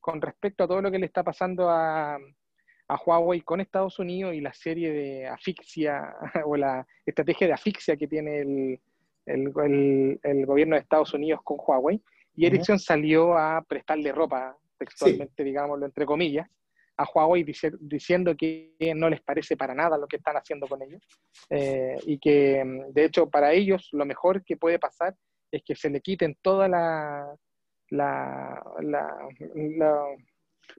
con 0.00 0.20
respecto 0.20 0.64
a 0.64 0.68
todo 0.68 0.80
lo 0.80 0.90
que 0.90 0.98
le 0.98 1.06
está 1.06 1.22
pasando 1.22 1.68
a, 1.68 2.14
a 2.14 2.96
Huawei 3.04 3.42
con 3.42 3.60
Estados 3.60 3.98
Unidos 3.98 4.34
y 4.34 4.40
la 4.40 4.52
serie 4.52 4.92
de 4.92 5.26
asfixia 5.28 6.14
o 6.46 6.56
la 6.56 6.86
estrategia 7.04 7.46
de 7.46 7.52
asfixia 7.52 7.96
que 7.96 8.08
tiene 8.08 8.40
el, 8.40 8.80
el, 9.26 10.20
el, 10.22 10.46
gobierno 10.46 10.74
de 10.74 10.82
Estados 10.82 11.12
Unidos 11.12 11.40
con 11.44 11.58
Huawei. 11.60 12.02
Y 12.34 12.46
Ericsson 12.46 12.78
salió 12.78 13.36
a 13.36 13.62
prestarle 13.62 14.12
ropa 14.12 14.56
textualmente, 14.80 15.44
digámoslo 15.44 15.86
entre 15.86 16.06
comillas, 16.06 16.48
a 16.96 17.04
Huawei 17.04 17.44
diciendo 17.80 18.36
que 18.36 18.74
no 18.96 19.08
les 19.08 19.22
parece 19.22 19.56
para 19.56 19.74
nada 19.74 19.96
lo 19.96 20.06
que 20.06 20.16
están 20.16 20.36
haciendo 20.36 20.66
con 20.66 20.82
ellos 20.82 21.00
eh, 21.48 21.96
y 22.06 22.18
que 22.18 22.62
mm, 22.62 22.92
de 22.92 23.04
hecho 23.04 23.28
para 23.30 23.52
ellos 23.52 23.88
lo 23.92 24.04
mejor 24.04 24.44
que 24.44 24.56
puede 24.56 24.78
pasar 24.78 25.14
es 25.50 25.62
que 25.64 25.74
se 25.74 25.90
le 25.90 26.00
quiten 26.00 26.36
todas 26.42 26.70
la, 26.70 27.26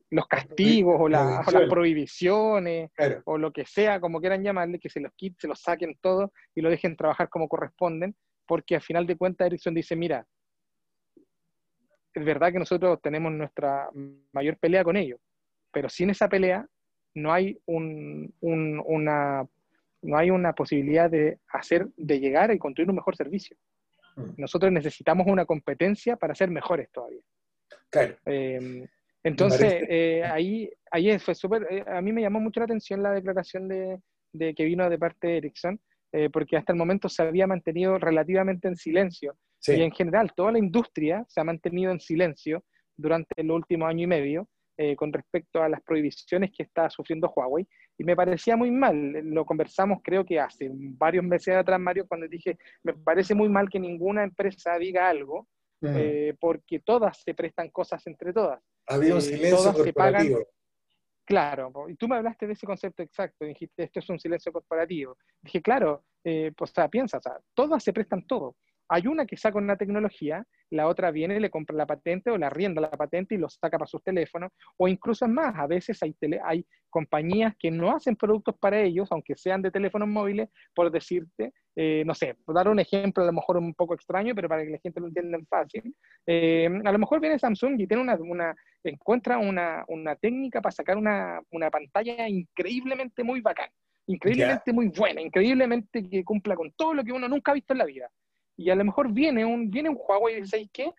los 0.09 0.27
castigos 0.27 0.95
o, 0.99 1.09
las 1.09 1.45
prohibiciones 1.69 2.91
o 3.25 3.37
lo 3.37 3.51
que 3.51 3.65
sea, 3.65 3.99
como 3.99 4.21
quieran 4.21 4.43
llamarle, 4.43 4.79
que 4.79 4.89
se 4.89 5.01
los 5.01 5.11
quiten, 5.13 5.37
se 5.39 5.47
los 5.47 5.59
saquen 5.59 5.97
todos 5.99 6.29
y 6.55 6.61
lo 6.61 6.69
dejen 6.69 6.95
trabajar 6.95 7.29
como 7.29 7.49
corresponden, 7.49 8.15
porque 8.45 8.75
al 8.75 8.81
final 8.81 9.05
de 9.05 9.17
cuentas 9.17 9.47
Ericsson 9.47 9.73
dice, 9.73 9.95
mira, 9.95 10.25
es 12.14 12.26
verdad 12.26 12.51
que 12.51 12.59
nosotros 12.59 12.99
tenemos 13.01 13.32
nuestra 13.32 13.89
mayor 14.32 14.57
pelea 14.57 14.84
con 14.84 14.97
ellos, 14.97 15.20
pero 15.72 15.89
sin 15.89 16.09
esa 16.09 16.28
pelea 16.28 16.66
no 17.14 17.34
hay, 17.34 17.57
un, 17.66 18.34
una, 18.41 19.45
no 20.01 20.18
hay 20.18 20.30
una 20.30 20.53
posibilidad 20.53 21.09
de 21.09 21.39
hacer, 21.49 21.88
de 21.95 22.20
llegar 22.20 22.53
y 22.53 22.59
construir 22.59 22.89
un 22.89 22.95
mejor 22.95 23.16
servicio. 23.16 23.57
Mm. 24.16 24.34
Nosotros 24.38 24.72
necesitamos 24.72 25.28
una 25.28 25.45
competencia 25.45 26.16
para 26.16 26.36
ser 26.36 26.49
mejores 26.49 26.89
todavía. 26.91 27.22
Claro. 27.89 28.16
Em, 28.26 28.88
entonces, 29.24 29.84
eh, 29.88 30.24
ahí, 30.24 30.70
ahí 30.89 31.18
fue 31.20 31.36
súper, 31.36 31.68
eh, 31.70 31.84
a 31.86 32.01
mí 32.01 32.12
me 32.12 32.22
llamó 32.22 32.39
mucho 32.39 32.59
la 32.59 32.66
atención 32.66 33.03
la 33.03 33.12
declaración 33.12 33.68
de, 33.68 33.99
de 34.34 34.53
que 34.55 34.66
vino 34.66 34.89
de 34.89 34.97
parte 34.97 35.28
de 35.28 35.38
Ericsson, 35.38 35.80
eh, 36.12 36.30
porque 36.30 36.57
hasta 36.57 36.74
el 36.74 36.80
momento 36.80 37.07
se 37.07 37.22
había 37.22 37.47
mantenido 37.47 37.97
relativamente 37.97 38.68
en 38.68 38.76
silencio 38.76 39.38
y 39.68 39.82
en 39.82 39.91
general, 39.91 40.32
toda 40.36 40.51
la 40.51 40.59
industria 40.59 41.24
se 41.28 41.39
ha 41.39 41.43
mantenido 41.43 41.91
en 41.91 41.99
silencio 41.99 42.64
durante 42.97 43.34
el 43.38 43.51
último 43.51 43.86
año 43.86 44.03
y 44.03 44.07
medio 44.07 44.47
eh, 44.78 44.95
con 44.95 45.14
respecto 45.14 45.62
a 45.62 45.70
las 45.70 45.82
prohibiciones 45.82 46.51
que 46.55 46.64
está 46.64 46.89
sufriendo 46.89 47.32
Huawei. 47.36 47.68
Y 47.97 48.03
me 48.03 48.16
parecía 48.16 48.57
muy 48.57 48.72
mal, 48.72 49.12
lo 49.12 49.45
conversamos 49.45 49.99
creo 50.03 50.26
que 50.26 50.39
hace 50.39 50.72
varios 50.74 51.24
meses 51.24 51.55
atrás, 51.55 51.80
Mario, 51.80 52.07
cuando 52.07 52.28
dije, 52.28 52.57
me 52.82 52.93
parece 52.93 53.36
muy 53.36 53.47
mal 53.47 53.70
que 53.70 53.80
ninguna 53.80 54.24
empresa 54.24 54.80
diga 54.80 55.07
algo, 55.07 55.47
eh, 55.84 56.36
porque 56.39 56.80
todas 56.80 57.22
se 57.22 57.36
prestan 57.36 57.70
cosas 57.70 58.05
entre 58.07 58.34
todas. 58.34 58.59
Había 58.88 59.14
un 59.14 59.20
eh, 59.20 59.22
silencio 59.22 59.74
corporativo. 59.74 60.39
Claro, 61.26 61.72
y 61.88 61.95
tú 61.95 62.07
me 62.07 62.16
hablaste 62.16 62.47
de 62.47 62.53
ese 62.53 62.66
concepto 62.66 63.03
exacto, 63.03 63.45
dijiste, 63.45 63.84
esto 63.84 63.99
es 63.99 64.09
un 64.09 64.20
silencio 64.20 64.51
corporativo. 64.51 65.16
Dije, 65.41 65.62
claro, 65.62 66.03
pues, 66.24 66.53
o 66.59 66.74
sea, 66.74 66.88
piensa, 66.88 67.20
o 67.20 67.22
sea, 67.22 67.39
todas 67.53 67.84
se 67.84 67.93
prestan 67.93 68.26
todo. 68.26 68.55
Hay 68.93 69.07
una 69.07 69.25
que 69.25 69.37
saca 69.37 69.57
una 69.57 69.77
tecnología, 69.77 70.45
la 70.69 70.89
otra 70.89 71.11
viene, 71.11 71.39
le 71.39 71.49
compra 71.49 71.77
la 71.77 71.85
patente 71.85 72.29
o 72.29 72.37
la 72.37 72.49
rienda 72.49 72.81
la 72.81 72.91
patente 72.91 73.35
y 73.35 73.37
lo 73.37 73.47
saca 73.47 73.77
para 73.77 73.87
sus 73.87 74.03
teléfonos, 74.03 74.51
o 74.75 74.85
incluso 74.85 75.29
más, 75.29 75.55
a 75.55 75.65
veces 75.65 76.03
hay, 76.03 76.13
hay 76.43 76.65
compañías 76.89 77.55
que 77.57 77.71
no 77.71 77.95
hacen 77.95 78.17
productos 78.17 78.53
para 78.59 78.81
ellos, 78.81 79.07
aunque 79.09 79.37
sean 79.37 79.61
de 79.61 79.71
teléfonos 79.71 80.09
móviles, 80.09 80.49
por 80.75 80.91
decirte, 80.91 81.53
eh, 81.73 82.03
no 82.05 82.13
sé, 82.13 82.35
por 82.43 82.53
dar 82.53 82.67
un 82.67 82.81
ejemplo 82.81 83.23
a 83.23 83.27
lo 83.27 83.31
mejor 83.31 83.55
un 83.55 83.73
poco 83.73 83.93
extraño, 83.93 84.35
pero 84.35 84.49
para 84.49 84.65
que 84.65 84.71
la 84.71 84.79
gente 84.79 84.99
lo 84.99 85.07
entienda 85.07 85.39
fácil, 85.49 85.95
eh, 86.27 86.67
a 86.83 86.91
lo 86.91 86.99
mejor 86.99 87.21
viene 87.21 87.39
Samsung 87.39 87.79
y 87.79 87.87
tiene 87.87 88.03
una, 88.03 88.15
una 88.15 88.53
encuentra 88.83 89.37
una, 89.37 89.85
una, 89.87 90.17
técnica 90.17 90.59
para 90.59 90.73
sacar 90.73 90.97
una, 90.97 91.39
una 91.51 91.71
pantalla 91.71 92.27
increíblemente 92.27 93.23
muy 93.23 93.39
bacán 93.39 93.69
increíblemente 94.07 94.73
muy 94.73 94.89
buena, 94.89 95.21
increíblemente 95.21 96.09
que 96.09 96.25
cumpla 96.25 96.55
con 96.55 96.71
todo 96.73 96.93
lo 96.93 97.03
que 97.03 97.13
uno 97.13 97.29
nunca 97.29 97.51
ha 97.51 97.55
visto 97.55 97.73
en 97.73 97.77
la 97.77 97.85
vida. 97.85 98.09
Y 98.57 98.69
a 98.69 98.75
lo 98.75 98.83
mejor 98.83 99.11
viene 99.11 99.45
un, 99.45 99.69
viene 99.69 99.89
un 99.89 99.97
Huawei 99.97 100.37
y 100.37 100.41
dice, 100.41 100.69
¿qué? 100.71 100.91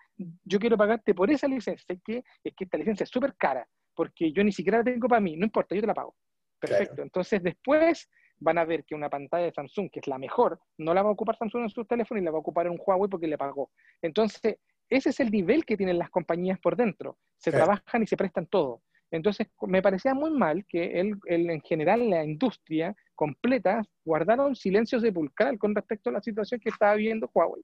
Yo 0.45 0.59
quiero 0.59 0.77
pagarte 0.77 1.15
por 1.15 1.31
esa 1.31 1.47
licencia, 1.47 1.97
que 2.05 2.25
es 2.43 2.55
que 2.55 2.65
esta 2.65 2.79
licencia 2.79 3.05
es 3.05 3.11
súper 3.11 3.35
cara, 3.37 3.69
porque 3.95 4.33
yo 4.33 4.43
ni 4.43 4.53
siquiera 4.53 4.79
la 4.79 4.85
tengo 4.85 5.09
para 5.09 5.21
mí, 5.21 5.37
no 5.37 5.45
importa, 5.45 5.75
yo 5.75 5.81
te 5.81 5.87
la 5.87 5.95
pago. 5.95 6.15
Perfecto. 6.59 7.03
Entonces 7.03 7.43
después 7.43 8.09
van 8.39 8.59
a 8.59 8.65
ver 8.65 8.85
que 8.85 8.95
una 8.95 9.09
pantalla 9.09 9.45
de 9.45 9.53
Samsung, 9.53 9.91
que 9.91 10.01
es 10.01 10.07
la 10.07 10.19
mejor, 10.19 10.61
no 10.79 10.95
la 10.95 11.03
va 11.03 11.11
a 11.11 11.13
ocupar 11.13 11.37
Samsung 11.37 11.65
en 11.65 11.71
su 11.71 11.85
teléfono 11.85 12.21
y 12.21 12.25
la 12.25 12.31
va 12.31 12.39
a 12.39 12.41
ocupar 12.41 12.67
en 12.67 12.73
un 12.73 12.81
Huawei 12.85 13.09
porque 13.09 13.27
le 13.27 13.39
pagó. 13.39 13.71
Entonces, 14.01 14.59
ese 14.89 15.11
es 15.11 15.21
el 15.21 15.31
nivel 15.31 15.65
que 15.65 15.77
tienen 15.77 15.99
las 15.99 16.11
compañías 16.11 16.59
por 16.61 16.77
dentro. 16.77 17.19
Se 17.37 17.51
trabajan 17.51 18.03
y 18.03 18.07
se 18.07 18.17
prestan 18.17 18.47
todo. 18.47 18.83
Entonces, 19.13 19.47
me 19.61 19.83
parecía 19.83 20.15
muy 20.15 20.31
mal 20.31 20.65
que 20.67 20.99
él, 20.99 21.19
en 21.27 21.61
general 21.61 22.09
la 22.09 22.25
industria 22.25 22.97
completa 23.15 23.83
guardaron 24.05 24.57
silencio 24.57 24.99
sepulcral 25.01 25.59
con 25.59 25.75
respecto 25.75 26.09
a 26.11 26.15
la 26.15 26.23
situación 26.23 26.59
que 26.61 26.71
estaba 26.71 26.95
viviendo 26.95 27.31
Huawei. 27.33 27.63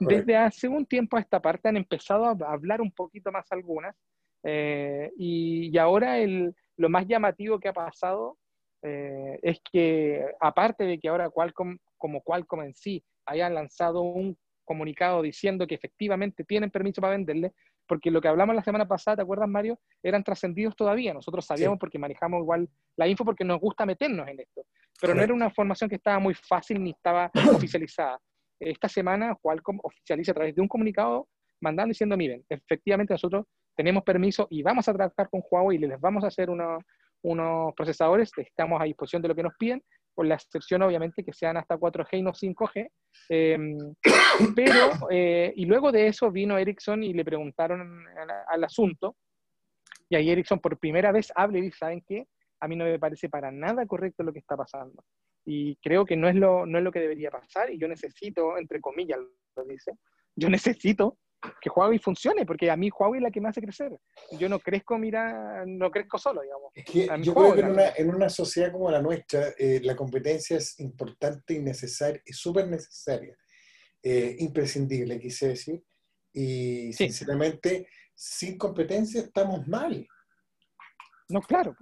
Desde 0.00 0.36
hace 0.36 0.68
un 0.68 0.84
tiempo 0.86 1.16
a 1.16 1.20
esta 1.20 1.40
parte 1.40 1.68
han 1.68 1.76
empezado 1.76 2.24
a 2.24 2.52
hablar 2.52 2.80
un 2.80 2.90
poquito 2.92 3.30
más 3.32 3.46
algunas, 3.50 3.96
eh, 4.42 5.10
y, 5.16 5.76
ahora 5.78 6.18
el, 6.18 6.54
lo 6.76 6.88
más 6.88 7.06
llamativo 7.06 7.58
que 7.58 7.68
ha 7.68 7.72
pasado 7.72 8.36
eh, 8.82 9.38
es 9.42 9.60
que, 9.72 10.24
aparte 10.40 10.84
de 10.84 10.98
que 10.98 11.08
ahora 11.08 11.30
Qualcomm, 11.30 11.78
como 11.96 12.22
Qualcomm 12.22 12.62
en 12.62 12.74
sí, 12.74 13.04
hayan 13.26 13.54
lanzado 13.54 14.02
un 14.02 14.36
comunicado 14.64 15.22
diciendo 15.22 15.66
que 15.66 15.74
efectivamente 15.74 16.44
tienen 16.44 16.70
permiso 16.70 17.00
para 17.00 17.16
venderle, 17.16 17.52
porque 17.88 18.10
lo 18.10 18.20
que 18.20 18.28
hablamos 18.28 18.54
la 18.54 18.62
semana 18.62 18.86
pasada, 18.86 19.16
¿te 19.16 19.22
acuerdas, 19.22 19.48
Mario? 19.48 19.80
Eran 20.02 20.22
trascendidos 20.22 20.76
todavía. 20.76 21.14
Nosotros 21.14 21.46
sabíamos 21.46 21.78
porque 21.78 21.98
manejamos 21.98 22.40
igual 22.42 22.68
la 22.96 23.08
info 23.08 23.24
porque 23.24 23.44
nos 23.44 23.58
gusta 23.58 23.86
meternos 23.86 24.28
en 24.28 24.40
esto. 24.40 24.62
Pero 25.00 25.14
no 25.14 25.22
era 25.22 25.32
una 25.32 25.46
información 25.46 25.88
que 25.88 25.96
estaba 25.96 26.18
muy 26.18 26.34
fácil 26.34 26.82
ni 26.82 26.90
estaba 26.90 27.30
oficializada. 27.54 28.20
Esta 28.60 28.88
semana 28.88 29.36
Qualcomm 29.40 29.78
oficializa 29.82 30.32
a 30.32 30.34
través 30.34 30.54
de 30.54 30.60
un 30.60 30.68
comunicado 30.68 31.28
mandando 31.60 31.90
diciendo, 31.90 32.16
miren, 32.16 32.44
efectivamente 32.48 33.14
nosotros 33.14 33.46
tenemos 33.76 34.02
permiso 34.04 34.46
y 34.50 34.62
vamos 34.62 34.88
a 34.88 34.92
trabajar 34.92 35.28
con 35.30 35.42
Huawei 35.48 35.78
y 35.78 35.80
les 35.80 36.00
vamos 36.00 36.24
a 36.24 36.28
hacer 36.28 36.50
unos, 36.50 36.82
unos 37.22 37.72
procesadores, 37.74 38.30
estamos 38.36 38.80
a 38.80 38.84
disposición 38.84 39.22
de 39.22 39.28
lo 39.28 39.34
que 39.34 39.42
nos 39.42 39.54
piden, 39.58 39.82
con 40.18 40.28
la 40.28 40.34
excepción 40.34 40.82
obviamente 40.82 41.22
que 41.22 41.32
sean 41.32 41.58
hasta 41.58 41.76
4G 41.76 42.18
y 42.18 42.22
no 42.22 42.32
5G. 42.32 42.90
Em, 43.28 43.78
pero, 44.56 44.90
eh, 45.12 45.52
y 45.54 45.64
luego 45.64 45.92
de 45.92 46.08
eso 46.08 46.32
vino 46.32 46.58
Ericsson 46.58 47.04
y 47.04 47.12
le 47.12 47.24
preguntaron 47.24 48.04
al, 48.48 48.64
asunto, 48.64 49.14
y 50.08 50.16
ahí 50.16 50.28
Ericsson 50.28 50.58
por 50.58 50.76
primera 50.76 51.12
vez 51.12 51.32
habla 51.36 51.58
y 51.58 51.60
dice, 51.60 51.78
¿saben 51.78 52.02
qué? 52.04 52.26
A 52.58 52.66
mí 52.66 52.74
no 52.74 52.84
me 52.84 52.98
parece 52.98 53.28
para 53.28 53.52
nada 53.52 53.86
correcto 53.86 54.24
lo 54.24 54.32
que 54.32 54.40
está 54.40 54.56
pasando. 54.56 55.04
Y 55.44 55.76
creo 55.76 56.04
que 56.04 56.16
no 56.16 56.28
es 56.28 56.34
lo, 56.34 56.66
no 56.66 56.78
es 56.78 56.84
lo 56.84 56.90
que 56.90 56.98
debería 56.98 57.30
pasar, 57.30 57.70
y 57.70 57.78
yo 57.78 57.86
necesito, 57.86 58.58
entre 58.58 58.80
comillas, 58.80 59.20
lo 59.54 59.64
dice, 59.66 59.92
yo 60.34 60.48
necesito 60.48 61.16
que 61.60 61.70
Huawei 61.70 61.98
funcione, 61.98 62.44
porque 62.44 62.70
a 62.70 62.76
mí 62.76 62.90
Huawei 62.90 63.18
es 63.18 63.22
la 63.22 63.30
que 63.30 63.40
me 63.40 63.48
hace 63.48 63.60
crecer. 63.60 63.98
Yo 64.38 64.48
no 64.48 64.58
crezco, 64.58 64.98
mira, 64.98 65.64
no 65.66 65.90
crezco 65.90 66.18
solo, 66.18 66.42
digamos. 66.42 66.72
Es 66.74 66.84
que 66.84 67.08
yo 67.22 67.34
creo 67.34 67.54
que 67.54 67.60
en 67.60 67.70
una, 67.70 67.88
en 67.96 68.14
una, 68.14 68.28
sociedad 68.28 68.72
como 68.72 68.90
la 68.90 69.00
nuestra, 69.00 69.48
eh, 69.58 69.80
la 69.82 69.94
competencia 69.94 70.56
es 70.56 70.78
importante 70.80 71.54
y 71.54 71.60
necesaria, 71.60 72.20
y 72.24 72.32
súper 72.32 72.68
necesaria, 72.68 73.36
eh, 74.02 74.36
imprescindible, 74.38 75.20
quise 75.20 75.48
decir. 75.48 75.82
Y 76.32 76.92
sinceramente, 76.92 77.88
sin 78.14 78.58
competencia 78.58 79.20
estamos 79.20 79.66
mal. 79.66 80.06
No, 81.28 81.40
claro. 81.42 81.76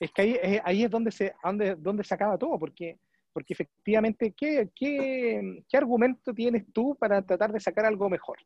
Es 0.00 0.12
que 0.12 0.22
ahí, 0.22 0.60
ahí 0.64 0.84
es 0.84 0.90
donde 0.90 1.10
se, 1.10 1.34
donde, 1.42 1.74
donde 1.76 2.04
se 2.04 2.14
acaba 2.14 2.38
todo, 2.38 2.58
porque 2.58 2.98
porque 3.38 3.52
efectivamente, 3.52 4.34
¿qué, 4.36 4.68
qué, 4.74 5.62
qué 5.68 5.76
argumento 5.76 6.34
tienes 6.34 6.64
tú 6.72 6.96
para 6.98 7.22
tratar 7.22 7.52
de 7.52 7.60
sacar 7.60 7.84
algo 7.84 8.10
mejor? 8.10 8.38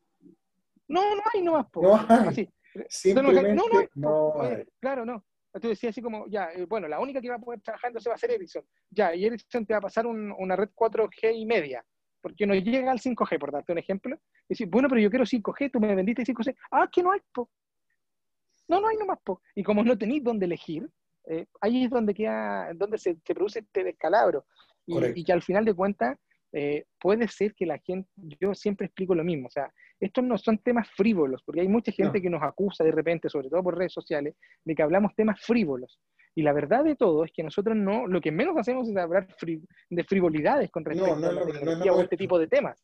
No, 0.92 1.16
no 1.16 1.22
hay 1.32 1.42
nomás. 1.42 1.66
Po. 1.70 1.82
No 1.82 1.96
hay. 1.96 2.28
Así. 2.28 2.48
Simplemente 2.88 3.54
no, 3.54 3.64
no, 3.68 3.88
no, 3.94 4.64
claro, 4.80 5.04
no. 5.04 5.24
Tú 5.60 5.68
decías 5.68 5.90
así 5.90 6.00
como, 6.00 6.26
ya, 6.28 6.50
eh, 6.52 6.64
bueno, 6.64 6.88
la 6.88 6.98
única 6.98 7.20
que 7.20 7.28
va 7.28 7.34
a 7.34 7.40
poder 7.40 7.60
trabajar 7.60 7.88
entonces 7.88 8.10
va 8.10 8.14
a 8.14 8.18
ser 8.18 8.30
Ericsson. 8.30 8.64
Ya, 8.90 9.14
y 9.14 9.26
Ericsson 9.26 9.66
te 9.66 9.74
va 9.74 9.78
a 9.78 9.82
pasar 9.82 10.06
un, 10.06 10.32
una 10.38 10.56
red 10.56 10.70
4G 10.74 11.34
y 11.34 11.44
media, 11.44 11.84
porque 12.22 12.46
no 12.46 12.54
llega 12.54 12.90
al 12.90 13.00
5G, 13.00 13.38
por 13.38 13.52
darte 13.52 13.72
un 13.72 13.78
ejemplo. 13.78 14.16
Y 14.48 14.54
decir, 14.54 14.68
bueno, 14.68 14.88
pero 14.88 15.02
yo 15.02 15.10
quiero 15.10 15.26
5G, 15.26 15.70
tú 15.70 15.80
me 15.80 15.94
vendiste 15.94 16.24
5G. 16.24 16.56
Ah, 16.70 16.88
que 16.90 17.02
no 17.02 17.12
hay, 17.12 17.20
po. 17.34 17.50
No, 18.68 18.80
no 18.80 18.88
hay 18.88 18.96
nomás, 18.96 19.18
po. 19.22 19.42
Y 19.54 19.62
como 19.62 19.84
no 19.84 19.98
tenéis 19.98 20.24
dónde 20.24 20.46
elegir, 20.46 20.88
eh, 21.26 21.46
ahí 21.60 21.84
es 21.84 21.90
donde 21.90 22.14
queda, 22.14 22.70
donde 22.74 22.96
se, 22.96 23.18
se 23.22 23.34
produce 23.34 23.58
este 23.58 23.84
descalabro. 23.84 24.46
Y, 24.86 25.20
y, 25.20 25.24
que 25.24 25.32
al 25.32 25.42
final 25.42 25.66
de 25.66 25.74
cuentas 25.74 26.18
eh, 26.52 26.84
puede 27.00 27.28
ser 27.28 27.54
que 27.54 27.66
la 27.66 27.78
gente, 27.78 28.08
yo 28.16 28.54
siempre 28.54 28.86
explico 28.86 29.14
lo 29.14 29.24
mismo, 29.24 29.46
o 29.48 29.50
sea, 29.50 29.72
estos 30.02 30.24
no 30.24 30.36
son 30.36 30.58
temas 30.58 30.90
frívolos, 30.90 31.42
porque 31.44 31.60
hay 31.60 31.68
mucha 31.68 31.92
gente 31.92 32.20
que 32.20 32.28
nos 32.28 32.42
acusa 32.42 32.82
de 32.82 32.90
repente, 32.90 33.28
sobre 33.28 33.48
todo 33.48 33.62
por 33.62 33.78
redes 33.78 33.92
sociales, 33.92 34.34
de 34.64 34.74
que 34.74 34.82
hablamos 34.82 35.14
temas 35.14 35.40
frívolos. 35.40 36.00
Y 36.34 36.42
la 36.42 36.52
verdad 36.52 36.82
de 36.82 36.96
todo 36.96 37.24
es 37.24 37.30
que 37.32 37.44
nosotros 37.44 37.76
no, 37.76 38.08
lo 38.08 38.20
que 38.20 38.32
menos 38.32 38.56
hacemos 38.56 38.88
es 38.88 38.96
hablar 38.96 39.28
de 39.90 40.04
frivolidades 40.04 40.70
con 40.70 40.84
respecto 40.84 41.14
a 41.14 41.18
la 41.18 41.46
tecnología 41.46 41.92
o 41.92 42.00
este 42.00 42.16
tipo 42.16 42.38
de 42.38 42.48
temas. 42.48 42.82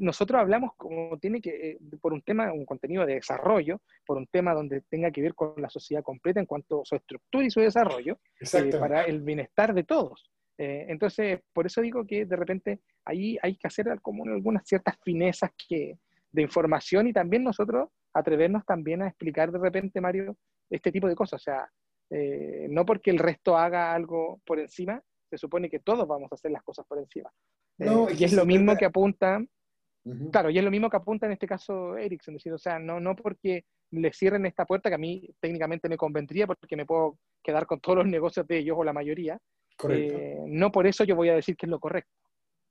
Nosotros 0.00 0.38
hablamos 0.38 0.72
como 0.76 1.18
tiene 1.18 1.40
que, 1.40 1.70
eh, 1.70 1.78
por 1.98 2.12
un 2.12 2.20
tema, 2.20 2.52
un 2.52 2.66
contenido 2.66 3.06
de 3.06 3.14
desarrollo, 3.14 3.80
por 4.04 4.18
un 4.18 4.26
tema 4.26 4.52
donde 4.52 4.82
tenga 4.82 5.10
que 5.10 5.22
ver 5.22 5.34
con 5.34 5.54
la 5.56 5.70
sociedad 5.70 6.02
completa 6.02 6.40
en 6.40 6.46
cuanto 6.46 6.82
a 6.82 6.84
su 6.84 6.94
estructura 6.94 7.46
y 7.46 7.50
su 7.50 7.60
desarrollo, 7.60 8.18
eh, 8.38 8.70
para 8.78 9.04
el 9.04 9.22
bienestar 9.22 9.72
de 9.72 9.84
todos. 9.84 10.30
Eh, 10.58 10.86
entonces, 10.88 11.40
por 11.54 11.64
eso 11.64 11.80
digo 11.80 12.04
que 12.04 12.26
de 12.26 12.36
repente 12.36 12.80
ahí 13.06 13.38
hay 13.40 13.56
que 13.56 13.68
hacer 13.68 13.98
como 14.02 14.24
algunas 14.24 14.66
ciertas 14.66 14.98
finezas 15.02 15.52
que, 15.68 15.96
de 16.32 16.42
información 16.42 17.06
y 17.06 17.12
también 17.12 17.44
nosotros 17.44 17.88
atrevernos 18.14 18.64
también 18.64 19.02
a 19.02 19.08
explicar 19.08 19.52
de 19.52 19.58
repente, 19.58 20.00
Mario, 20.00 20.36
este 20.70 20.92
tipo 20.92 21.08
de 21.08 21.14
cosas. 21.14 21.40
O 21.40 21.44
sea, 21.44 21.70
eh, 22.10 22.66
no 22.70 22.84
porque 22.84 23.10
el 23.10 23.18
resto 23.18 23.56
haga 23.56 23.92
algo 23.92 24.40
por 24.44 24.58
encima, 24.58 25.00
se 25.28 25.38
supone 25.38 25.68
que 25.68 25.80
todos 25.80 26.06
vamos 26.06 26.30
a 26.32 26.34
hacer 26.34 26.50
las 26.50 26.62
cosas 26.62 26.86
por 26.86 26.98
encima. 26.98 27.30
Eh, 27.78 28.14
y 28.18 28.24
es 28.24 28.32
lo 28.32 28.44
mismo 28.44 28.76
que 28.76 28.86
apunta, 28.86 29.40
claro, 30.32 30.50
y 30.50 30.58
es 30.58 30.64
lo 30.64 30.70
mismo 30.70 30.90
que 30.90 30.96
apunta 30.96 31.26
en 31.26 31.32
este 31.32 31.46
caso 31.46 31.96
Ericsson, 31.96 32.34
decir, 32.34 32.52
o 32.52 32.58
sea, 32.58 32.78
no, 32.78 32.98
no 32.98 33.14
porque 33.14 33.64
le 33.90 34.12
cierren 34.12 34.46
esta 34.46 34.66
puerta, 34.66 34.88
que 34.88 34.96
a 34.96 34.98
mí 34.98 35.30
técnicamente 35.40 35.88
me 35.88 35.96
convendría 35.96 36.46
porque 36.46 36.76
me 36.76 36.86
puedo 36.86 37.18
quedar 37.42 37.66
con 37.66 37.80
todos 37.80 37.98
los 37.98 38.06
negocios 38.06 38.46
de 38.46 38.58
ellos 38.58 38.76
o 38.78 38.84
la 38.84 38.92
mayoría, 38.92 39.38
eh, 39.88 40.38
no 40.46 40.72
por 40.72 40.86
eso 40.86 41.04
yo 41.04 41.14
voy 41.14 41.28
a 41.28 41.34
decir 41.34 41.56
que 41.56 41.66
es 41.66 41.70
lo 41.70 41.78
correcto. 41.78 42.10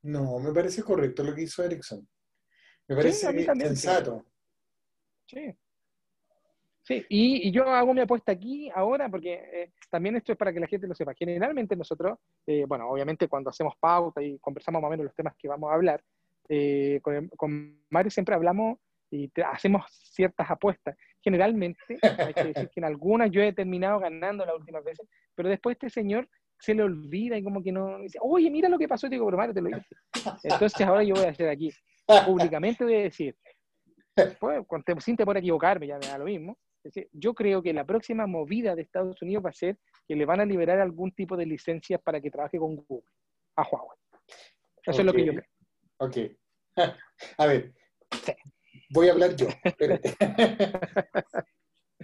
No, 0.04 0.40
me 0.40 0.52
parece 0.52 0.84
correcto 0.84 1.24
lo 1.24 1.34
que 1.34 1.44
hizo 1.44 1.64
Ericsson. 1.64 2.08
Me 2.88 2.96
parece 2.96 3.46
sensato. 3.56 4.26
Sí. 5.26 5.54
Sí, 6.84 7.06
y, 7.10 7.52
yo 7.52 7.70
hago 7.70 7.94
mi 7.94 8.00
apuesta 8.00 8.32
aquí 8.32 8.72
ahora 8.74 9.10
porque 9.10 9.34
eh, 9.34 9.72
también 9.90 10.16
esto 10.16 10.32
es 10.32 10.38
para 10.38 10.54
que 10.54 10.62
la 10.62 10.68
gente 10.68 10.88
lo 10.88 10.96
sepa. 10.96 11.14
Generalmente 11.14 11.76
nosotros, 11.76 12.18
eh, 12.46 12.64
bueno, 12.66 12.90
obviamente 12.90 13.28
cuando 13.28 13.50
hacemos 13.50 13.76
pauta 13.78 14.22
y 14.24 14.40
conversamos 14.40 14.82
más 14.82 14.88
o 14.88 14.92
menos 14.92 15.04
los 15.04 15.16
temas 15.16 15.36
que 15.38 15.50
vamos 15.50 15.70
a 15.70 15.74
hablar, 15.74 16.02
con, 17.02 17.28
con, 17.36 17.84
Mario 17.90 18.10
siempre 18.10 18.36
hablamos 18.36 18.78
y 19.12 19.30
hacemos 19.42 19.84
ciertas 19.92 20.50
apuestas. 20.50 20.96
Generalmente, 21.22 21.80
hay 22.30 22.34
que 22.34 22.44
decir 22.46 22.70
que 22.70 22.80
en 22.80 22.86
algunas 22.86 23.32
yo 23.32 23.42
he 23.42 23.54
terminado 23.54 24.00
ganando 24.00 24.46
las 24.46 24.56
últimas 24.56 24.84
veces, 24.84 25.08
pero 25.36 25.50
después 25.50 25.76
este 25.76 25.90
señor 25.90 26.30
se 26.60 26.74
le 26.74 26.84
olvida 26.84 27.38
y 27.38 27.44
como 27.44 27.62
que 27.62 27.72
no 27.72 28.00
dice, 28.00 28.18
oye, 28.22 28.50
mira 28.50 28.70
lo 28.70 28.80
que 28.80 28.88
pasó, 28.88 29.08
digo, 29.08 29.26
pero 29.26 29.38
Mario, 29.38 29.54
te 29.54 29.62
lo 29.62 29.68
dije. 29.68 29.86
Entonces 30.44 30.82
ahora 30.82 31.04
yo 31.04 31.16
voy 31.16 31.26
a 31.26 31.30
hacer 31.30 31.50
aquí, 31.50 31.72
públicamente 32.26 32.84
voy 32.84 32.96
a 32.96 33.02
decir, 33.02 33.36
pues, 34.40 34.64
sin 35.00 35.16
temor 35.16 35.36
a 35.36 35.40
equivocarme, 35.40 35.88
ya 35.88 35.98
me 35.98 36.08
da 36.08 36.18
lo 36.18 36.26
mismo, 36.26 36.58
yo 37.12 37.34
creo 37.34 37.62
que 37.62 37.74
la 37.74 37.86
próxima 37.86 38.26
movida 38.28 38.76
de 38.76 38.82
Estados 38.84 39.22
Unidos 39.22 39.46
va 39.46 39.50
a 39.50 39.54
ser 39.54 39.78
que 40.08 40.16
le 40.16 40.26
van 40.26 40.40
a 40.40 40.46
liberar 40.46 40.80
algún 40.80 41.12
tipo 41.12 41.36
de 41.36 41.46
licencias 41.46 42.02
para 42.02 42.22
que 42.22 42.32
trabaje 42.32 42.58
con 42.58 42.76
Google, 42.76 43.04
a 43.56 43.64
Huawei. 43.64 43.98
Eso 44.86 45.00
es 45.02 45.06
lo 45.06 45.14
que 45.14 45.26
yo 45.26 45.34
creo. 45.34 45.46
Ok. 45.98 46.18
A 47.38 47.46
ver, 47.46 47.74
voy 48.92 49.10
a 49.10 49.12
hablar 49.12 49.36
yo. 49.36 49.48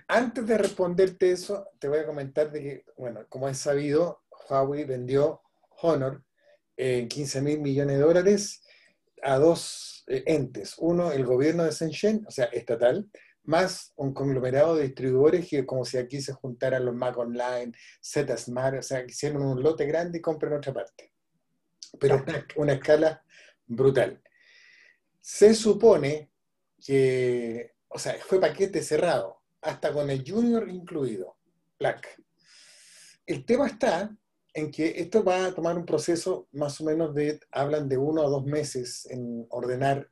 Antes 0.07 0.47
de 0.47 0.57
responderte 0.57 1.31
eso, 1.31 1.69
te 1.79 1.87
voy 1.87 1.99
a 1.99 2.05
comentar 2.05 2.51
de 2.51 2.61
que, 2.61 2.83
bueno, 2.97 3.25
como 3.29 3.47
es 3.47 3.59
sabido, 3.59 4.23
Huawei 4.49 4.83
vendió 4.83 5.41
Honor 5.81 6.23
en 6.75 7.07
15 7.07 7.41
mil 7.41 7.59
millones 7.59 7.97
de 7.97 8.03
dólares 8.03 8.65
a 9.21 9.37
dos 9.37 9.92
eh, 10.07 10.23
entes. 10.27 10.75
Uno, 10.77 11.11
el 11.11 11.25
gobierno 11.25 11.63
de 11.63 11.71
Shenzhen, 11.71 12.25
o 12.27 12.31
sea, 12.31 12.45
estatal, 12.45 13.09
más 13.43 13.93
un 13.97 14.13
conglomerado 14.13 14.75
de 14.75 14.83
distribuidores 14.83 15.47
que 15.49 15.65
como 15.65 15.83
si 15.85 15.97
aquí 15.97 16.21
se 16.21 16.33
juntaran 16.33 16.85
los 16.85 16.95
Mac 16.95 17.17
Online, 17.17 17.73
Z 18.01 18.37
Smart, 18.37 18.79
o 18.79 18.81
sea, 18.81 19.03
hicieron 19.03 19.43
un 19.43 19.61
lote 19.61 19.85
grande 19.85 20.19
y 20.19 20.21
compran 20.21 20.53
otra 20.53 20.73
parte. 20.73 21.11
Pero 21.99 22.23
una, 22.25 22.47
una 22.55 22.73
escala 22.73 23.23
brutal. 23.65 24.21
Se 25.19 25.53
supone 25.53 26.31
que, 26.85 27.73
o 27.87 27.99
sea, 27.99 28.15
fue 28.15 28.39
paquete 28.39 28.81
cerrado, 28.81 29.41
hasta 29.61 29.93
con 29.93 30.09
el 30.09 30.23
Junior 30.29 30.69
incluido, 30.69 31.37
Black. 31.79 32.21
El 33.25 33.45
tema 33.45 33.67
está 33.67 34.13
en 34.53 34.71
que 34.71 34.93
esto 35.01 35.23
va 35.23 35.45
a 35.45 35.53
tomar 35.53 35.77
un 35.77 35.85
proceso 35.85 36.47
más 36.51 36.79
o 36.79 36.83
menos 36.83 37.13
de, 37.13 37.39
hablan 37.51 37.89
de 37.89 37.97
uno 37.97 38.23
o 38.23 38.29
dos 38.29 38.45
meses 38.45 39.07
en 39.09 39.45
ordenar 39.49 40.07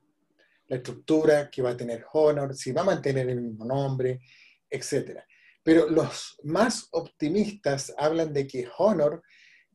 la 0.67 0.77
estructura 0.77 1.49
que 1.51 1.61
va 1.61 1.71
a 1.71 1.77
tener 1.77 2.05
Honor, 2.13 2.55
si 2.55 2.71
va 2.71 2.81
a 2.81 2.85
mantener 2.85 3.29
el 3.29 3.41
mismo 3.41 3.65
nombre, 3.65 4.21
etc. 4.69 5.19
Pero 5.63 5.89
los 5.89 6.37
más 6.43 6.87
optimistas 6.91 7.93
hablan 7.97 8.33
de 8.33 8.47
que 8.47 8.67
Honor, 8.77 9.21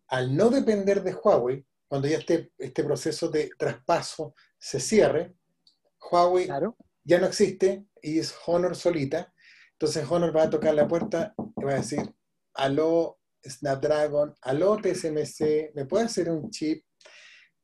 al 0.09 0.35
no 0.35 0.51
depender 0.51 1.03
de 1.03 1.15
Huawei, 1.15 1.65
cuando 1.87 2.09
ya 2.09 2.19
este, 2.19 2.51
este 2.59 2.83
proceso 2.83 3.29
de 3.29 3.51
traspaso 3.57 4.35
se 4.59 4.81
cierre, 4.81 5.35
Huawei 6.11 6.49
ya 7.05 7.21
no 7.21 7.27
existe 7.27 7.85
y 8.03 8.19
es 8.19 8.35
Honor 8.47 8.75
solita. 8.75 9.33
Entonces 9.73 10.11
Honor 10.11 10.35
va 10.35 10.45
a 10.45 10.51
tocar 10.51 10.75
la 10.75 10.89
puerta 10.89 11.35
y 11.57 11.65
va 11.65 11.73
a 11.73 11.77
decir, 11.77 12.01
aló 12.55 13.19
Snapdragon, 13.49 14.35
aló 14.43 14.77
TSMC, 14.77 15.73
¿me 15.75 15.85
puede 15.87 16.05
hacer 16.05 16.31
un 16.31 16.51
chip? 16.51 16.85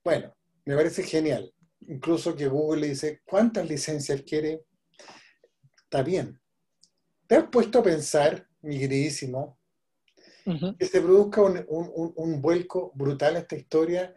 Bueno, 0.04 0.34
me 0.64 0.76
parece 0.76 1.02
genial. 1.02 1.52
Incluso 1.88 2.34
que 2.36 2.48
Google 2.48 2.82
le 2.82 2.88
dice, 2.88 3.22
¿cuántas 3.24 3.68
licencias 3.68 4.22
quiere? 4.22 4.64
Está 5.84 6.02
bien. 6.02 6.40
¿Te 7.26 7.36
has 7.36 7.44
puesto 7.48 7.80
a 7.80 7.82
pensar, 7.82 8.46
mi 8.60 8.78
queridísimo, 8.78 9.58
que 10.44 10.86
se 10.86 11.00
produzca 11.00 11.40
un, 11.42 12.42
vuelco 12.42 12.92
brutal 12.94 13.36
a 13.36 13.40
esta 13.40 13.56
historia 13.56 14.14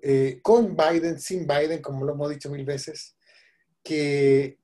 eh, 0.00 0.40
con 0.42 0.76
Biden, 0.76 1.20
sin 1.20 1.46
Biden, 1.46 1.82
como 1.82 2.04
lo 2.04 2.12
hemos 2.12 2.30
dicho 2.30 2.50
mil 2.50 2.64
veces, 2.64 3.16
que 3.82 4.58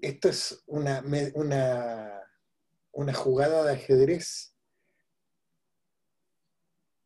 esto 0.00 0.28
es 0.28 0.62
una, 0.66 1.02
una, 1.34 2.22
una 2.92 3.14
jugada 3.14 3.64
de 3.64 3.72
ajedrez, 3.72 4.51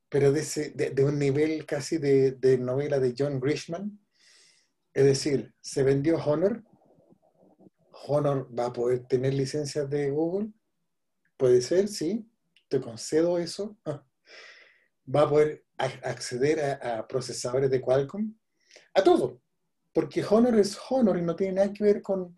pero 0.09 0.33
de, 0.33 0.91
de, 0.95 1.05
un 1.05 1.19
nivel 1.19 1.67
casi 1.67 1.99
de, 1.99 2.33
de, 2.33 2.59
novela 2.59 2.99
de 2.99 3.15
John 3.17 3.41
Grishman. 3.41 3.99
Es 4.95 5.05
decir, 5.05 5.55
se 5.61 5.83
vendió 5.83 6.17
Honor. 6.17 6.63
Honor 8.07 8.49
va 8.57 8.67
a 8.67 8.73
poder 8.73 9.07
tener 9.07 9.35
licencias 9.35 9.89
de 9.91 10.11
Google. 10.11 10.53
Puede 11.37 11.61
ser, 11.61 11.89
sí. 11.89 12.29
Te 12.69 12.81
concedo 12.81 13.39
eso. 13.39 13.77
Va 15.15 15.23
a 15.23 15.29
poder 15.29 15.65
acceder 15.77 16.59
a, 16.59 16.99
a 16.99 17.07
procesadores 17.07 17.71
de 17.71 17.81
Qualcomm. 17.81 18.37
A 18.93 19.05
todo 19.05 19.41
porque 19.97 20.23
Honor 20.29 20.59
es 20.59 20.79
Honor 20.91 21.17
y 21.17 21.23
no 21.23 21.35
tiene 21.35 21.55
nada 21.55 21.73
que 21.73 21.83
ver 21.83 22.03
con, 22.03 22.37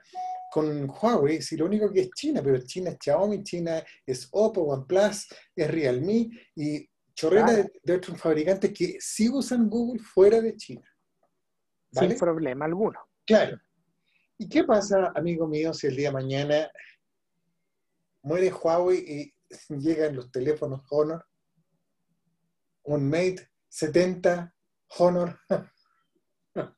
con 0.53 0.89
Huawei, 0.89 1.43
si 1.43 1.57
lo 1.57 1.67
único 1.67 1.93
que 1.93 2.03
es 2.03 2.11
China, 2.11 2.41
pero 2.41 2.65
China 2.65 2.91
es 2.91 2.99
Xiaomi, 3.03 3.43
China 3.43 3.83
es 4.07 4.29
Oppo, 4.31 4.61
OnePlus, 4.61 5.27
es 5.57 5.69
Realme 5.69 6.31
y 6.55 6.89
chorrera 7.19 7.69
de, 7.83 7.95
otros 7.95 8.21
fabricantes 8.21 8.73
que 8.73 8.97
sí 9.01 9.29
usan 9.29 9.69
Google 9.69 10.01
fuera 10.01 10.41
de 10.41 10.57
China. 10.57 10.89
Sin 11.91 12.17
problema 12.17 12.65
alguno. 12.65 13.01
Claro. 13.27 13.59
¿Y 14.39 14.49
qué 14.49 14.63
pasa, 14.63 15.13
amigo 15.17 15.49
mío, 15.49 15.75
si 15.75 15.89
el 15.89 15.97
día 15.97 16.11
de 16.11 16.15
mañana 16.15 16.71
muere 18.23 18.53
Huawei 18.53 18.99
y 18.99 19.35
llegan 19.77 20.15
los 20.15 20.31
teléfonos 20.31 20.83
Honor, 20.91 21.27
un 22.85 23.11
Mate 23.11 23.49
70 23.69 24.55
Honor? 24.99 25.41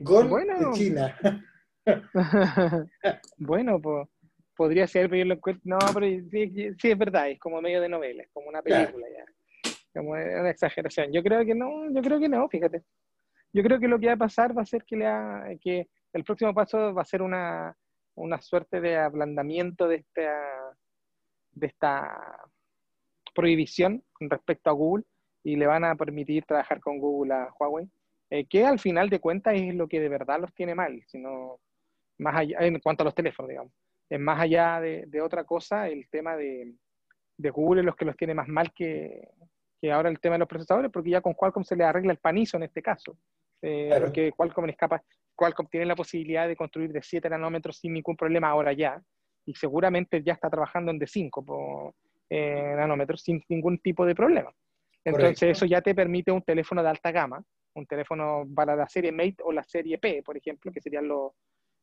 Gol 0.00 0.28
de 0.28 0.70
China. 0.74 1.18
bueno, 3.38 3.80
pues 3.80 4.08
podría 4.54 4.86
ser, 4.86 5.08
pero 5.08 5.20
yo 5.20 5.24
lo 5.24 5.34
encuentro. 5.34 5.62
No, 5.64 5.78
pero 5.94 6.06
sí, 6.06 6.76
es 6.82 6.98
verdad, 6.98 7.30
es 7.30 7.38
como 7.40 7.62
medio 7.62 7.80
de 7.80 7.88
novela, 7.88 8.24
es 8.24 8.28
como 8.30 8.50
una 8.50 8.60
película 8.60 9.06
ya. 9.08 9.24
Como 9.94 10.10
una 10.10 10.50
exageración. 10.50 11.12
Yo 11.12 11.22
creo 11.22 11.44
que 11.44 11.54
no, 11.54 11.90
yo 11.92 12.02
creo 12.02 12.20
que 12.20 12.28
no, 12.28 12.48
fíjate. 12.48 12.82
Yo 13.52 13.62
creo 13.62 13.80
que 13.80 13.88
lo 13.88 13.98
que 13.98 14.06
va 14.08 14.12
a 14.12 14.16
pasar 14.16 14.56
va 14.56 14.62
a 14.62 14.66
ser 14.66 14.84
que, 14.84 14.96
le 14.96 15.58
que 15.60 15.88
el 16.12 16.24
próximo 16.24 16.54
paso 16.54 16.92
va 16.94 17.02
a 17.02 17.06
ser 17.06 17.22
una, 17.22 17.74
una 18.14 18.40
suerte 18.40 18.80
de 18.80 18.96
ablandamiento 18.96 19.88
de 19.88 19.96
esta, 19.96 20.76
de 21.52 21.66
esta 21.66 22.48
prohibición 23.34 24.04
con 24.12 24.28
respecto 24.28 24.70
a 24.70 24.74
Google 24.74 25.04
y 25.42 25.56
le 25.56 25.66
van 25.66 25.84
a 25.84 25.94
permitir 25.94 26.44
trabajar 26.44 26.80
con 26.80 26.98
Google 26.98 27.34
a 27.34 27.48
Huawei 27.58 27.88
eh, 28.30 28.46
que 28.46 28.66
al 28.66 28.78
final 28.78 29.08
de 29.08 29.20
cuentas 29.20 29.54
es 29.56 29.74
lo 29.74 29.88
que 29.88 30.00
de 30.00 30.08
verdad 30.08 30.40
los 30.40 30.52
tiene 30.54 30.74
mal, 30.74 31.02
sino 31.06 31.60
más 32.18 32.36
allá, 32.36 32.58
en 32.60 32.78
cuanto 32.80 33.02
a 33.02 33.06
los 33.06 33.14
teléfonos. 33.14 33.70
Es 34.10 34.20
más 34.20 34.40
allá 34.40 34.80
de, 34.80 35.22
otra 35.22 35.44
cosa, 35.44 35.88
el 35.88 36.08
tema 36.10 36.36
de, 36.36 36.74
Google 37.38 37.80
es 37.80 37.86
lo 37.86 37.94
que 37.94 38.04
los 38.04 38.16
tiene 38.16 38.34
más 38.34 38.48
mal 38.48 38.72
que, 38.74 39.28
ahora 39.86 40.08
el 40.08 40.18
tema 40.18 40.34
de 40.34 40.40
los 40.40 40.48
procesadores, 40.48 40.90
porque 40.90 41.10
ya 41.10 41.20
con 41.20 41.34
Qualcomm 41.34 41.64
se 41.64 41.76
le 41.76 41.84
arregla 41.84 42.12
el 42.12 42.18
panizo 42.18 42.56
en 42.56 42.64
este 42.64 42.82
caso. 42.82 43.16
Eh, 43.62 43.90
porque 44.00 44.32
Qualcomm 44.32 44.68
es 44.68 44.76
capaz, 44.76 45.02
Qualcomm 45.34 45.66
tiene 45.66 45.86
la 45.86 45.96
posibilidad 45.96 46.46
de 46.46 46.56
construir 46.56 46.92
de 46.92 47.02
7 47.02 47.28
nanómetros 47.30 47.78
sin 47.78 47.92
ningún 47.92 48.16
problema 48.16 48.48
ahora 48.48 48.72
ya, 48.72 49.00
y 49.46 49.54
seguramente 49.54 50.22
ya 50.22 50.34
está 50.34 50.50
trabajando 50.50 50.90
en 50.90 50.98
de 50.98 51.06
5 51.06 51.94
eh, 52.30 52.74
nanómetros 52.76 53.22
sin 53.22 53.42
ningún 53.48 53.78
tipo 53.78 54.04
de 54.04 54.14
problema. 54.14 54.52
Entonces 55.04 55.42
eso 55.42 55.64
ya 55.64 55.80
te 55.80 55.94
permite 55.94 56.30
un 56.30 56.42
teléfono 56.42 56.82
de 56.82 56.90
alta 56.90 57.10
gama, 57.10 57.42
un 57.74 57.86
teléfono 57.86 58.46
para 58.54 58.76
la 58.76 58.88
serie 58.88 59.12
Mate 59.12 59.36
o 59.42 59.52
la 59.52 59.62
serie 59.62 59.98
P, 59.98 60.22
por 60.22 60.36
ejemplo, 60.36 60.70
que 60.70 60.80
serían 60.80 61.08
los, 61.08 61.32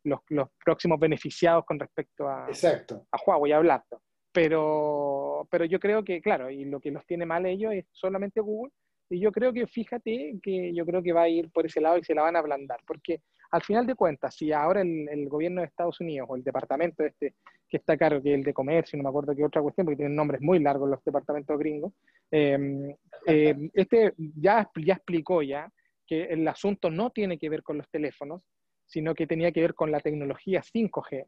los, 0.04 0.50
próximos 0.64 1.00
beneficiados 1.00 1.66
con 1.66 1.80
respecto 1.80 2.28
a, 2.28 2.48
Exacto. 2.48 3.08
a 3.12 3.18
Huawei 3.26 3.54
hablando. 3.54 4.02
Pero, 4.36 5.48
pero 5.50 5.64
yo 5.64 5.80
creo 5.80 6.04
que, 6.04 6.22
claro, 6.22 6.52
y 6.52 6.66
lo 6.66 6.82
que 6.82 6.92
los 6.92 7.06
tiene 7.06 7.26
mal 7.26 7.46
ellos 7.46 7.72
es 7.74 7.86
solamente 7.94 8.42
Google. 8.42 8.74
Y 9.10 9.22
yo 9.22 9.32
creo 9.32 9.54
que, 9.54 9.66
fíjate, 9.66 10.40
que 10.44 10.74
yo 10.74 10.86
creo 10.86 11.02
que 11.02 11.14
va 11.14 11.22
a 11.22 11.30
ir 11.30 11.50
por 11.52 11.66
ese 11.66 11.80
lado 11.80 11.98
y 11.98 12.04
se 12.04 12.14
la 12.14 12.24
van 12.24 12.36
a 12.36 12.40
ablandar. 12.40 12.80
Porque 12.86 13.22
al 13.52 13.64
final 13.64 13.88
de 13.88 13.96
cuentas, 13.96 14.36
si 14.36 14.52
ahora 14.52 14.82
el, 14.82 15.30
gobierno 15.30 15.62
de 15.62 15.68
Estados 15.68 16.02
Unidos 16.02 16.28
o 16.30 16.36
el 16.36 16.44
departamento 16.44 17.06
este 17.06 17.36
que 17.70 17.78
está 17.78 17.96
caro, 17.96 18.22
que 18.22 18.34
es 18.34 18.36
el 18.36 18.44
de 18.44 18.54
comercio, 18.54 18.98
no 18.98 19.04
me 19.04 19.10
acuerdo 19.10 19.34
qué 19.34 19.46
otra 19.46 19.62
cuestión, 19.62 19.86
porque 19.86 19.98
tienen 19.98 20.18
nombres 20.18 20.42
muy 20.42 20.60
largos 20.60 20.90
los 20.90 21.04
departamentos 21.04 21.58
gringos, 21.58 21.94
eh, 22.30 22.94
eh, 23.26 23.56
este 23.74 24.14
ya, 24.18 24.70
ya 24.76 24.94
explicó 24.96 25.42
ya 25.42 25.72
que 26.06 26.26
el 26.26 26.46
asunto 26.48 26.92
no 26.92 27.10
tiene 27.12 27.38
que 27.38 27.50
ver 27.50 27.64
con 27.64 27.78
los 27.78 27.90
teléfonos, 27.90 28.42
sino 28.86 29.16
que 29.16 29.28
tenía 29.28 29.54
que 29.54 29.62
ver 29.62 29.76
con 29.76 29.92
la 29.92 30.02
tecnología 30.02 30.62
5G. 30.62 31.26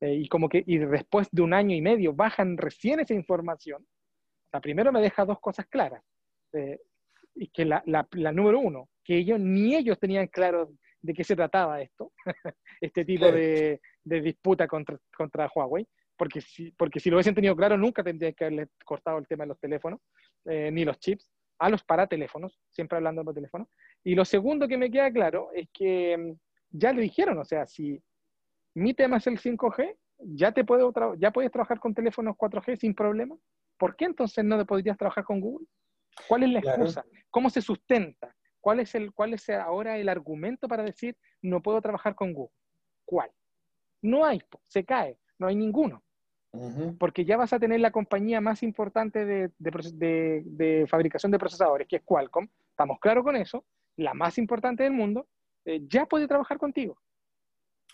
Eh, 0.00 0.14
y 0.14 0.28
como 0.28 0.48
que 0.48 0.62
y 0.66 0.78
después 0.78 1.28
de 1.32 1.42
un 1.42 1.52
año 1.52 1.74
y 1.74 1.80
medio 1.80 2.12
bajan 2.12 2.56
recién 2.56 3.00
esa 3.00 3.14
información. 3.14 3.86
O 4.52 4.60
primero 4.60 4.92
me 4.92 5.00
deja 5.00 5.24
dos 5.24 5.40
cosas 5.40 5.66
claras. 5.66 6.02
Eh, 6.52 6.80
y 7.34 7.48
que 7.48 7.64
la, 7.64 7.82
la, 7.86 8.32
número 8.32 8.58
uno, 8.58 8.88
que 9.04 9.16
ellos 9.16 9.38
ni 9.38 9.76
ellos 9.76 9.98
tenían 9.98 10.26
claro 10.26 10.70
de 11.00 11.14
qué 11.14 11.22
se 11.22 11.36
trataba 11.36 11.80
esto, 11.80 12.12
este 12.80 13.04
tipo 13.04 13.30
de, 13.30 13.80
de, 14.02 14.20
disputa 14.20 14.66
contra, 14.66 14.98
contra 15.16 15.48
Huawei, 15.54 15.86
porque 16.16 16.40
si, 16.40 16.72
porque 16.72 16.98
si 16.98 17.08
lo 17.08 17.16
hubiesen 17.16 17.34
tenido 17.34 17.54
claro, 17.54 17.76
nunca 17.78 18.02
tendrían 18.02 18.34
que 18.34 18.44
haberle 18.44 18.68
cortado 18.84 19.18
el 19.18 19.28
tema 19.28 19.44
de 19.44 19.48
los 19.48 19.60
teléfonos, 19.60 20.00
eh, 20.46 20.70
ni 20.72 20.84
los 20.84 20.98
chips, 20.98 21.30
a 21.60 21.70
los 21.70 21.84
parateléfonos, 21.84 22.58
siempre 22.70 22.96
hablando 22.96 23.22
de 23.22 23.26
los 23.26 23.34
teléfonos. 23.34 23.68
Y 24.04 24.14
lo 24.14 24.24
segundo 24.24 24.66
que 24.66 24.78
me 24.78 24.90
queda 24.90 25.12
claro 25.12 25.50
es 25.54 25.68
que 25.72 26.16
mm, 26.16 26.32
ya 26.70 26.92
le 26.92 27.02
dijeron, 27.02 27.38
o 27.38 27.44
sea, 27.44 27.66
si 27.66 28.00
mi 28.78 28.94
tema 28.94 29.16
es 29.18 29.26
el 29.26 29.38
5G, 29.38 29.96
ya, 30.18 30.52
te 30.52 30.64
puedo 30.64 30.92
ya 31.16 31.30
puedes 31.30 31.50
trabajar 31.50 31.80
con 31.80 31.94
teléfonos 31.94 32.36
4G 32.36 32.76
sin 32.76 32.94
problema. 32.94 33.36
¿Por 33.76 33.96
qué 33.96 34.06
entonces 34.06 34.44
no 34.44 34.64
podrías 34.66 34.96
trabajar 34.96 35.24
con 35.24 35.40
Google? 35.40 35.66
¿Cuál 36.26 36.44
es 36.44 36.50
la 36.50 36.58
excusa? 36.60 37.04
¿Cómo 37.30 37.50
se 37.50 37.62
sustenta? 37.62 38.34
¿Cuál 38.60 38.80
es, 38.80 38.94
el, 38.94 39.12
¿Cuál 39.12 39.34
es 39.34 39.48
ahora 39.50 39.98
el 39.98 40.08
argumento 40.08 40.66
para 40.66 40.82
decir 40.82 41.16
no 41.42 41.62
puedo 41.62 41.80
trabajar 41.80 42.14
con 42.14 42.32
Google? 42.32 42.54
¿Cuál? 43.04 43.30
No 44.02 44.24
hay, 44.24 44.42
se 44.66 44.84
cae, 44.84 45.18
no 45.38 45.46
hay 45.46 45.56
ninguno. 45.56 46.02
Porque 46.98 47.24
ya 47.24 47.36
vas 47.36 47.52
a 47.52 47.58
tener 47.58 47.78
la 47.78 47.92
compañía 47.92 48.40
más 48.40 48.62
importante 48.62 49.24
de, 49.24 49.50
de, 49.58 50.86
fabricación 50.88 51.30
de 51.30 51.38
procesadores, 51.38 51.86
que 51.86 51.96
es 51.96 52.02
Qualcomm, 52.02 52.48
estamos 52.70 52.98
claros 53.00 53.22
con 53.22 53.36
eso, 53.36 53.64
la 53.96 54.14
más 54.14 54.38
importante 54.38 54.82
del 54.82 54.92
mundo, 54.92 55.28
eh, 55.64 55.82
ya 55.86 56.06
puede 56.06 56.26
trabajar 56.26 56.58
contigo. 56.58 56.96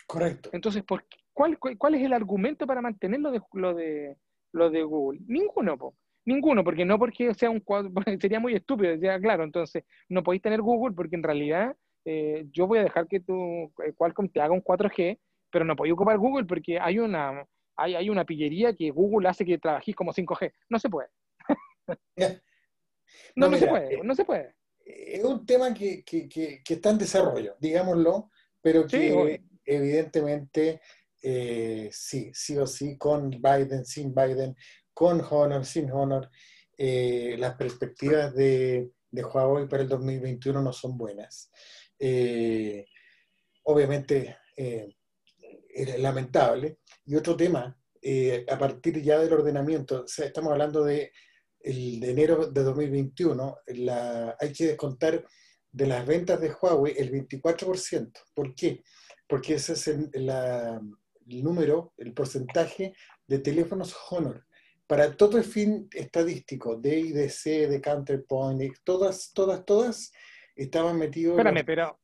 Correcto. 0.05 0.49
Entonces, 0.53 0.83
¿por 0.83 1.05
cuál, 1.33 1.57
cuál, 1.57 1.95
es 1.95 2.03
el 2.03 2.13
argumento 2.13 2.67
para 2.67 2.81
mantener 2.81 3.19
lo 3.19 3.31
de, 3.31 3.41
lo 3.53 3.73
de, 3.73 4.17
lo 4.51 4.69
de 4.69 4.83
Google? 4.83 5.19
Ninguno, 5.27 5.77
ninguno, 6.25 6.63
porque 6.63 6.85
no 6.85 6.99
porque 6.99 7.33
sea 7.33 7.49
un 7.49 7.59
cuadro, 7.59 7.91
sería 8.21 8.39
muy 8.39 8.53
estúpido, 8.53 8.95
ya 8.95 9.19
claro, 9.19 9.43
entonces 9.43 9.83
no 10.09 10.23
podéis 10.23 10.43
tener 10.43 10.61
Google 10.61 10.95
porque 10.95 11.15
en 11.15 11.23
realidad 11.23 11.75
eh, 12.05 12.45
yo 12.51 12.67
voy 12.67 12.79
a 12.79 12.83
dejar 12.83 13.07
que 13.07 13.19
tu 13.19 13.71
eh, 13.83 13.93
Qualcomm 13.95 14.29
te 14.29 14.41
haga 14.41 14.53
un 14.53 14.63
4G, 14.63 15.19
pero 15.51 15.65
no 15.65 15.75
podéis 15.75 15.93
ocupar 15.93 16.17
Google 16.17 16.45
porque 16.45 16.79
hay 16.79 16.99
una, 16.99 17.45
hay, 17.75 17.95
hay 17.95 18.09
una 18.09 18.25
pillería 18.25 18.75
que 18.75 18.91
Google 18.91 19.27
hace 19.27 19.45
que 19.45 19.57
trabajéis 19.57 19.95
como 19.95 20.13
5G. 20.13 20.51
No 20.69 20.79
se 20.79 20.89
puede. 20.89 21.09
no, 23.35 23.49
no, 23.49 23.57
se 23.57 23.67
puede, 23.67 24.03
no 24.03 24.15
se 24.15 24.25
puede 24.25 24.55
es 24.85 25.23
un 25.23 25.45
tema 25.45 25.73
que, 25.73 26.03
está 26.67 26.91
en 26.91 26.97
desarrollo, 26.97 27.55
digámoslo, 27.59 28.29
pero 28.61 28.85
que 28.85 29.41
evidentemente 29.65 30.81
eh, 31.27 31.89
sí, 31.91 32.31
sí 32.35 32.55
o 32.57 32.67
sí, 32.67 32.99
con 32.99 33.31
Biden, 33.31 33.83
sin 33.83 34.13
Biden, 34.13 34.55
con 34.93 35.25
Honor, 35.29 35.65
sin 35.65 35.91
Honor, 35.91 36.29
eh, 36.77 37.35
las 37.39 37.55
perspectivas 37.55 38.35
de, 38.35 38.91
de, 39.09 39.23
Huawei 39.23 39.67
para 39.67 39.81
el 39.81 39.89
2021 39.89 40.61
no 40.61 40.71
son 40.71 40.95
buenas. 40.95 41.49
Eh, 41.97 42.85
obviamente, 43.63 44.37
es 44.55 45.99
lamentable. 45.99 46.77
Y 47.05 47.15
otro 47.15 47.35
tema, 47.35 47.75
a 48.47 48.57
partir 48.59 49.01
ya 49.01 49.17
del 49.17 49.33
ordenamiento, 49.33 50.03
o 50.03 50.07
sea, 50.07 50.27
estamos 50.27 50.51
hablando 50.51 50.83
de, 50.83 51.11
el, 51.59 51.99
de 51.99 52.11
enero 52.11 52.51
de 52.51 52.63
2021, 52.63 53.57
la, 53.67 54.37
hay 54.39 54.53
que 54.53 54.67
descontar 54.67 55.25
de 55.71 55.87
las 55.87 56.05
ventas 56.05 56.39
de 56.39 56.51
Huawei 56.53 56.93
el 56.97 57.11
24%. 57.11 58.11
¿Por 58.33 58.53
qué? 58.53 58.83
Porque 59.27 59.55
ese 59.55 59.73
es 59.73 59.87
el, 59.87 60.09
número, 61.25 61.93
el 61.97 62.13
porcentaje 62.13 62.93
de 63.27 63.39
teléfonos 63.39 63.95
Honor. 64.09 64.45
Para 64.87 65.15
todo 65.17 65.37
el 65.37 65.43
fin 65.43 65.87
estadístico, 65.91 66.75
de 66.75 66.99
IDC, 66.99 67.69
de 67.69 67.81
Counterpoint, 67.81 68.61
todas, 68.83 69.31
todas, 69.33 69.65
todas 69.65 70.11
estaban 70.55 70.97
metidos... 70.99 71.37
Espérame, 71.37 71.65
pero 71.65 71.99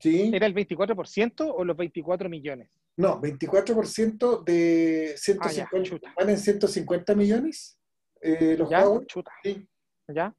¿Sí? 0.00 0.30
¿era 0.34 0.46
el 0.46 0.54
24% 0.54 1.52
o 1.54 1.64
los 1.64 1.76
24 1.76 2.28
millones? 2.28 2.70
No, 2.96 3.20
24% 3.20 4.44
de 4.44 5.14
150, 5.16 6.08
ah, 6.08 6.14
van 6.16 6.30
en 6.30 6.38
150 6.38 7.14
millones 7.14 7.78
eh, 8.20 8.56
los 8.58 8.70
¿Ya? 8.70 8.84
Chuta. 9.06 9.32
Sí. 9.42 9.68
¿Ya? 10.08 10.34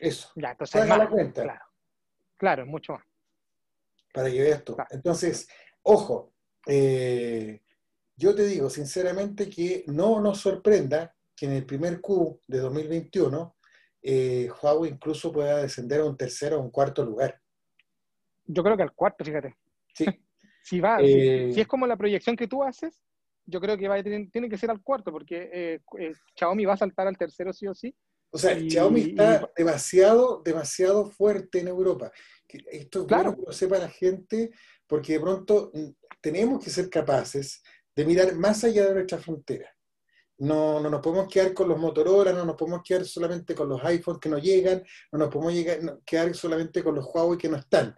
Eso. 0.00 0.30
Ya, 0.36 0.52
entonces 0.52 0.88
la 0.88 1.08
cuenta. 1.08 1.42
Claro. 1.42 1.64
claro, 2.36 2.66
mucho 2.66 2.94
más. 2.94 3.02
Para 4.18 4.32
que 4.32 4.40
veas 4.40 4.58
esto. 4.58 4.76
Entonces, 4.90 5.48
ojo, 5.82 6.32
eh, 6.66 7.62
yo 8.16 8.34
te 8.34 8.44
digo 8.44 8.68
sinceramente 8.68 9.48
que 9.48 9.84
no 9.86 10.20
nos 10.20 10.40
sorprenda 10.40 11.14
que 11.36 11.46
en 11.46 11.52
el 11.52 11.64
primer 11.64 12.00
Q 12.00 12.40
de 12.48 12.58
2021 12.58 13.56
eh, 14.02 14.50
Huawei 14.60 14.90
incluso 14.90 15.30
pueda 15.30 15.62
descender 15.62 16.00
a 16.00 16.04
un 16.04 16.16
tercero 16.16 16.58
o 16.58 16.62
un 16.62 16.72
cuarto 16.72 17.04
lugar. 17.04 17.40
Yo 18.44 18.64
creo 18.64 18.76
que 18.76 18.82
al 18.82 18.92
cuarto, 18.92 19.24
fíjate. 19.24 19.56
Sí. 19.94 20.04
si 20.64 20.80
va, 20.80 20.98
si, 20.98 21.52
si, 21.52 21.60
es 21.60 21.68
como 21.68 21.86
la 21.86 21.96
proyección 21.96 22.34
que 22.34 22.48
tú 22.48 22.64
haces, 22.64 23.00
yo 23.46 23.60
creo 23.60 23.78
que 23.78 23.86
va 23.86 23.94
a 23.94 24.02
tener, 24.02 24.28
tiene 24.32 24.48
que 24.48 24.58
ser 24.58 24.70
al 24.70 24.82
cuarto, 24.82 25.12
porque 25.12 25.48
eh, 25.52 25.80
eh, 26.00 26.12
Xiaomi 26.36 26.64
va 26.64 26.74
a 26.74 26.78
saltar 26.78 27.06
al 27.06 27.16
tercero 27.16 27.52
sí 27.52 27.68
o 27.68 27.74
sí. 27.74 27.94
O 28.30 28.38
sea, 28.38 28.58
Xiaomi 28.58 29.00
está 29.00 29.48
demasiado, 29.56 30.42
demasiado 30.44 31.06
fuerte 31.06 31.60
en 31.60 31.68
Europa. 31.68 32.10
Esto 32.48 33.00
es 33.00 33.06
claro. 33.06 33.30
bueno 33.30 33.40
que 33.40 33.46
lo 33.46 33.52
sepa 33.52 33.78
la 33.78 33.88
gente, 33.88 34.50
porque 34.86 35.14
de 35.14 35.20
pronto 35.20 35.70
mm, 35.74 35.88
tenemos 36.20 36.64
que 36.64 36.70
ser 36.70 36.88
capaces 36.88 37.62
de 37.94 38.04
mirar 38.04 38.34
más 38.34 38.64
allá 38.64 38.86
de 38.86 38.94
nuestra 38.94 39.18
frontera. 39.18 39.74
No, 40.38 40.78
no 40.80 40.88
nos 40.88 41.00
podemos 41.00 41.26
quedar 41.32 41.52
con 41.52 41.68
los 41.68 41.78
Motorola, 41.78 42.32
no 42.32 42.44
nos 42.44 42.56
podemos 42.56 42.82
quedar 42.84 43.04
solamente 43.04 43.54
con 43.54 43.68
los 43.68 43.84
iPhones 43.84 44.20
que 44.20 44.28
no 44.28 44.38
llegan, 44.38 44.84
no 45.10 45.18
nos 45.18 45.28
podemos 45.30 45.52
llegar, 45.52 46.00
quedar 46.06 46.34
solamente 46.34 46.82
con 46.82 46.94
los 46.94 47.06
Huawei 47.12 47.36
que 47.36 47.48
no 47.48 47.56
están. 47.56 47.96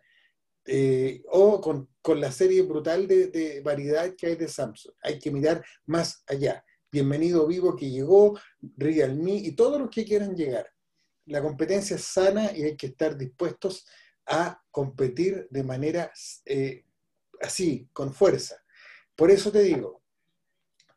Eh, 0.64 1.22
o 1.30 1.60
con, 1.60 1.88
la 2.18 2.30
serie 2.32 2.62
brutal 2.62 3.06
de, 3.06 3.60
variedad 3.64 4.14
que 4.16 4.28
hay 4.28 4.36
de 4.36 4.48
Samsung. 4.48 4.94
Hay 5.02 5.18
que 5.18 5.30
mirar 5.30 5.64
más 5.86 6.22
allá. 6.26 6.64
Bienvenido 6.90 7.46
Vivo 7.46 7.76
que 7.76 7.90
llegó, 7.90 8.38
Realme 8.76 9.34
y 9.34 9.52
todos 9.52 9.80
los 9.80 9.90
que 9.90 10.04
quieran 10.04 10.34
llegar. 10.34 10.66
La 11.26 11.42
competencia 11.42 11.96
es 11.96 12.04
sana 12.04 12.56
y 12.56 12.64
hay 12.64 12.76
que 12.76 12.88
estar 12.88 13.16
dispuestos 13.16 13.86
a 14.30 14.62
competir 14.70 15.48
de 15.50 15.64
manera 15.64 16.12
eh, 16.44 16.84
así, 17.42 17.88
con 17.92 18.14
fuerza. 18.14 18.62
Por 19.16 19.30
eso 19.30 19.50
te 19.50 19.62
digo, 19.62 20.02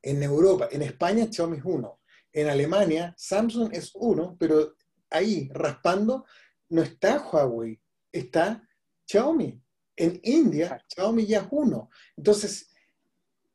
en 0.01 0.21
Europa, 0.21 0.69
en 0.71 0.83
España 0.83 1.27
Xiaomi 1.31 1.57
es 1.57 1.65
uno, 1.65 1.99
en 2.31 2.47
Alemania 2.47 3.13
Samsung 3.17 3.73
es 3.73 3.91
uno, 3.95 4.37
pero 4.39 4.75
ahí 5.09 5.49
raspando 5.51 6.25
no 6.69 6.83
está 6.83 7.27
Huawei, 7.27 7.79
está 8.11 8.67
Xiaomi. 9.05 9.59
En 9.95 10.19
India, 10.23 10.83
Xiaomi 10.87 11.25
ya 11.25 11.41
es 11.41 11.47
uno. 11.51 11.89
Entonces, 12.15 12.71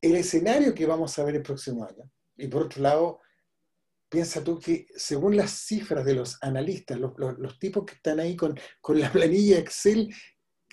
el 0.01 0.17
escenario 0.17 0.75
que 0.75 0.87
vamos 0.87 1.19
a 1.19 1.25
ver 1.25 1.37
el 1.37 1.43
próximo 1.43 1.85
año, 1.85 2.11
y 2.37 2.47
por 2.49 2.63
otro 2.63 2.83
lado, 2.83 3.21
piensa 4.09 4.43
tú 4.43 4.59
que 4.59 4.87
según 4.97 5.37
las 5.37 5.51
cifras 5.51 6.05
de 6.05 6.15
los 6.15 6.39
analistas, 6.43 6.99
los, 6.99 7.59
tipos 7.59 7.85
que 7.85 7.95
están 7.95 8.21
ahí 8.21 8.37
con, 8.37 8.59
la 8.89 9.13
planilla 9.13 9.59
Excel 9.59 10.09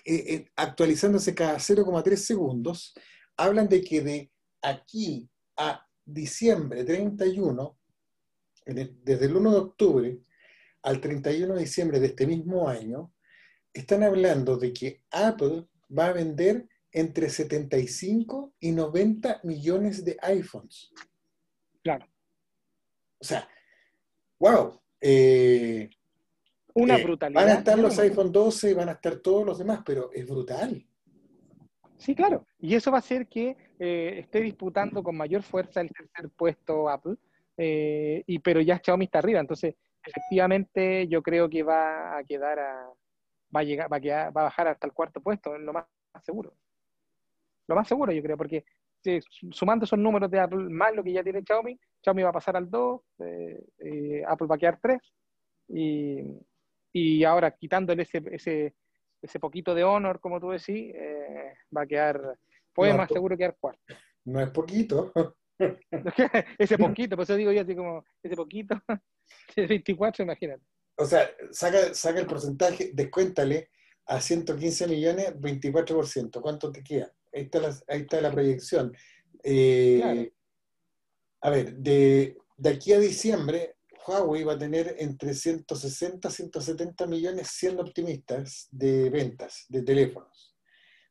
eh, 0.06 0.24
eh, 0.34 0.52
actualizándose 0.56 1.36
cada 1.36 1.56
0,3 1.56 2.16
segundos, 2.16 2.94
hablan 3.38 3.68
de 3.68 3.82
que 3.82 4.02
de 4.02 4.32
aquí 4.62 5.30
a 5.58 5.86
diciembre 6.06 6.84
31, 6.84 7.78
desde 8.66 9.26
el 9.26 9.36
1 9.36 9.52
de 9.52 9.58
octubre 9.58 10.20
al 10.84 11.02
31 11.02 11.56
de 11.56 11.60
diciembre 11.60 12.00
de 12.00 12.08
este 12.08 12.28
mismo 12.28 12.70
año, 12.70 13.14
están 13.74 14.04
hablando 14.04 14.58
de 14.58 14.72
que 14.72 15.04
Apple 15.12 15.68
va 15.98 16.08
a 16.08 16.14
vender 16.14 16.68
entre 16.92 17.30
75 17.30 18.56
y 18.60 18.72
90 18.72 19.42
millones 19.44 20.06
de 20.06 20.18
iPhones. 20.22 20.92
Claro. 21.84 22.08
O 23.26 23.28
sea, 23.28 23.50
wow. 24.38 24.80
Eh, 25.02 25.90
Una 26.76 26.98
eh, 26.98 27.04
brutalidad. 27.04 27.42
Van 27.42 27.50
a 27.50 27.58
estar 27.58 27.80
los 27.80 27.98
iPhone 27.98 28.32
12 28.32 28.70
y 28.70 28.74
van 28.76 28.90
a 28.90 28.92
estar 28.92 29.16
todos 29.16 29.44
los 29.44 29.58
demás, 29.58 29.82
pero 29.84 30.12
es 30.14 30.28
brutal. 30.28 30.86
Sí, 31.98 32.14
claro. 32.14 32.46
Y 32.60 32.76
eso 32.76 32.92
va 32.92 32.98
a 32.98 33.00
hacer 33.00 33.28
que 33.28 33.58
eh, 33.80 34.20
esté 34.20 34.42
disputando 34.42 35.02
con 35.02 35.18
mayor 35.18 35.42
fuerza 35.42 35.82
el 35.82 35.90
tercer 35.92 36.30
puesto 36.30 36.88
Apple, 36.88 37.16
y, 37.58 38.38
pero 38.40 38.62
ya 38.62 38.80
Xiaomi 38.84 39.06
está 39.06 39.18
arriba. 39.18 39.40
Entonces, 39.40 39.74
efectivamente, 40.06 41.08
yo 41.08 41.24
creo 41.24 41.50
que 41.50 41.64
va 41.64 42.16
a 42.16 42.24
quedar 42.26 42.60
a, 42.60 42.90
va 43.56 43.62
a, 43.62 43.64
llegar, 43.64 43.92
va 43.92 43.98
a, 43.98 44.30
va 44.30 44.42
a 44.42 44.44
bajar 44.44 44.68
hasta 44.68 44.86
el 44.86 44.94
cuarto 44.94 45.20
puesto, 45.20 45.56
es 45.56 45.62
lo 45.62 45.74
más, 45.74 45.86
seguro. 46.22 46.54
Lo 47.66 47.74
más 47.74 47.88
seguro, 47.88 48.12
yo 48.12 48.22
creo, 48.22 48.38
porque 48.38 48.66
sumando 49.52 49.86
esos 49.86 50.00
números 50.00 50.30
de 50.30 50.40
Apple 50.40 50.70
más 50.70 50.94
lo 50.96 51.04
que 51.04 51.14
ya 51.14 51.24
tiene 51.24 51.44
Xiaomi, 51.46 51.80
Xiaomi 52.04 52.24
va 52.24 52.30
a 52.30 52.34
pasar 52.34 52.58
al 52.58 52.70
2, 52.70 53.02
eh, 53.20 53.64
eh, 53.80 54.24
Apple 54.28 54.48
va 54.48 54.56
a 54.56 54.58
quedar 54.58 54.80
3, 54.82 55.00
y, 56.94 57.24
ahora 57.24 57.52
quitándole 57.52 58.04
ese, 58.04 58.24
ese, 58.32 58.76
ese 59.22 59.40
poquito 59.40 59.76
de 59.76 59.84
honor, 59.84 60.20
como 60.20 60.40
tú 60.40 60.52
decís, 60.52 60.94
eh, 60.96 61.54
va 61.76 61.82
a 61.82 61.88
quedar, 61.88 62.38
puede 62.74 62.94
más 62.94 63.10
seguro 63.10 63.38
quedar 63.38 63.58
cuarto. 63.60 63.82
No 64.26 64.40
es 64.40 64.50
poquito. 64.50 65.12
ese 66.58 66.78
poquito, 66.78 67.16
por 67.16 67.24
eso 67.24 67.36
digo 67.36 67.52
yo 67.52 67.62
así 67.62 67.76
como, 67.76 68.04
ese 68.24 68.36
poquito, 68.36 68.76
24, 69.56 70.24
imagínate 70.24 70.64
o 70.98 71.06
sea, 71.06 71.30
saca, 71.52 71.94
saca 71.94 72.20
el 72.20 72.26
porcentaje, 72.26 72.92
descuéntale 72.94 73.70
a 74.06 74.22
115 74.22 74.88
millones, 74.88 75.34
24%. 75.36 76.42
¿Cuánto 76.42 76.72
te 76.72 76.84
queda? 76.84 77.12
Ahí 77.36 77.44
está 77.44 77.60
la, 77.60 77.76
ahí 77.88 78.02
está 78.02 78.22
la 78.22 78.32
proyección. 78.32 78.96
Eh, 79.44 80.32
a 81.42 81.50
ver, 81.50 81.76
de, 81.76 82.38
de, 82.58 82.70
aquí 82.70 82.94
a 82.94 83.00
diciembre, 83.00 83.76
Huawei 84.08 84.44
va 84.44 84.54
a 84.54 84.58
tener 84.58 84.96
entre 85.00 85.34
160 85.34 86.28
y 86.28 86.32
170 86.32 87.06
millones, 87.08 87.48
siendo 87.52 87.84
optimistas, 87.84 88.68
de 88.72 89.10
ventas 89.10 89.66
de 89.70 89.84
teléfonos. 89.84 90.56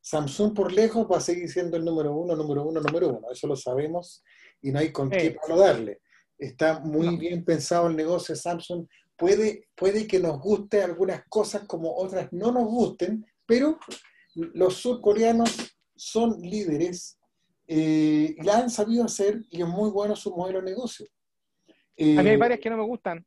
Samsung 0.00 0.54
por 0.54 0.72
lejos 0.72 1.06
va 1.10 1.18
a 1.18 1.20
seguir 1.20 1.48
siendo 1.50 1.76
el 1.76 1.84
número 1.84 2.14
uno, 2.14 2.34
número 2.34 2.66
uno, 2.66 2.80
número 2.80 3.10
uno. 3.10 3.30
Eso 3.30 3.46
lo 3.46 3.56
sabemos 3.56 4.24
y 4.60 4.72
no 4.72 4.78
hay 4.78 4.90
con 4.90 5.10
qué 5.10 5.36
no 5.48 5.56
darle. 5.56 6.00
Está 6.36 6.80
muy 6.80 7.16
bien 7.16 7.44
pensado 7.44 7.86
el 7.86 7.96
negocio 7.96 8.34
de 8.34 8.40
Samsung 8.40 8.86
puede, 9.16 9.68
puede 9.74 10.06
que 10.06 10.18
nos 10.18 10.40
guste 10.40 10.82
algunas 10.82 11.22
cosas 11.28 11.66
como 11.66 11.94
otras 11.96 12.32
no 12.32 12.52
nos 12.52 12.66
gusten, 12.66 13.26
pero 13.46 13.78
los 14.34 14.74
surcoreanos 14.76 15.73
son 15.96 16.40
líderes 16.40 17.18
eh, 17.66 18.34
y 18.36 18.42
la 18.42 18.58
han 18.58 18.70
sabido 18.70 19.04
hacer 19.04 19.42
y 19.50 19.62
es 19.62 19.68
muy 19.68 19.90
bueno 19.90 20.14
su 20.16 20.34
modelo 20.34 20.60
de 20.60 20.70
negocio. 20.70 21.06
a 21.66 22.02
mí 22.02 22.18
hay 22.18 22.26
eh, 22.28 22.36
varias 22.36 22.60
que 22.60 22.70
no 22.70 22.76
me 22.76 22.84
gustan. 22.84 23.24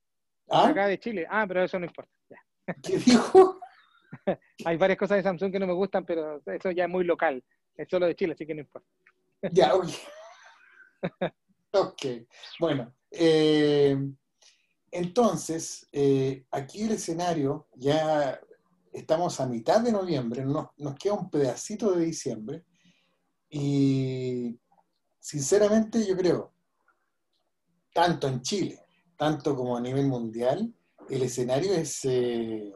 ¿Ah? 0.49 0.67
Acá 0.67 0.87
de 0.87 0.99
Chile. 0.99 1.25
Ah, 1.29 1.45
pero 1.47 1.63
eso 1.63 1.79
no 1.79 1.85
importa. 1.85 2.11
¿Qué 2.83 2.97
dijo? 2.97 3.59
hay 4.65 4.77
varias 4.77 4.99
cosas 4.99 5.17
de 5.17 5.23
Samsung 5.23 5.51
que 5.51 5.59
no 5.59 5.67
me 5.67 5.73
gustan, 5.73 6.05
pero 6.05 6.41
eso 6.45 6.71
ya 6.71 6.85
es 6.85 6.89
muy 6.89 7.03
local. 7.03 7.43
Es 7.75 7.87
solo 7.89 8.05
de 8.05 8.15
Chile, 8.15 8.33
así 8.33 8.45
que 8.45 8.55
no 8.55 8.61
importa. 8.61 8.87
ya, 9.51 9.75
ok. 9.75 9.89
ok. 11.71 12.05
Bueno. 12.59 12.93
Eh, 13.11 13.95
entonces, 14.91 15.87
eh, 15.91 16.45
aquí 16.51 16.83
el 16.83 16.91
escenario, 16.91 17.67
ya 17.75 18.39
estamos 18.97 19.39
a 19.39 19.45
mitad 19.45 19.81
de 19.81 19.91
noviembre, 19.91 20.43
nos, 20.43 20.69
queda 20.99 21.13
un 21.13 21.29
pedacito 21.29 21.91
de 21.91 22.05
diciembre, 22.05 22.63
y 23.49 24.59
sinceramente 25.19 26.05
yo 26.05 26.17
creo, 26.17 26.53
tanto 27.93 28.27
en 28.27 28.41
Chile, 28.41 28.79
tanto 29.15 29.55
como 29.55 29.77
a 29.77 29.81
nivel 29.81 30.07
mundial, 30.07 30.73
el 31.09 31.21
escenario 31.21 31.73
es, 31.73 32.03
eh, 32.05 32.73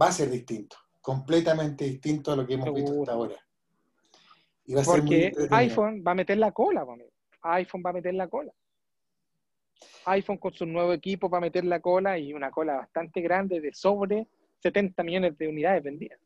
va 0.00 0.08
a 0.08 0.12
ser 0.12 0.30
distinto, 0.30 0.76
completamente 1.00 1.84
distinto 1.84 2.32
a 2.32 2.36
lo 2.36 2.46
que 2.46 2.54
hemos 2.54 2.74
visto 2.74 3.00
hasta 3.00 3.12
ahora. 3.12 3.36
Porque 4.84 5.32
iPhone 5.50 6.04
va 6.06 6.12
a 6.12 6.14
meter 6.14 6.38
la 6.38 6.52
cola, 6.52 6.86
iPhone 7.42 7.82
va 7.84 7.90
a 7.90 7.94
meter 7.94 8.14
la 8.14 8.28
cola. 8.28 8.52
iPhone 10.04 10.38
con 10.38 10.52
su 10.52 10.66
nuevo 10.66 10.92
equipo 10.92 11.28
para 11.28 11.40
meter 11.40 11.64
la 11.64 11.80
cola 11.80 12.18
y 12.18 12.32
una 12.32 12.50
cola 12.50 12.76
bastante 12.76 13.20
grande 13.20 13.60
de 13.60 13.72
sobre 13.72 14.28
70 14.62 15.02
millones 15.02 15.38
de 15.38 15.48
unidades 15.48 15.82
vendidas. 15.82 16.18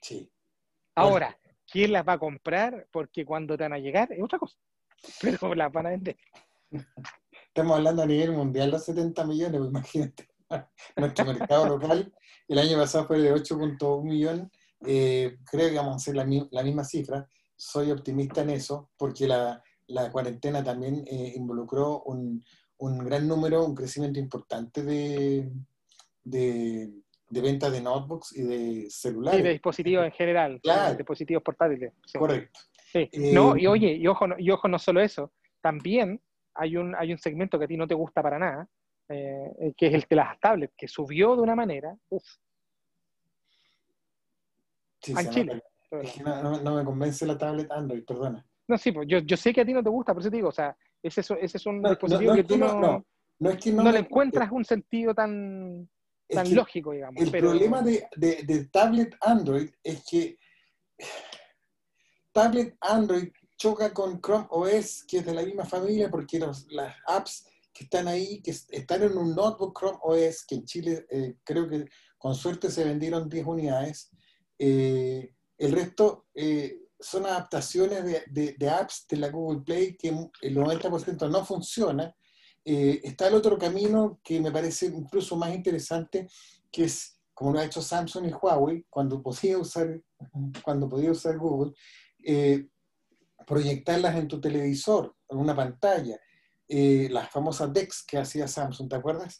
Sí. 0.00 0.30
Ahora, 0.94 1.38
¿quién 1.70 1.92
las 1.92 2.06
va 2.06 2.14
a 2.14 2.18
comprar? 2.18 2.88
Porque 2.90 3.24
cuando 3.24 3.56
te 3.56 3.64
van 3.64 3.74
a 3.74 3.78
llegar 3.78 4.12
es 4.12 4.22
otra 4.22 4.38
cosa. 4.38 4.56
Pero 5.20 5.54
las 5.54 5.72
van 5.72 5.86
a 5.86 5.90
vender. 5.90 6.16
Estamos 7.48 7.76
hablando 7.76 8.02
a 8.02 8.06
nivel 8.06 8.32
mundial 8.32 8.70
de 8.70 8.78
70 8.78 9.26
millones, 9.26 9.58
pues 9.58 9.70
imagínate. 9.70 10.28
Nuestro 10.96 11.24
mercado 11.24 11.66
local 11.66 12.12
el 12.48 12.58
año 12.58 12.78
pasado 12.78 13.06
fue 13.06 13.20
de 13.20 13.34
8.1 13.34 14.04
millones. 14.04 14.48
Eh, 14.86 15.38
creo 15.50 15.70
que 15.70 15.76
vamos 15.76 15.94
a 15.94 15.96
hacer 15.96 16.14
la, 16.14 16.24
misma 16.24 16.84
cifra. 16.84 17.28
Soy 17.56 17.90
optimista 17.90 18.42
en 18.42 18.50
eso, 18.50 18.90
porque 18.96 19.26
la, 19.26 19.62
cuarentena 20.12 20.62
también 20.62 21.04
eh, 21.06 21.32
involucró 21.34 22.02
un, 22.04 22.44
gran 22.78 23.26
número, 23.26 23.64
un 23.64 23.74
crecimiento 23.74 24.20
importante 24.20 24.82
de, 24.82 25.50
de, 26.22 26.92
ventas 27.30 27.72
de 27.72 27.80
notebooks 27.80 28.36
y 28.36 28.42
de 28.42 28.90
celulares. 28.90 29.40
Y 29.40 29.42
de 29.42 29.50
dispositivos 29.50 30.04
en 30.04 30.12
general, 30.12 30.60
claro. 30.62 30.94
dispositivos 30.94 31.42
portátiles. 31.42 31.92
Correcto. 32.16 32.60
Eh, 32.94 33.10
no, 33.32 33.56
y 33.56 33.66
oye, 33.66 33.92
y 33.92 34.06
ojo, 34.06 34.26
y 34.38 34.50
ojo, 34.50 34.68
no 34.68 34.78
solo 34.78 35.00
eso, 35.00 35.32
también 35.60 36.20
hay 36.54 36.76
un, 36.76 36.94
hay 36.94 37.12
un 37.12 37.18
segmento 37.18 37.58
que 37.58 37.66
a 37.66 37.68
ti 37.68 37.76
no 37.76 37.86
te 37.86 37.94
gusta 37.94 38.22
para 38.22 38.38
nada, 38.38 38.68
eh, 39.08 39.72
que 39.76 39.88
es 39.88 39.94
el 39.94 40.06
de 40.08 40.16
las 40.16 40.38
tablets, 40.40 40.74
que 40.76 40.88
subió 40.88 41.36
de 41.36 41.42
una 41.42 41.54
manera, 41.54 41.96
en 45.06 45.30
Chile. 45.30 45.62
No, 46.62 46.74
me 46.74 46.84
convence 46.84 47.26
la 47.26 47.38
tablet 47.38 47.70
Android, 47.70 48.04
perdona. 48.04 48.44
No, 48.68 48.76
sí, 48.76 48.90
pues 48.90 49.06
yo, 49.08 49.18
yo 49.18 49.36
sé 49.36 49.52
que 49.52 49.60
a 49.60 49.64
ti 49.64 49.72
no 49.72 49.82
te 49.82 49.90
gusta, 49.90 50.12
por 50.12 50.22
eso 50.22 50.30
te 50.30 50.36
digo, 50.36 50.48
o 50.48 50.52
sea, 50.52 50.76
ese, 51.02 51.20
ese 51.20 51.56
es 51.56 51.66
un 51.66 51.82
dispositivo 51.82 52.34
que 52.34 52.44
tú 52.44 52.56
no, 52.56 53.04
no, 53.38 53.50
es 53.50 53.58
que 53.58 53.72
no, 53.72 53.92
le 53.92 54.00
encuentras 54.00 54.50
un 54.50 54.64
sentido 54.64 55.14
tan, 55.14 55.88
tan 56.28 56.54
lógico, 56.54 56.92
digamos. 56.92 57.22
El 57.22 57.30
problema 57.30 57.82
de, 57.82 58.06
de, 58.16 58.42
de, 58.42 58.64
tablet 58.66 59.14
Android 59.20 59.70
es 59.82 60.02
que 60.08 60.38
tablet 62.32 62.76
Android 62.80 63.28
choca 63.56 63.92
con 63.92 64.20
Chrome 64.20 64.46
OS, 64.50 65.04
que 65.06 65.18
es 65.18 65.26
de 65.26 65.34
la 65.34 65.42
misma 65.42 65.64
familia, 65.64 66.10
porque 66.10 66.38
las 66.38 66.94
apps 67.06 67.46
que 67.72 67.84
están 67.84 68.08
ahí, 68.08 68.40
que 68.42 68.50
están 68.50 69.02
en 69.02 69.16
un 69.16 69.34
notebook 69.34 69.78
Chrome 69.78 69.98
OS, 70.02 70.44
que 70.46 70.56
en 70.56 70.64
Chile 70.64 71.06
eh, 71.10 71.36
creo 71.44 71.68
que 71.68 71.86
con 72.18 72.34
suerte 72.34 72.70
se 72.70 72.84
vendieron 72.84 73.28
10 73.28 73.46
unidades, 73.46 74.10
eh, 74.58 75.34
el 75.58 75.72
resto 75.72 76.26
eh, 76.34 76.78
son 76.98 77.26
adaptaciones 77.26 78.04
de, 78.30 78.54
de, 78.58 78.70
apps 78.70 79.06
de 79.08 79.16
la 79.18 79.28
Google 79.28 79.62
Play 79.62 79.96
que 79.96 80.08
el 80.08 80.56
90% 80.56 81.30
no 81.30 81.44
funciona. 81.44 82.14
Está 82.68 83.28
el 83.28 83.34
otro 83.34 83.56
camino 83.56 84.18
que 84.24 84.40
me 84.40 84.50
parece 84.50 84.86
incluso 84.86 85.36
más 85.36 85.54
interesante, 85.54 86.28
que 86.72 86.84
es 86.84 87.20
como 87.32 87.52
lo 87.52 87.60
ha 87.60 87.64
hecho 87.64 87.80
Samsung 87.80 88.26
y 88.26 88.32
Huawei 88.32 88.84
cuando 88.90 89.22
podía 89.22 89.56
usar, 89.56 90.00
cuando 90.64 90.88
podía 90.88 91.12
usar 91.12 91.38
Google, 91.38 91.74
proyectarlas 93.46 94.16
en 94.16 94.28
tu 94.28 94.40
televisor, 94.40 95.14
en 95.28 95.38
una 95.38 95.54
pantalla. 95.54 96.18
Eh, 96.68 97.08
las 97.10 97.30
famosas 97.30 97.72
DeX 97.72 98.04
que 98.04 98.18
hacía 98.18 98.48
Samsung, 98.48 98.88
¿te 98.88 98.96
acuerdas? 98.96 99.38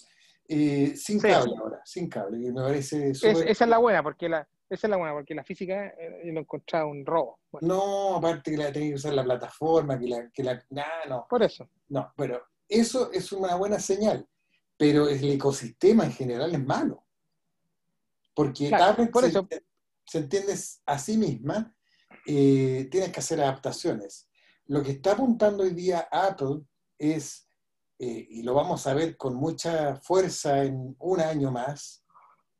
Eh, 0.48 0.94
sin 0.96 1.18
cable 1.18 1.54
ahora, 1.58 1.80
sin 1.84 2.08
cable. 2.08 2.38
Y 2.38 2.52
me 2.52 2.62
parece 2.62 3.10
esa 3.10 3.30
es 3.30 3.60
la 3.68 3.78
buena, 3.78 4.02
porque 4.02 4.28
la, 4.28 4.48
esa 4.70 4.86
es 4.86 4.90
la 4.90 4.96
buena, 4.96 5.12
porque 5.12 5.34
la 5.34 5.42
física 5.42 5.88
eh, 5.88 6.30
lo 6.32 6.40
encontraba 6.40 6.86
un 6.86 7.04
robo. 7.04 7.40
No, 7.60 8.16
aparte 8.16 8.52
que 8.52 8.56
la 8.56 8.72
tenía 8.72 8.90
que 8.90 8.94
usar 8.94 9.14
la 9.14 9.24
plataforma, 9.24 9.98
que 9.98 10.06
la, 10.06 10.30
que 10.30 10.44
la, 10.44 10.64
no. 11.08 11.26
Por 11.28 11.42
eso. 11.42 11.68
No, 11.88 12.12
pero 12.16 12.40
eso 12.68 13.12
es 13.12 13.32
una 13.32 13.54
buena 13.54 13.78
señal, 13.78 14.28
pero 14.76 15.08
el 15.08 15.30
ecosistema 15.30 16.04
en 16.04 16.12
general 16.12 16.54
es 16.54 16.64
malo. 16.64 17.04
Porque 18.34 18.70
por 19.12 19.22
se, 19.22 19.28
eso. 19.28 19.48
se 20.06 20.18
entiende 20.18 20.54
a 20.84 20.98
sí 20.98 21.16
misma 21.16 21.74
eh, 22.26 22.88
tienes 22.90 23.12
que 23.12 23.20
hacer 23.20 23.40
adaptaciones. 23.40 24.28
Lo 24.66 24.82
que 24.82 24.92
está 24.92 25.12
apuntando 25.12 25.62
hoy 25.62 25.70
día 25.70 26.08
Apple 26.10 26.62
es, 26.98 27.48
eh, 28.00 28.26
y 28.28 28.42
lo 28.42 28.52
vamos 28.52 28.86
a 28.86 28.94
ver 28.94 29.16
con 29.16 29.36
mucha 29.36 29.96
fuerza 29.96 30.64
en 30.64 30.96
un 30.98 31.20
año 31.20 31.52
más, 31.52 32.04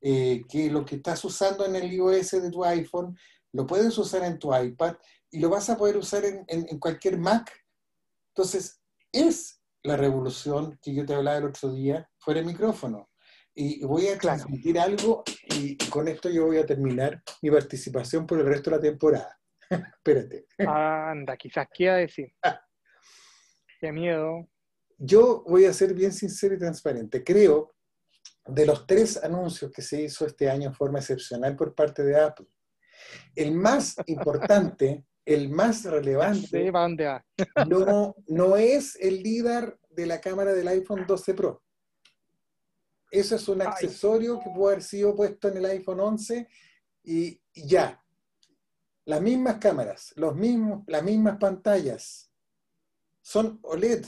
eh, 0.00 0.44
que 0.48 0.70
lo 0.70 0.84
que 0.84 0.96
estás 0.96 1.24
usando 1.24 1.64
en 1.66 1.74
el 1.74 1.92
iOS 1.92 2.30
de 2.30 2.50
tu 2.50 2.64
iPhone, 2.64 3.18
lo 3.52 3.66
puedes 3.66 3.96
usar 3.98 4.22
en 4.22 4.38
tu 4.38 4.54
iPad 4.54 4.96
y 5.32 5.40
lo 5.40 5.50
vas 5.50 5.68
a 5.68 5.76
poder 5.76 5.96
usar 5.96 6.24
en, 6.24 6.78
cualquier 6.78 7.18
Mac. 7.18 7.50
Entonces, 8.28 8.80
es 9.10 9.55
la 9.86 9.96
revolución 9.96 10.78
que 10.82 10.94
yo 10.94 11.06
te 11.06 11.14
hablaba 11.14 11.38
el 11.38 11.44
otro 11.44 11.72
día 11.72 12.08
fuera 12.18 12.40
el 12.40 12.46
micrófono. 12.46 13.10
Y 13.54 13.84
voy 13.84 14.08
a 14.08 14.18
transmitir 14.18 14.78
algo 14.78 15.24
y 15.54 15.78
con 15.88 16.08
esto 16.08 16.28
yo 16.28 16.46
voy 16.46 16.58
a 16.58 16.66
terminar 16.66 17.22
mi 17.40 17.50
participación 17.50 18.26
por 18.26 18.38
el 18.38 18.46
resto 18.46 18.70
de 18.70 18.76
la 18.76 18.82
temporada. 18.82 19.40
Espérate. 19.70 20.46
Anda, 20.58 21.36
quizás 21.36 21.66
quiera 21.72 21.96
decir. 21.96 22.32
Qué 23.80 23.92
miedo. 23.92 24.48
Yo 24.98 25.42
voy 25.46 25.64
a 25.64 25.72
ser 25.72 25.94
bien 25.94 26.12
sincero 26.12 26.54
y 26.54 26.58
transparente. 26.58 27.24
Creo, 27.24 27.74
de 28.46 28.66
los 28.66 28.86
tres 28.86 29.22
anuncios 29.22 29.70
que 29.72 29.82
se 29.82 30.02
hizo 30.02 30.26
este 30.26 30.50
año 30.50 30.68
en 30.68 30.74
forma 30.74 30.98
excepcional 30.98 31.56
por 31.56 31.74
parte 31.74 32.02
de 32.02 32.20
Apple, 32.20 32.46
el 33.34 33.52
más 33.52 33.96
importante, 34.06 35.04
el 35.26 35.50
más 35.50 35.84
relevante, 35.84 36.72
no, 37.68 38.14
no 38.28 38.56
es 38.56 38.96
el 39.00 39.22
líder 39.22 39.76
de 39.90 40.06
la 40.06 40.20
cámara 40.20 40.52
del 40.52 40.68
iPhone 40.68 41.04
12 41.06 41.34
Pro. 41.34 41.62
Eso 43.10 43.34
es 43.34 43.48
un 43.48 43.60
accesorio 43.60 44.38
que 44.38 44.50
puede 44.54 44.74
haber 44.74 44.84
sido 44.84 45.14
puesto 45.16 45.48
en 45.48 45.56
el 45.56 45.66
iPhone 45.66 46.00
11 46.00 46.48
y 47.02 47.40
ya, 47.54 48.00
las 49.04 49.20
mismas 49.20 49.58
cámaras, 49.58 50.12
los 50.16 50.34
mismos, 50.36 50.84
las 50.86 51.02
mismas 51.02 51.38
pantallas, 51.38 52.30
son 53.20 53.58
OLED, 53.62 54.06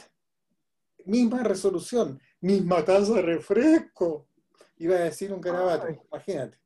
misma 1.05 1.43
resolución, 1.43 2.21
misma 2.41 2.85
tasa 2.85 3.15
de 3.15 3.23
refresco. 3.23 4.29
Iba 4.77 4.97
a 4.97 5.01
decir 5.01 5.33
un 5.33 5.41
carabato, 5.41 5.89
imagínate. 5.89 6.59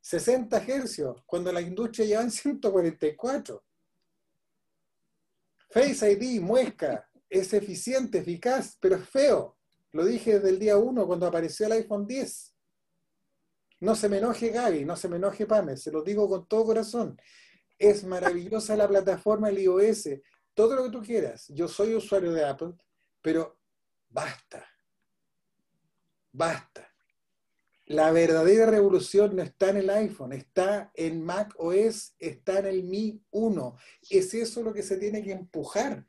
60 0.00 0.56
hercios, 0.58 1.22
cuando 1.26 1.50
la 1.50 1.60
industria 1.60 2.06
lleva 2.06 2.22
en 2.22 2.30
144. 2.30 3.64
Face 5.72 6.12
ID, 6.12 6.40
muesca, 6.42 7.08
es 7.30 7.54
eficiente, 7.54 8.18
eficaz, 8.18 8.76
pero 8.78 8.96
es 8.96 9.08
feo. 9.08 9.56
Lo 9.92 10.04
dije 10.04 10.34
desde 10.34 10.50
el 10.50 10.58
día 10.58 10.76
1 10.76 11.06
cuando 11.06 11.26
apareció 11.26 11.64
el 11.64 11.72
iPhone 11.72 12.06
10. 12.06 12.54
No 13.80 13.96
se 13.96 14.08
me 14.10 14.18
enoje 14.18 14.50
Gaby, 14.50 14.84
no 14.84 14.96
se 14.96 15.08
me 15.08 15.16
enoje 15.16 15.46
Pame, 15.46 15.78
se 15.78 15.90
lo 15.90 16.02
digo 16.02 16.28
con 16.28 16.46
todo 16.46 16.66
corazón. 16.66 17.18
Es 17.78 18.04
maravillosa 18.04 18.76
la 18.76 18.86
plataforma, 18.86 19.48
el 19.48 19.60
iOS, 19.60 20.10
todo 20.52 20.76
lo 20.76 20.84
que 20.84 20.90
tú 20.90 21.02
quieras. 21.02 21.48
Yo 21.48 21.66
soy 21.66 21.94
usuario 21.94 22.32
de 22.32 22.44
Apple, 22.44 22.74
pero 23.22 23.58
basta. 24.10 24.68
Basta. 26.30 26.91
La 27.92 28.10
verdadera 28.10 28.64
revolución 28.64 29.36
no 29.36 29.42
está 29.42 29.68
en 29.68 29.76
el 29.76 29.90
iPhone, 29.90 30.32
está 30.32 30.90
en 30.94 31.22
Mac 31.22 31.52
OS, 31.58 32.14
está 32.18 32.60
en 32.60 32.66
el 32.66 32.84
Mi 32.84 33.22
1. 33.30 33.76
Es 34.08 34.32
eso 34.32 34.62
lo 34.62 34.72
que 34.72 34.82
se 34.82 34.96
tiene 34.96 35.22
que 35.22 35.32
empujar. 35.32 36.06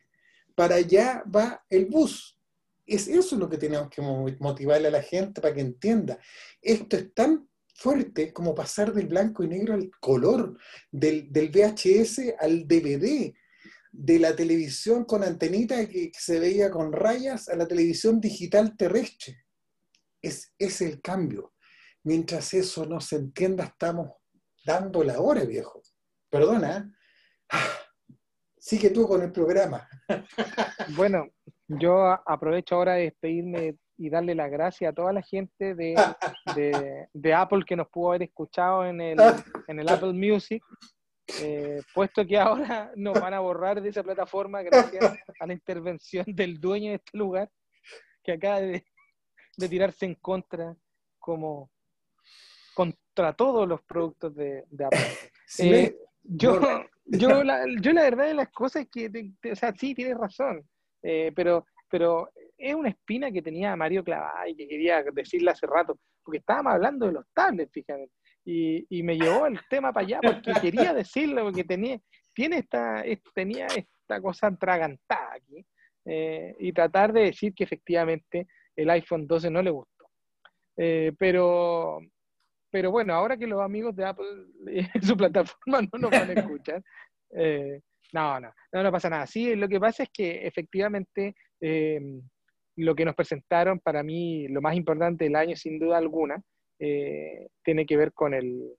Para 0.56 0.76
allá 0.76 1.26
va 1.26 1.66
el 1.70 1.88
bus. 1.88 2.40
Es 2.86 3.10
eso 3.10 3.36
lo 3.36 3.50
que 3.50 3.58
tenemos 3.58 3.90
que 3.90 4.02
motivarle 4.02 4.88
a 4.88 4.92
la 4.92 5.02
gente 5.02 5.42
para 5.42 5.54
que 5.54 5.60
entienda. 5.60 6.18
Esto 6.62 6.96
es 6.96 7.14
tan 7.14 7.50
fuerte 7.76 8.32
como 8.32 8.56
pasar 8.56 8.94
del 8.94 9.08
blanco 9.08 9.44
y 9.44 9.50
negro 9.50 9.74
al 9.74 9.92
color, 10.00 10.58
del, 10.90 11.30
VHS 11.34 12.36
al 12.40 12.66
DVD, 12.66 13.34
de 13.92 14.20
la 14.20 14.34
televisión 14.34 15.04
con 15.04 15.22
antenita 15.22 15.86
que, 15.90 16.14
se 16.18 16.40
veía 16.40 16.72
con 16.72 16.94
rayas 16.94 17.50
a 17.50 17.58
la 17.58 17.68
televisión 17.68 18.22
digital 18.22 18.78
terrestre. 18.78 19.44
Es, 20.22 20.54
es 20.58 20.80
el 20.80 21.02
cambio. 21.02 21.54
Mientras 22.04 22.54
eso 22.54 22.86
no 22.86 23.00
se 23.00 23.16
entienda, 23.16 23.66
estamos 23.66 24.12
dando 24.66 25.04
la 25.04 25.20
hora, 25.20 25.44
viejo. 25.46 25.82
Perdona. 26.30 26.78
¿eh? 26.78 27.58
Sigue 28.58 28.90
tú 28.90 29.08
con 29.08 29.22
el 29.22 29.32
programa. 29.32 29.88
Bueno, 30.98 31.28
yo 31.68 32.12
aprovecho 32.26 32.76
ahora 32.76 32.94
de 32.94 33.04
despedirme 33.04 33.78
y 33.98 34.10
darle 34.10 34.36
las 34.36 34.52
gracias 34.52 34.92
a 34.92 34.94
toda 34.94 35.14
la 35.14 35.22
gente 35.22 35.76
de, 35.76 35.96
de, 37.14 37.34
Apple 37.34 37.64
que 37.66 37.76
nos 37.76 37.88
pudo 37.88 38.10
haber 38.10 38.24
escuchado 38.24 38.86
en 38.86 39.00
el, 39.00 39.18
en 39.68 39.80
el 39.80 39.88
Apple 39.88 40.14
Music, 40.14 40.62
eh, 41.42 41.82
puesto 41.94 42.26
que 42.26 42.38
ahora 42.38 42.92
nos 42.96 43.20
van 43.20 43.34
a 43.34 43.40
borrar 43.40 43.82
de 43.82 43.90
esa 43.90 44.04
plataforma 44.04 44.62
gracias 44.62 45.18
a 45.40 45.48
la 45.48 45.54
intervención 45.54 46.26
del 46.28 46.60
dueño 46.60 46.90
de 46.90 46.96
este 46.98 47.18
lugar, 47.18 47.50
que 48.24 48.34
acaba 48.34 48.60
de, 48.60 48.86
de 49.58 49.70
tirarse 49.70 50.06
en 50.06 50.16
contra 50.16 50.76
como 51.20 51.72
contra 52.74 53.34
todos 53.34 53.68
los 53.68 53.82
productos 53.84 54.36
de, 54.36 54.64
Apple. 54.86 55.00
Eh, 55.60 55.96
yo, 56.24 56.60
yo, 57.06 57.44
la, 57.44 57.66
yo 57.80 57.94
la 57.94 58.02
verdad 58.04 58.26
de 58.26 58.34
las 58.34 58.50
cosas 58.50 58.84
es 58.84 58.90
que, 58.90 59.52
o 59.52 59.56
sea, 59.56 59.72
sí, 59.76 59.94
tienes 59.94 60.18
razón, 60.18 60.68
eh, 61.04 61.32
pero, 61.36 61.68
pero 61.90 62.32
es 62.58 62.74
una 62.74 62.90
espina 62.90 63.32
que 63.32 63.44
tenía 63.44 63.76
Mario 63.76 64.04
clavada 64.04 64.50
y 64.50 64.56
que 64.56 64.68
quería 64.68 65.04
decirle 65.04 65.52
hace 65.52 65.68
rato, 65.68 66.00
porque 66.24 66.40
estábamos 66.40 66.74
hablando 66.74 67.06
de 67.06 67.12
los 67.12 67.26
tablets, 67.34 67.72
fíjate, 67.72 68.10
y, 68.46 68.86
y 68.90 69.04
me 69.04 69.16
llevó 69.16 69.46
el 69.46 69.60
tema 69.70 69.94
para 69.94 70.08
allá 70.08 70.20
porque 70.24 70.54
quería 70.60 70.94
decirlo, 70.94 71.44
porque 71.44 71.66
tenía, 71.66 72.00
tiene 72.34 72.60
esta, 72.60 73.04
tenía 73.36 73.68
esta 73.68 74.22
cosa 74.22 74.48
atragantada 74.48 75.34
aquí, 75.36 75.64
eh, 76.06 76.56
y 76.60 76.74
tratar 76.74 77.14
de 77.14 77.22
decir 77.22 77.54
que 77.54 77.64
efectivamente 77.64 78.48
el 78.76 78.90
iPhone 78.90 79.26
12 79.26 79.50
no 79.50 79.62
le 79.62 79.70
gustó. 79.70 80.10
Eh, 80.78 81.14
pero, 81.18 82.00
pero 82.74 82.90
bueno, 82.90 83.14
ahora 83.14 83.38
que 83.38 83.46
los 83.46 83.62
amigos 83.62 83.96
de 83.96 84.06
Apple 84.06 84.26
en 84.96 85.04
su 85.04 85.16
plataforma 85.16 85.82
no 85.94 86.00
nos 86.00 86.12
van 86.12 86.30
a 86.32 86.34
escuchar, 86.34 86.84
eh, 87.38 87.80
no, 88.14 88.40
no, 88.40 88.52
no, 88.72 88.84
no 88.84 88.92
pasa 88.92 89.10
nada. 89.10 89.28
Sí, 89.28 89.56
lo 89.56 89.68
que 89.70 89.80
pasa 89.80 90.04
es 90.04 90.10
que 90.12 90.48
efectivamente 90.48 91.36
lo 92.76 92.96
que 92.96 93.06
nos 93.06 93.16
presentaron, 93.16 93.80
para 93.80 94.04
mí, 94.04 94.48
lo 94.50 94.62
más 94.62 94.76
importante 94.76 95.24
del 95.24 95.36
año, 95.36 95.56
sin 95.56 95.80
duda 95.80 95.98
alguna, 95.98 96.42
tiene 96.78 97.86
que 97.86 97.96
ver 97.96 98.12
con, 98.12 98.34
el, 98.34 98.76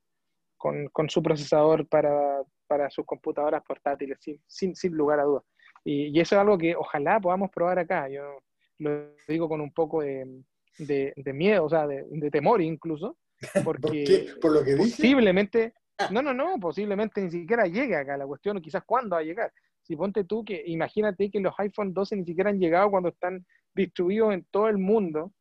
con, 0.59 0.88
con 0.88 1.09
su 1.09 1.22
procesador 1.22 1.88
para, 1.88 2.42
para 2.66 2.90
sus 2.90 3.07
computadoras 3.07 3.62
portátiles, 3.66 4.18
sin, 4.20 4.40
sin, 4.47 4.76
sin 4.76 4.92
lugar 4.92 5.20
a 5.20 5.24
dudas. 5.24 5.45
Y, 5.84 6.18
eso 6.18 6.34
es 6.34 6.40
algo 6.40 6.57
que 6.59 6.74
ojalá 6.74 7.20
podamos 7.20 7.51
probar 7.51 7.78
acá. 7.78 8.09
Yo 8.09 8.40
lo 8.78 9.14
digo 9.28 9.49
con 9.49 9.61
un 9.61 9.72
poco 9.72 10.03
de, 10.03 10.42
de, 10.78 11.32
miedo, 11.32 11.64
o 11.64 11.68
sea, 11.68 11.86
de, 11.86 12.30
temor 12.30 12.62
incluso, 12.62 13.16
porque 13.64 14.35
¿Por, 14.41 14.53
lo 14.53 14.64
que 14.64 14.76
posiblemente, 14.76 15.74
no, 16.11 16.22
no, 16.22 16.35
no, 16.35 16.59
posiblemente 16.59 17.20
ni 17.22 17.30
siquiera 17.30 17.66
llegue 17.66 17.97
acá 17.97 18.16
la 18.16 18.26
cuestión, 18.26 18.57
o 18.57 18.61
quizás 18.61 18.82
cuándo 18.85 19.16
va 19.16 19.20
a 19.20 19.24
llegar. 19.24 19.53
Si 19.82 19.97
ponte 19.97 20.24
tú 20.24 20.45
que, 20.45 20.62
imagínate 20.66 21.30
que 21.30 21.41
los 21.41 21.55
iPhone 21.59 21.93
12 21.93 22.16
ni 22.16 22.24
siquiera 22.24 22.51
han 22.51 22.59
llegado 22.59 22.91
cuando 22.91 23.11
están 23.11 23.45
distribuidos 23.74 24.32
en 24.32 24.45
todo 24.51 24.68
el 24.68 24.78
mundo, 24.78 25.32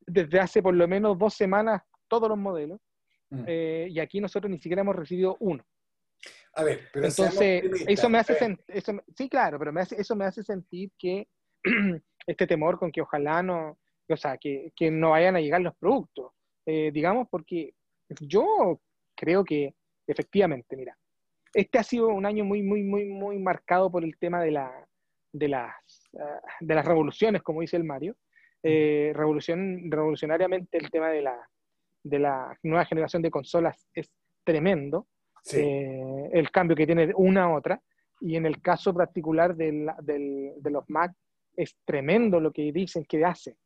desde 0.00 0.40
hace 0.40 0.62
por 0.62 0.74
lo 0.74 0.88
menos 0.88 1.18
dos 1.18 1.34
semanas 1.34 1.82
todos 2.08 2.28
los 2.28 2.38
modelos, 2.38 2.80
mm. 3.30 3.44
eh, 3.46 3.86
y 3.90 4.00
aquí 4.00 4.20
nosotros 4.20 4.50
ni 4.50 4.58
siquiera 4.58 4.82
hemos 4.82 4.96
recibido 4.96 5.36
uno. 5.40 5.64
A 6.54 6.64
ver, 6.64 6.88
pero 6.92 7.06
entonces 7.06 7.62
eso 7.86 8.08
me 8.08 8.18
hace 8.18 8.34
sentir, 8.34 8.64
sí, 9.16 9.28
claro, 9.28 9.58
pero 9.58 9.72
me 9.72 9.82
hace, 9.82 10.00
eso 10.00 10.16
me 10.16 10.24
hace 10.24 10.42
sentir 10.42 10.90
que 10.98 11.28
este 12.26 12.46
temor 12.46 12.78
con 12.78 12.90
que 12.90 13.02
ojalá 13.02 13.42
no, 13.42 13.78
o 14.08 14.16
sea, 14.16 14.36
que, 14.36 14.72
que 14.74 14.90
no 14.90 15.10
vayan 15.10 15.36
a 15.36 15.40
llegar 15.40 15.60
los 15.60 15.76
productos, 15.76 16.32
eh, 16.66 16.90
digamos, 16.92 17.28
porque 17.30 17.74
yo 18.20 18.80
creo 19.14 19.44
que 19.44 19.74
efectivamente, 20.06 20.76
mira, 20.76 20.96
este 21.52 21.78
ha 21.78 21.82
sido 21.82 22.08
un 22.08 22.26
año 22.26 22.44
muy, 22.44 22.62
muy, 22.62 22.82
muy, 22.82 23.04
muy 23.04 23.38
marcado 23.38 23.90
por 23.90 24.04
el 24.04 24.16
tema 24.18 24.40
de, 24.42 24.52
la, 24.52 24.88
de, 25.32 25.48
las, 25.48 25.74
ah, 26.18 26.40
de 26.60 26.74
las 26.74 26.84
revoluciones, 26.84 27.42
como 27.42 27.60
dice 27.60 27.76
el 27.76 27.84
Mario. 27.84 28.16
Eh, 28.62 29.12
revolución, 29.14 29.90
revolucionariamente 29.90 30.76
el 30.76 30.90
tema 30.90 31.08
de 31.08 31.22
la, 31.22 31.48
de 32.02 32.18
la 32.18 32.58
nueva 32.62 32.84
generación 32.84 33.22
de 33.22 33.30
consolas 33.30 33.88
es 33.94 34.10
tremendo. 34.44 35.06
Eh, 35.52 36.28
el 36.32 36.50
cambio 36.50 36.76
que 36.76 36.86
tiene 36.86 37.12
una 37.16 37.44
a 37.44 37.54
otra. 37.54 37.80
Y 38.20 38.36
en 38.36 38.44
el 38.44 38.60
caso 38.60 38.92
particular 38.92 39.56
del, 39.56 39.90
de 40.02 40.70
los 40.70 40.84
Mac, 40.88 41.12
es 41.56 41.74
tremendo 41.84 42.38
lo 42.38 42.52
que 42.52 42.70
dicen 42.70 43.04
que 43.04 43.24
hace. 43.24 43.56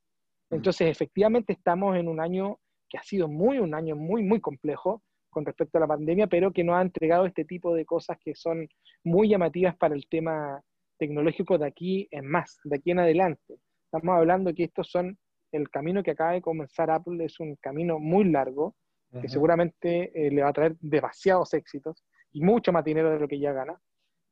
Entonces, 0.51 0.89
efectivamente, 0.89 1.53
estamos 1.53 1.97
en 1.97 2.09
un 2.09 2.21
año 2.21 2.61
que 2.95 2.99
ha 2.99 3.03
sido 3.03 3.27
muy, 3.27 3.59
un 3.59 3.75
año 3.75 3.97
muy, 3.97 4.23
muy 4.23 4.41
complejo 4.41 5.03
con 5.29 5.45
respecto 5.45 5.79
a 5.79 5.81
la 5.81 5.89
pandemia, 5.89 6.29
pero 6.29 6.53
que 6.53 6.63
nos 6.63 6.77
ha 6.77 6.83
entregado 6.83 7.27
este 7.27 7.45
tipo 7.45 7.75
de 7.75 7.85
cosas 7.85 8.17
que 8.25 8.37
son 8.37 8.69
muy 9.03 9.29
llamativas 9.29 9.77
para 9.77 9.97
el 9.97 10.07
tema 10.07 10.63
tecnológico 10.97 11.59
de 11.59 11.67
aquí 11.67 12.07
en 12.13 12.25
más, 12.29 12.61
de 12.63 12.77
aquí 12.77 12.93
en 12.93 13.01
adelante. 13.01 13.59
Estamos 13.87 14.17
hablando 14.17 14.55
que 14.55 14.63
estos 14.63 14.89
son, 14.93 15.19
el 15.51 15.69
camino 15.71 16.05
que 16.05 16.13
acaba 16.13 16.35
de 16.35 16.41
comenzar 16.41 16.89
Apple 16.89 17.25
es 17.25 17.41
un 17.41 17.57
camino 17.57 17.99
muy 17.99 18.27
largo, 18.27 18.77
que 19.21 19.29
seguramente 19.29 20.13
eh, 20.15 20.31
le 20.31 20.43
va 20.43 20.51
a 20.51 20.53
traer 20.53 20.77
demasiados 20.79 21.53
éxitos 21.55 22.05
y 22.33 22.43
mucho 22.43 22.71
más 22.71 22.85
dinero 22.85 23.11
de 23.11 23.19
lo 23.19 23.27
que 23.27 23.41
ya 23.41 23.53
gana. 23.53 23.77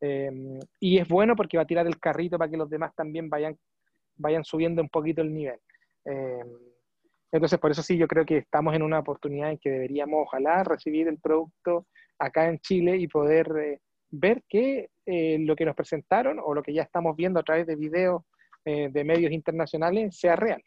Em, 0.01 0.61
y 0.79 0.99
es 0.99 1.09
bueno 1.09 1.35
porque 1.35 1.57
va 1.57 1.65
a 1.65 1.67
tirar 1.67 1.89
el 1.89 1.99
carrito 1.99 2.39
para 2.39 2.51
que 2.51 2.57
los 2.57 2.71
demás 2.71 2.95
también 2.95 3.29
vayan, 3.29 3.59
vayan 4.17 4.45
subiendo 4.45 4.83
un 4.83 4.89
poquito 4.89 5.21
el 5.21 5.35
nivel. 5.35 5.59
Em, 6.05 6.72
entonces, 7.33 7.59
por 7.59 7.71
eso 7.71 7.83
sí, 7.83 7.97
yo 7.97 8.07
creo 8.07 8.25
que 8.25 8.39
estamos 8.39 8.75
en 8.75 8.83
una 8.83 8.99
oportunidad 8.99 9.51
en 9.51 9.59
que 9.59 9.71
deberíamos, 9.71 10.27
ojalá, 10.27 10.63
recibir 10.63 11.09
el 11.09 11.19
producto 11.19 11.87
acá 12.19 12.49
en 12.49 12.59
Chile 12.61 12.97
y 12.97 13.09
poder 13.09 13.49
eh, 13.59 13.81
ver 14.11 14.43
que 14.49 14.91
eh, 15.07 15.39
lo 15.41 15.57
que 15.57 15.65
nos 15.65 15.75
presentaron 15.75 16.39
o 16.39 16.55
lo 16.55 16.63
que 16.63 16.75
ya 16.75 16.83
estamos 16.83 17.17
viendo 17.17 17.41
a 17.41 17.43
través 17.43 17.67
de 17.67 17.77
videos 17.77 18.23
de 18.65 19.03
medios 19.03 19.33
internacionales 19.33 20.17
sea 20.17 20.37
real. 20.37 20.63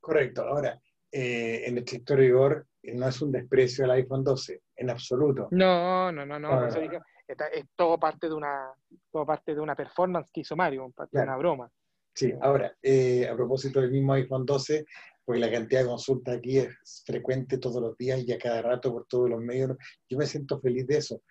Correcto. 0.00 0.44
Ahora, 0.44 0.80
en 1.10 1.72
el 1.72 1.78
estricto 1.80 2.16
rigor, 2.16 2.66
no 2.84 3.08
es 3.08 3.22
un 3.22 3.30
desprecio 3.30 3.84
al 3.84 3.92
iPhone 3.92 4.24
12, 4.24 4.62
en 4.76 4.90
absoluto. 4.90 5.48
No, 5.50 6.10
no, 6.10 6.26
no, 6.26 6.38
no. 6.38 6.66
es 6.66 7.64
todo 7.76 7.98
parte 7.98 8.28
de 8.28 8.34
una, 8.34 8.72
todo 9.10 9.24
parte 9.24 9.54
de 9.54 9.60
una 9.60 9.76
performance 9.76 10.30
que 10.32 10.40
hizo 10.40 10.56
Mario, 10.56 10.90
parte 10.96 11.18
de 11.18 11.24
una 11.24 11.36
broma. 11.36 11.70
Sí, 12.14 12.32
ahora, 12.40 12.76
eh, 12.82 13.26
a 13.26 13.34
propósito 13.34 13.80
del 13.80 13.90
mismo 13.90 14.12
iPhone 14.12 14.44
12, 14.44 14.84
pues 15.24 15.40
la 15.40 15.50
cantidad 15.50 15.80
de 15.80 15.86
consultas 15.86 16.36
aquí 16.36 16.58
es 16.58 17.02
frecuente 17.06 17.58
todos 17.58 17.80
los 17.80 17.96
días 17.96 18.22
y 18.26 18.32
a 18.32 18.38
cada 18.38 18.62
rato 18.62 18.92
por 18.92 19.06
todos 19.06 19.30
los 19.30 19.40
medios. 19.40 19.76
Yo 20.08 20.18
me 20.18 20.26
siento 20.26 20.60
feliz 20.60 20.86
de 20.86 20.98
eso, 20.98 21.22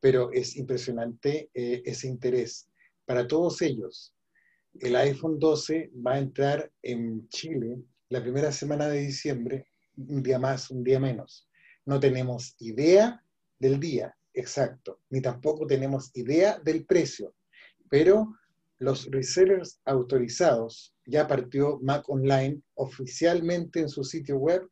pero 0.00 0.30
es 0.32 0.56
impresionante 0.56 1.50
eh, 1.54 1.82
ese 1.84 2.06
interés. 2.06 2.68
Para 3.04 3.26
todos 3.26 3.60
ellos, 3.62 4.14
el 4.78 4.94
iPhone 4.96 5.38
12 5.38 5.90
va 6.06 6.14
a 6.14 6.18
entrar 6.18 6.70
en 6.82 7.28
Chile 7.28 7.82
la 8.08 8.22
primera 8.22 8.52
semana 8.52 8.88
de 8.88 9.00
diciembre 9.00 9.66
un 9.96 10.22
día 10.22 10.38
más, 10.38 10.70
un 10.70 10.84
día 10.84 11.00
menos. 11.00 11.48
No 11.84 11.98
tenemos 11.98 12.54
idea 12.58 13.24
del 13.58 13.80
día 13.80 14.16
exacto, 14.34 15.00
ni 15.10 15.20
tampoco 15.20 15.66
tenemos 15.66 16.10
idea 16.14 16.58
del 16.58 16.84
precio, 16.86 17.34
pero 17.88 18.36
los 18.80 19.08
resellers 19.10 19.80
autorizados, 19.84 20.94
ya 21.04 21.28
partió 21.28 21.78
Mac 21.82 22.08
Online 22.08 22.60
oficialmente 22.74 23.80
en 23.80 23.88
su 23.88 24.02
sitio 24.02 24.38
web, 24.38 24.66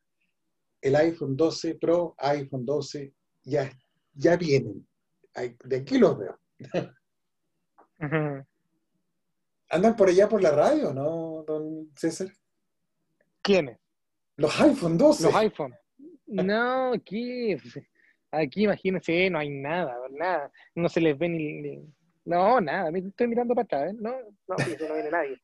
el 0.81 0.95
iPhone 0.95 1.37
12 1.37 1.75
Pro, 1.75 2.15
iPhone 2.17 2.65
12, 2.65 3.13
ya, 3.43 3.71
ya 4.13 4.35
vienen. 4.35 4.85
De 5.63 5.77
aquí 5.77 5.99
los 5.99 6.17
veo. 6.17 6.39
¿Andan 9.69 9.95
por 9.95 10.09
allá 10.09 10.27
por 10.27 10.41
la 10.41 10.51
radio, 10.51 10.91
no, 10.91 11.43
don 11.47 11.91
César? 11.95 12.29
¿Quiénes? 13.43 13.77
Los 14.37 14.59
iPhone 14.59 14.97
12. 14.97 15.23
Los 15.23 15.35
iPhone. 15.35 15.75
No, 16.25 16.93
aquí, 16.93 17.55
aquí 18.31 18.63
imagínense, 18.63 19.29
no 19.29 19.37
hay 19.37 19.49
nada, 19.49 19.95
nada. 20.09 20.51
No 20.73 20.89
se 20.89 20.99
les 20.99 21.15
ve 21.17 21.29
ni. 21.29 21.98
No, 22.25 22.61
nada. 22.61 22.91
Estoy 22.95 23.27
mirando 23.27 23.55
para 23.55 23.63
atrás, 23.65 23.91
¿eh? 23.91 23.97
No, 23.99 24.11
no, 24.11 24.55
no 24.89 24.93
viene 24.93 25.11
nadie. 25.11 25.41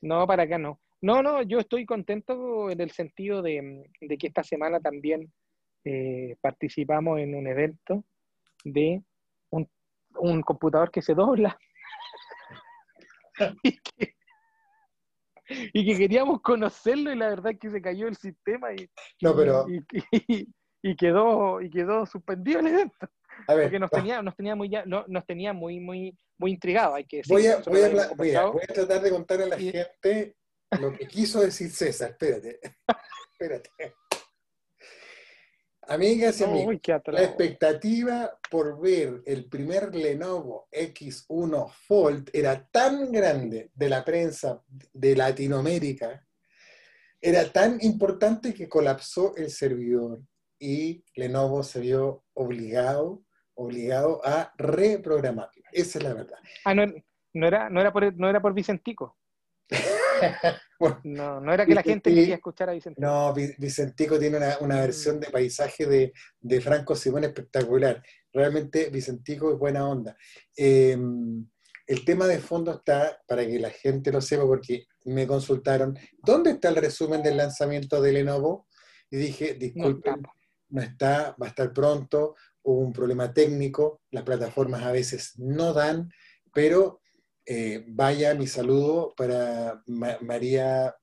No, 0.00 0.26
para 0.26 0.44
acá 0.44 0.58
no. 0.58 0.80
No, 1.00 1.22
no, 1.22 1.42
yo 1.42 1.58
estoy 1.58 1.84
contento 1.84 2.70
en 2.70 2.80
el 2.80 2.90
sentido 2.92 3.42
de, 3.42 3.84
que 4.18 4.28
esta 4.28 4.44
semana 4.44 4.78
también 4.78 5.32
eh, 5.84 6.36
participamos 6.40 7.18
en 7.18 7.34
un 7.34 7.46
evento 7.48 8.04
de 8.64 9.02
un, 9.50 9.68
un 10.16 10.42
computador 10.42 10.92
que 10.92 11.02
se 11.02 11.14
dobla. 11.14 11.58
y 13.64 13.78
que, 13.78 14.14
y 15.72 15.86
que 15.86 15.98
queríamos 15.98 16.40
conocerlo 16.40 17.12
y 17.12 17.16
la 17.16 17.30
verdad 17.30 17.52
es 17.52 17.58
que 17.58 17.70
se 17.70 17.82
cayó 17.82 18.06
el 18.06 18.16
sistema 18.16 18.72
y, 18.72 18.88
no, 19.20 19.34
pero... 19.34 19.66
y, 19.68 20.96
quedó, 20.96 21.60
y 21.60 21.70
quedó 21.70 22.06
suspendido 22.06 22.60
el 22.60 22.68
evento. 22.68 23.08
A 23.46 23.54
ver, 23.54 23.64
porque 23.66 23.78
nos 23.78 23.90
tenía, 23.90 24.22
nos 24.22 24.36
tenía 24.36 24.54
muy 24.54 24.68
no, 24.86 25.04
nos 25.08 25.26
tenía 25.26 25.52
muy, 25.52 25.80
muy, 25.80 26.16
muy 26.38 26.52
intrigado, 26.52 26.94
hay 26.94 27.04
que 27.04 27.22
Voy 27.28 27.46
a, 27.46 27.58
voy, 27.58 27.82
a, 27.82 27.88
voy, 28.14 28.34
a, 28.34 28.44
voy 28.46 28.62
a, 28.62 28.72
tratar 28.72 29.00
de 29.00 29.10
contarle 29.10 29.44
a 29.44 29.48
la 29.48 29.58
gente 29.58 30.36
lo 30.80 30.92
que 30.92 31.06
quiso 31.06 31.40
decir 31.40 31.70
César, 31.70 32.10
espérate. 32.10 32.60
espérate. 33.32 33.70
Amigas 35.88 36.40
y 36.40 36.44
amigos, 36.44 36.76
la 37.06 37.24
expectativa 37.24 38.38
por 38.48 38.80
ver 38.80 39.20
el 39.26 39.46
primer 39.46 39.92
Lenovo 39.94 40.68
X1 40.70 41.72
Fold 41.86 42.30
era 42.32 42.68
tan 42.68 43.10
grande 43.10 43.72
de 43.74 43.88
la 43.88 44.04
prensa 44.04 44.62
de 44.92 45.16
Latinoamérica, 45.16 46.24
era 47.20 47.50
tan 47.50 47.78
importante 47.82 48.54
que 48.54 48.68
colapsó 48.68 49.34
el 49.36 49.50
servidor 49.50 50.20
y 50.62 51.04
Lenovo 51.16 51.64
se 51.64 51.80
vio 51.80 52.22
obligado, 52.34 53.24
obligado 53.54 54.20
a 54.24 54.52
reprogramarlo. 54.56 55.60
Esa 55.72 55.98
es 55.98 56.04
la 56.04 56.14
verdad. 56.14 56.38
Ah, 56.64 56.72
no, 56.72 56.86
no 57.34 57.46
era, 57.48 57.68
no 57.68 57.80
era, 57.80 57.92
por, 57.92 58.16
no 58.16 58.30
era 58.30 58.40
por 58.40 58.54
Vicentico. 58.54 59.18
no, 61.02 61.40
no 61.40 61.52
era 61.52 61.66
que 61.66 61.74
la 61.74 61.82
gente 61.82 62.14
quería 62.14 62.36
escuchar 62.36 62.70
a 62.70 62.74
Vicentico. 62.74 63.04
No, 63.04 63.34
Vicentico 63.34 64.20
tiene 64.20 64.38
una, 64.60 64.80
versión 64.80 65.18
de 65.18 65.30
paisaje 65.30 66.12
de, 66.40 66.60
Franco 66.60 66.94
Simón 66.94 67.24
espectacular. 67.24 68.00
Realmente 68.32 68.88
Vicentico 68.88 69.52
es 69.52 69.58
buena 69.58 69.88
onda. 69.88 70.16
Em, 70.56 71.44
el 71.88 72.04
tema 72.04 72.28
de 72.28 72.38
fondo 72.38 72.72
está, 72.72 73.20
para 73.26 73.44
que 73.44 73.58
la 73.58 73.70
gente 73.70 74.12
lo 74.12 74.20
sepa, 74.20 74.46
porque 74.46 74.86
me 75.06 75.26
consultaron, 75.26 75.98
¿dónde 76.18 76.52
está 76.52 76.68
el 76.68 76.76
resumen 76.76 77.20
del 77.20 77.36
lanzamiento 77.36 78.00
de 78.00 78.12
Lenovo? 78.12 78.68
Y 79.10 79.16
dije, 79.16 79.54
disculpen, 79.54 80.22
no 80.22 80.41
está, 80.80 81.36
va 81.40 81.46
a 81.46 81.48
estar 81.50 81.72
pronto, 81.72 82.34
hubo 82.62 82.80
un 82.80 82.92
problema 82.92 83.32
técnico, 83.32 84.02
las 84.10 84.24
plataformas 84.24 84.82
a 84.82 84.92
veces 84.92 85.34
no 85.38 85.72
dan, 85.72 86.10
pero 86.54 87.00
eh, 87.44 87.84
vaya 87.88 88.34
mi 88.34 88.46
saludo 88.46 89.14
para 89.16 89.82
María, 89.86 90.94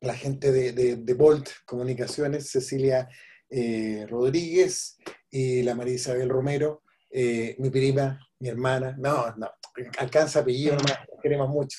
la 0.00 0.14
gente 0.14 0.52
de, 0.52 0.96
de, 0.96 1.14
Bolt 1.14 1.48
Comunicaciones, 1.66 2.50
Cecilia 2.50 3.08
eh, 3.50 4.06
Rodríguez 4.08 4.98
y 5.30 5.62
la 5.62 5.74
María 5.74 5.94
Isabel 5.94 6.28
Romero, 6.28 6.82
eh, 7.10 7.56
mi 7.58 7.70
prima, 7.70 8.20
mi 8.38 8.48
hermana, 8.48 8.94
no, 8.98 9.34
no, 9.36 9.50
alcanza 9.98 10.40
apellido, 10.40 10.76
nomás, 10.76 10.98
queremos 11.22 11.48
mucho, 11.48 11.78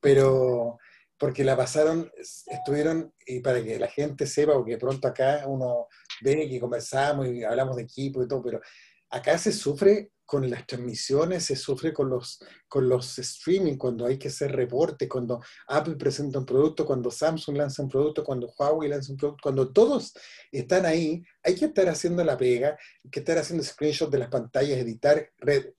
pero 0.00 0.78
porque 1.22 1.44
la 1.44 1.56
pasaron, 1.56 2.10
estuvieron, 2.48 3.14
y 3.24 3.38
para 3.38 3.62
que 3.62 3.78
la 3.78 3.86
gente 3.86 4.26
sepa, 4.26 4.54
porque 4.54 4.76
pronto 4.76 5.06
acá 5.06 5.44
uno 5.46 5.86
ve 6.20 6.48
que 6.48 6.58
conversamos 6.58 7.28
y 7.28 7.44
hablamos 7.44 7.76
de 7.76 7.84
equipo 7.84 8.24
y 8.24 8.26
todo, 8.26 8.42
pero 8.42 8.60
acá 9.08 9.38
se 9.38 9.52
sufre 9.52 10.10
con 10.26 10.50
las 10.50 10.66
transmisiones, 10.66 11.44
se 11.44 11.54
sufre 11.54 11.92
con 11.92 12.10
los, 12.10 12.44
con 12.66 12.88
los 12.88 13.20
streaming, 13.20 13.76
cuando 13.76 14.04
hay 14.04 14.18
que 14.18 14.26
hacer 14.26 14.50
reportes, 14.50 15.08
cuando 15.08 15.40
Apple 15.68 15.94
presenta 15.94 16.40
un 16.40 16.44
producto, 16.44 16.84
cuando 16.84 17.08
Samsung 17.08 17.56
lanza 17.56 17.84
un 17.84 17.88
producto, 17.88 18.24
cuando 18.24 18.52
Huawei 18.58 18.88
lanza 18.88 19.12
un 19.12 19.16
producto, 19.16 19.42
cuando 19.44 19.72
todos 19.72 20.14
están 20.50 20.86
ahí, 20.86 21.22
hay 21.44 21.54
que 21.54 21.66
estar 21.66 21.88
haciendo 21.88 22.24
la 22.24 22.36
pega, 22.36 22.76
hay 23.04 23.10
que 23.12 23.20
estar 23.20 23.38
haciendo 23.38 23.62
screenshots 23.62 24.10
de 24.10 24.18
las 24.18 24.28
pantallas, 24.28 24.76
editar, 24.76 25.30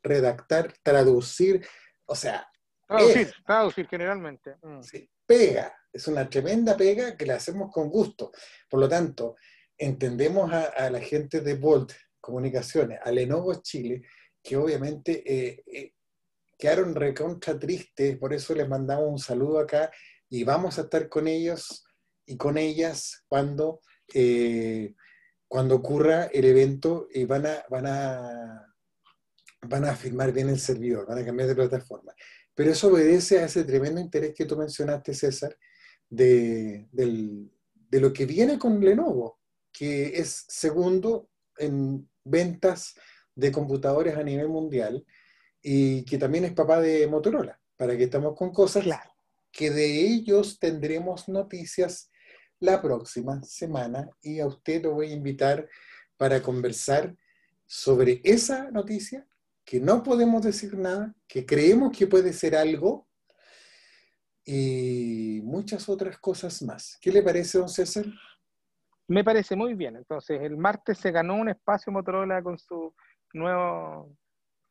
redactar, 0.01 0.73
traducir, 0.81 1.67
o 2.05 2.15
sea... 2.15 2.47
Traducir, 2.87 3.33
traducir 3.45 3.87
generalmente. 3.89 4.55
Mm. 4.61 4.83
Sí, 4.83 5.09
pega, 5.33 5.73
es 5.91 6.07
una 6.07 6.29
tremenda 6.29 6.77
pega 6.77 7.17
que 7.17 7.25
la 7.25 7.35
hacemos 7.35 7.71
con 7.71 7.89
gusto. 7.89 8.31
Por 8.69 8.79
lo 8.79 8.87
tanto, 8.87 9.35
entendemos 9.77 10.51
a, 10.51 10.89
la 10.89 10.99
gente 10.99 11.41
de 11.41 11.55
Bolt 11.55 11.91
Comunicaciones, 12.19 12.99
a 13.03 13.11
Lenovo 13.11 13.55
Chile, 13.61 14.03
que 14.41 14.57
obviamente 14.57 15.23
eh, 15.25 15.63
eh, 15.65 15.93
quedaron 16.57 16.95
recontra 16.95 17.57
tristes, 17.57 18.17
por 18.17 18.33
eso 18.33 18.53
les 18.53 18.67
mandamos 18.67 19.09
un 19.09 19.19
saludo 19.19 19.59
acá 19.59 19.91
y 20.29 20.43
vamos 20.43 20.77
a 20.77 20.83
estar 20.83 21.09
con 21.09 21.27
ellos 21.27 21.83
y 22.25 22.37
con 22.37 22.57
ellas 22.57 23.23
cuando, 23.27 23.81
eh, 24.13 24.93
cuando 25.47 25.75
ocurra 25.75 26.25
el 26.25 26.45
evento 26.45 27.07
y 27.11 27.25
van 27.25 27.45
a, 27.45 27.65
van, 27.69 27.87
a, 27.87 28.75
van 29.61 29.85
a 29.85 29.95
firmar 29.95 30.31
bien 30.31 30.49
el 30.49 30.59
servidor, 30.59 31.07
van 31.07 31.19
a 31.19 31.25
cambiar 31.25 31.49
de 31.49 31.55
plataforma. 31.55 32.13
Pero 32.55 32.71
eso 32.71 32.89
obedece 32.89 33.39
a 33.39 33.45
ese 33.45 33.63
tremendo 33.63 33.99
interés 33.99 34.33
que 34.35 34.45
tú 34.45 34.55
mencionaste, 34.55 35.13
César, 35.13 35.57
de, 36.09 36.87
de 36.91 37.99
lo 37.99 38.13
que 38.13 38.25
viene 38.25 38.59
con 38.59 38.79
Lenovo, 38.79 39.39
que 39.71 40.17
es 40.19 40.45
segundo 40.47 41.29
en 41.57 42.09
ventas 42.23 42.95
de 43.35 43.51
computadores 43.51 44.15
a 44.15 44.23
nivel 44.23 44.49
mundial 44.49 45.05
y 45.61 46.03
que 46.05 46.17
también 46.17 46.45
es 46.45 46.53
papá 46.53 46.79
de 46.81 47.07
Motorola, 47.07 47.59
para 47.75 47.97
que 47.97 48.03
estamos 48.03 48.35
con 48.37 48.51
cosas 48.51 48.83
claro. 48.83 49.11
que 49.51 49.71
de 49.71 50.01
ellos 50.07 50.59
tendremos 50.59 51.27
noticias 51.29 52.11
la 52.59 52.81
próxima 52.81 53.41
semana 53.43 54.09
y 54.21 54.39
a 54.39 54.47
usted 54.47 54.83
lo 54.83 54.93
voy 54.93 55.11
a 55.11 55.15
invitar 55.15 55.67
para 56.17 56.41
conversar 56.41 57.15
sobre 57.65 58.21
esa 58.23 58.71
noticia 58.71 59.27
que 59.65 59.79
no 59.79 60.03
podemos 60.03 60.43
decir 60.43 60.77
nada, 60.77 61.13
que 61.27 61.45
creemos 61.45 61.97
que 61.97 62.07
puede 62.07 62.33
ser 62.33 62.55
algo 62.55 63.07
y 64.45 65.41
muchas 65.43 65.87
otras 65.87 66.17
cosas 66.17 66.61
más. 66.61 66.97
¿Qué 67.01 67.11
le 67.11 67.21
parece, 67.21 67.57
don 67.57 67.69
César? 67.69 68.05
Me 69.07 69.23
parece 69.23 69.55
muy 69.55 69.73
bien. 69.73 69.95
Entonces, 69.95 70.41
el 70.41 70.57
martes 70.57 70.97
se 70.97 71.11
ganó 71.11 71.35
un 71.35 71.49
espacio 71.49 71.91
Motorola 71.91 72.41
con 72.41 72.57
su 72.57 72.93
nuevo. 73.33 74.15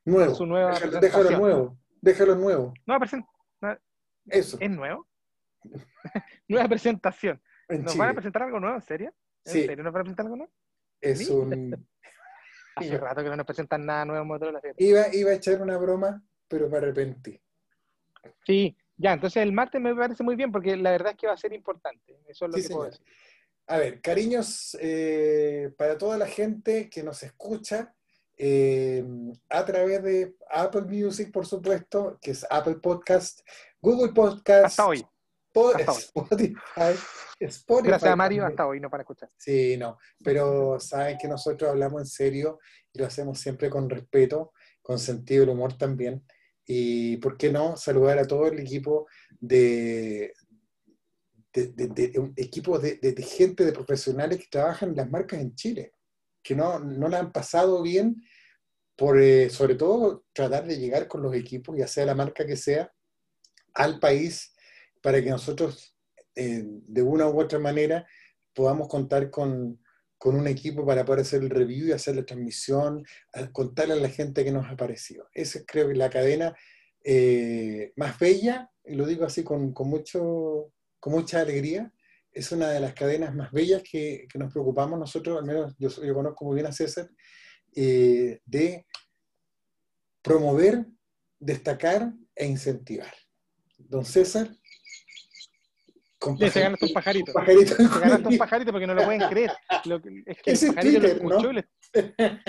Nuevo. 0.05 0.35
su 0.35 0.47
nueva 0.47 0.79
déjalo, 1.01 1.39
nuevo. 1.39 1.79
Déjalo 2.01 2.35
nuevo. 2.35 2.75
Nueva 2.87 3.01
presentación. 3.01 3.33
Eso. 4.27 4.57
¿Es 4.61 4.71
nuevo? 4.71 5.07
nueva 6.49 6.69
presentación. 6.69 7.41
¿Nos 7.69 7.97
van 7.97 8.11
a 8.11 8.15
presentar 8.15 8.43
algo 8.43 8.61
nuevo? 8.61 8.77
¿En 8.77 8.83
serio? 8.83 9.15
¿En 9.45 9.53
sí. 9.53 9.67
serio 9.67 9.85
nos 9.85 9.93
van 9.93 10.01
a 10.01 10.05
presentar 10.05 10.27
algo 10.27 10.37
nuevo? 10.37 10.53
Es 11.01 11.29
un. 11.29 11.87
Hace 12.77 12.99
rato 12.99 13.23
que 13.23 13.29
no 13.29 13.37
nos 13.37 13.47
presentan 13.47 13.85
nada 13.85 14.05
nuevo 14.05 14.23
en 14.23 14.29
Motorola. 14.29 14.61
Iba, 14.77 15.15
iba 15.15 15.31
a 15.31 15.35
echar 15.35 15.61
una 15.61 15.77
broma, 15.77 16.23
pero 16.49 16.69
me 16.69 16.79
arrepentí. 16.79 17.41
Sí, 18.47 18.77
ya, 18.97 19.13
entonces 19.15 19.43
el 19.43 19.53
martes 19.53 19.81
me 19.81 19.95
parece 19.95 20.23
muy 20.23 20.37
bien 20.37 20.53
porque 20.53 20.77
la 20.77 20.93
verdad 20.93 21.13
es 21.13 21.19
que 21.19 21.27
va 21.27 21.35
a 21.35 21.39
ser 21.39 21.53
importante. 21.53 22.21
Eso 22.27 22.47
es 22.47 22.51
lo 22.51 22.57
que 22.57 22.75
puedo 22.75 22.91
decir. 22.91 23.07
A 23.67 23.79
ver, 23.79 24.01
cariños 24.01 24.77
eh, 24.81 25.73
para 25.77 25.97
toda 25.97 26.19
la 26.19 26.27
gente 26.27 26.91
que 26.91 27.03
nos 27.03 27.23
escucha 27.23 27.95
eh, 28.37 29.05
a 29.49 29.65
través 29.65 30.03
de 30.03 30.35
Apple 30.51 30.83
Music, 30.83 31.31
por 31.31 31.47
supuesto, 31.47 32.19
que 32.21 32.33
es 32.33 32.47
Apple 32.51 32.77
Podcast, 32.77 33.41
Google 33.81 34.13
Podcast. 34.13 34.67
Hasta 34.67 34.87
hoy. 34.87 35.07
Spotify, 35.55 36.99
Spotify. 37.41 37.89
Gracias 37.89 38.13
a 38.13 38.17
Mario, 38.17 38.47
hasta 38.47 38.67
hoy 38.67 38.81
no 38.81 38.89
para 38.89 39.03
escuchar. 39.03 39.31
Sí, 39.37 39.77
no, 39.77 39.99
pero 40.25 40.81
saben 40.81 41.19
que 41.19 41.29
nosotros 41.29 41.71
hablamos 41.71 42.01
en 42.01 42.07
serio 42.07 42.59
y 42.93 42.99
lo 42.99 43.07
hacemos 43.07 43.39
siempre 43.39 43.69
con 43.69 43.91
respeto, 43.91 44.53
con 44.81 44.99
sentido 44.99 45.41
del 45.41 45.51
humor 45.51 45.77
también. 45.77 46.25
Y, 46.65 47.19
¿por 47.19 47.37
qué 47.37 47.51
no?, 47.51 47.77
saludar 47.77 48.19
a 48.19 48.27
todo 48.27 48.47
el 48.47 48.61
equipo 48.61 49.07
de, 49.41 50.33
de, 51.53 51.69
de, 51.69 53.23
gente, 53.23 53.65
de 53.65 53.73
profesionales 53.73 54.39
que 54.39 54.47
trabajan 54.51 54.91
en 54.91 54.97
las 54.97 55.11
marcas 55.11 55.41
en 55.41 55.55
Chile, 55.55 55.93
que 56.43 56.55
no, 56.55 56.79
no 56.79 57.09
la 57.09 57.19
han 57.19 57.33
pasado 57.33 57.83
bien 57.83 58.23
por, 58.97 59.21
eh, 59.21 59.51
sobre 59.51 59.75
todo, 59.75 60.25
tratar 60.33 60.67
de 60.67 60.79
llegar 60.79 61.09
con 61.09 61.23
los 61.23 61.35
equipos, 61.35 61.77
ya 61.77 61.87
sea 61.87 62.07
la 62.07 62.15
marca 62.15 62.47
que 62.47 62.57
sea, 62.57 62.93
al 63.75 63.99
país, 63.99 64.52
para 65.03 65.23
que 65.23 65.31
nosotros, 65.31 65.97
eh, 66.35 66.63
de 66.65 67.03
una 67.03 67.29
u 67.29 67.41
otra 67.41 67.59
manera, 67.59 68.07
podamos 68.55 68.89
contar 68.89 69.31
con, 69.31 69.81
con, 70.19 70.37
un 70.37 70.47
equipo 70.47 70.87
para 70.87 71.05
poder 71.05 71.23
hacer 71.23 71.43
el 71.43 71.51
review 71.51 71.89
y 71.89 71.93
hacer 71.93 72.17
la 72.17 72.25
transmisión, 72.25 73.05
contarle 73.53 73.95
a 73.95 73.97
la 73.97 74.09
gente 74.09 74.45
que 74.45 74.53
nos 74.53 74.67
ha 74.71 74.77
parecido. 74.77 75.29
Esa 75.35 75.59
es, 75.59 75.65
creo 75.67 75.89
que, 75.89 75.95
la 75.95 76.11
cadena 76.11 76.57
eh, 77.05 77.93
más 77.97 78.19
bella, 78.19 78.71
y 78.85 78.95
lo 78.95 79.07
digo 79.07 79.25
así 79.25 79.43
con, 79.43 79.73
con 79.73 79.89
mucho 79.89 80.73
con 81.03 81.15
mucha 81.15 81.41
alegría. 81.41 81.93
Es 82.31 82.53
una 82.53 82.71
de 82.71 82.79
las 82.79 82.95
cadenas 82.95 83.35
más 83.35 83.51
bellas 83.51 83.83
que, 83.83 84.29
nos 84.37 84.53
preocupamos 84.53 85.01
nosotros, 85.01 85.37
al 85.37 85.45
menos 85.45 85.75
yo, 85.77 85.89
yo 85.89 86.15
conozco 86.15 86.45
muy 86.45 86.55
bien 86.55 86.69
a 86.69 86.73
César, 86.73 87.11
eh, 87.75 88.41
de 88.47 88.87
promover, 90.23 90.87
destacar 91.41 92.13
e 92.37 92.47
incentivar. 92.47 93.13
Don 93.77 94.05
César. 94.05 94.49
Con 96.23 96.39
se 96.39 96.61
ganaste 96.61 96.87
un 96.87 96.93
pajarito. 96.93 97.33
pajarito 97.33 97.75
se 97.75 98.01
ganaste 98.01 98.29
un 98.29 98.39
pajarito 98.39 98.71
porque 98.71 98.87
no 98.87 98.95
lo 98.95 99.05
pueden 99.05 99.29
creer. 99.29 99.51
es 100.25 100.43
que 100.43 100.53
el 100.53 100.75
pajarito 100.75 101.01
lo 101.01 101.09
escuchó. 101.09 101.53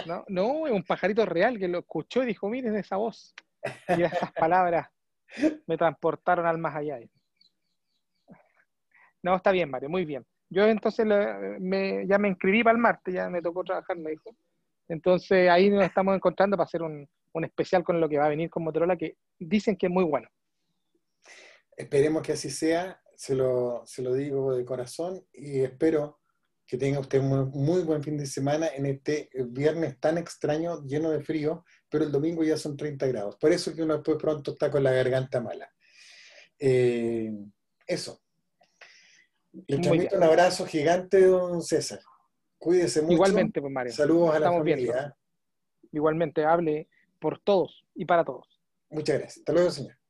¿no? 0.05 0.25
¿no? 0.27 0.67
es 0.67 0.73
un 0.73 0.83
pajarito 0.83 1.25
real 1.25 1.57
que 1.57 1.67
lo 1.67 1.79
escuchó 1.79 2.21
y 2.21 2.27
dijo, 2.27 2.47
miren 2.49 2.75
esa 2.75 2.97
voz. 2.97 3.33
Y 3.97 4.03
estas 4.03 4.31
palabras 4.33 4.89
me 5.65 5.75
transportaron 5.75 6.45
al 6.45 6.59
más 6.59 6.75
allá. 6.75 6.99
No, 9.23 9.35
está 9.35 9.51
bien, 9.51 9.71
Mario, 9.71 9.89
muy 9.89 10.05
bien. 10.05 10.23
Yo 10.49 10.67
entonces 10.67 11.07
me, 11.59 12.05
ya 12.05 12.19
me 12.19 12.27
inscribí 12.27 12.63
para 12.63 12.75
el 12.75 12.81
martes, 12.81 13.11
ya 13.11 13.27
me 13.27 13.41
tocó 13.41 13.63
trabajar, 13.63 13.97
me 13.97 14.11
dijo. 14.11 14.35
Entonces 14.87 15.49
ahí 15.49 15.71
nos 15.71 15.83
estamos 15.83 16.15
encontrando 16.15 16.55
para 16.55 16.65
hacer 16.65 16.83
un, 16.83 17.09
especial 17.41 17.83
con 17.83 17.99
lo 17.99 18.07
que 18.07 18.19
va 18.19 18.25
a 18.25 18.29
venir 18.29 18.51
con 18.51 18.63
Motorola, 18.63 18.95
que 18.95 19.17
dicen 19.39 19.75
que 19.75 19.87
es 19.87 19.91
muy 19.91 20.03
bueno. 20.03 20.29
Esperemos 21.75 22.21
que 22.21 22.33
así 22.33 22.51
sea, 22.51 23.01
se 23.23 23.35
lo, 23.35 23.83
se 23.85 24.01
lo 24.01 24.13
digo 24.13 24.53
de 24.53 24.65
corazón 24.65 25.25
y 25.31 25.61
espero 25.61 26.19
que 26.67 26.77
tenga 26.77 26.99
usted 26.99 27.21
un 27.21 27.51
muy, 27.51 27.81
buen 27.83 28.03
fin 28.03 28.17
de 28.17 28.25
semana 28.25 28.67
en 28.67 28.85
este 28.85 29.29
viernes 29.47 29.97
tan 29.97 30.17
extraño, 30.17 30.83
lleno 30.85 31.09
de 31.09 31.23
frío, 31.23 31.63
pero 31.87 32.03
el 32.03 32.11
domingo 32.11 32.43
ya 32.43 32.57
son 32.57 32.75
30 32.75 33.07
grados. 33.07 33.37
Por 33.37 33.53
eso 33.53 33.73
que 33.73 33.81
uno 33.81 33.93
después 33.93 34.17
pronto 34.17 34.51
está 34.51 34.69
con 34.69 34.83
la 34.83 34.91
garganta 34.91 35.39
mala. 35.39 35.71
Eh, 36.59 37.31
eso. 37.87 38.21
Le 39.53 39.77
transmito 39.77 40.17
un 40.17 40.23
abrazo 40.23 40.65
gigante, 40.65 41.25
don 41.25 41.61
César. 41.61 42.01
Cuídese 42.57 43.03
mucho. 43.03 43.13
Igualmente, 43.13 43.61
pues 43.61 43.71
Mario. 43.71 43.93
Saludos 43.93 44.35
a 44.35 44.39
la 44.39 44.51
familia. 44.51 45.15
Igualmente, 45.93 46.43
hable 46.43 46.89
por 47.19 47.39
todos 47.39 47.85
y 47.95 48.03
para 48.03 48.25
todos. 48.25 48.59
Muchas 48.89 49.17
gracias. 49.17 49.37
Hasta 49.37 49.53
luego, 49.53 49.71
señor. 49.71 50.02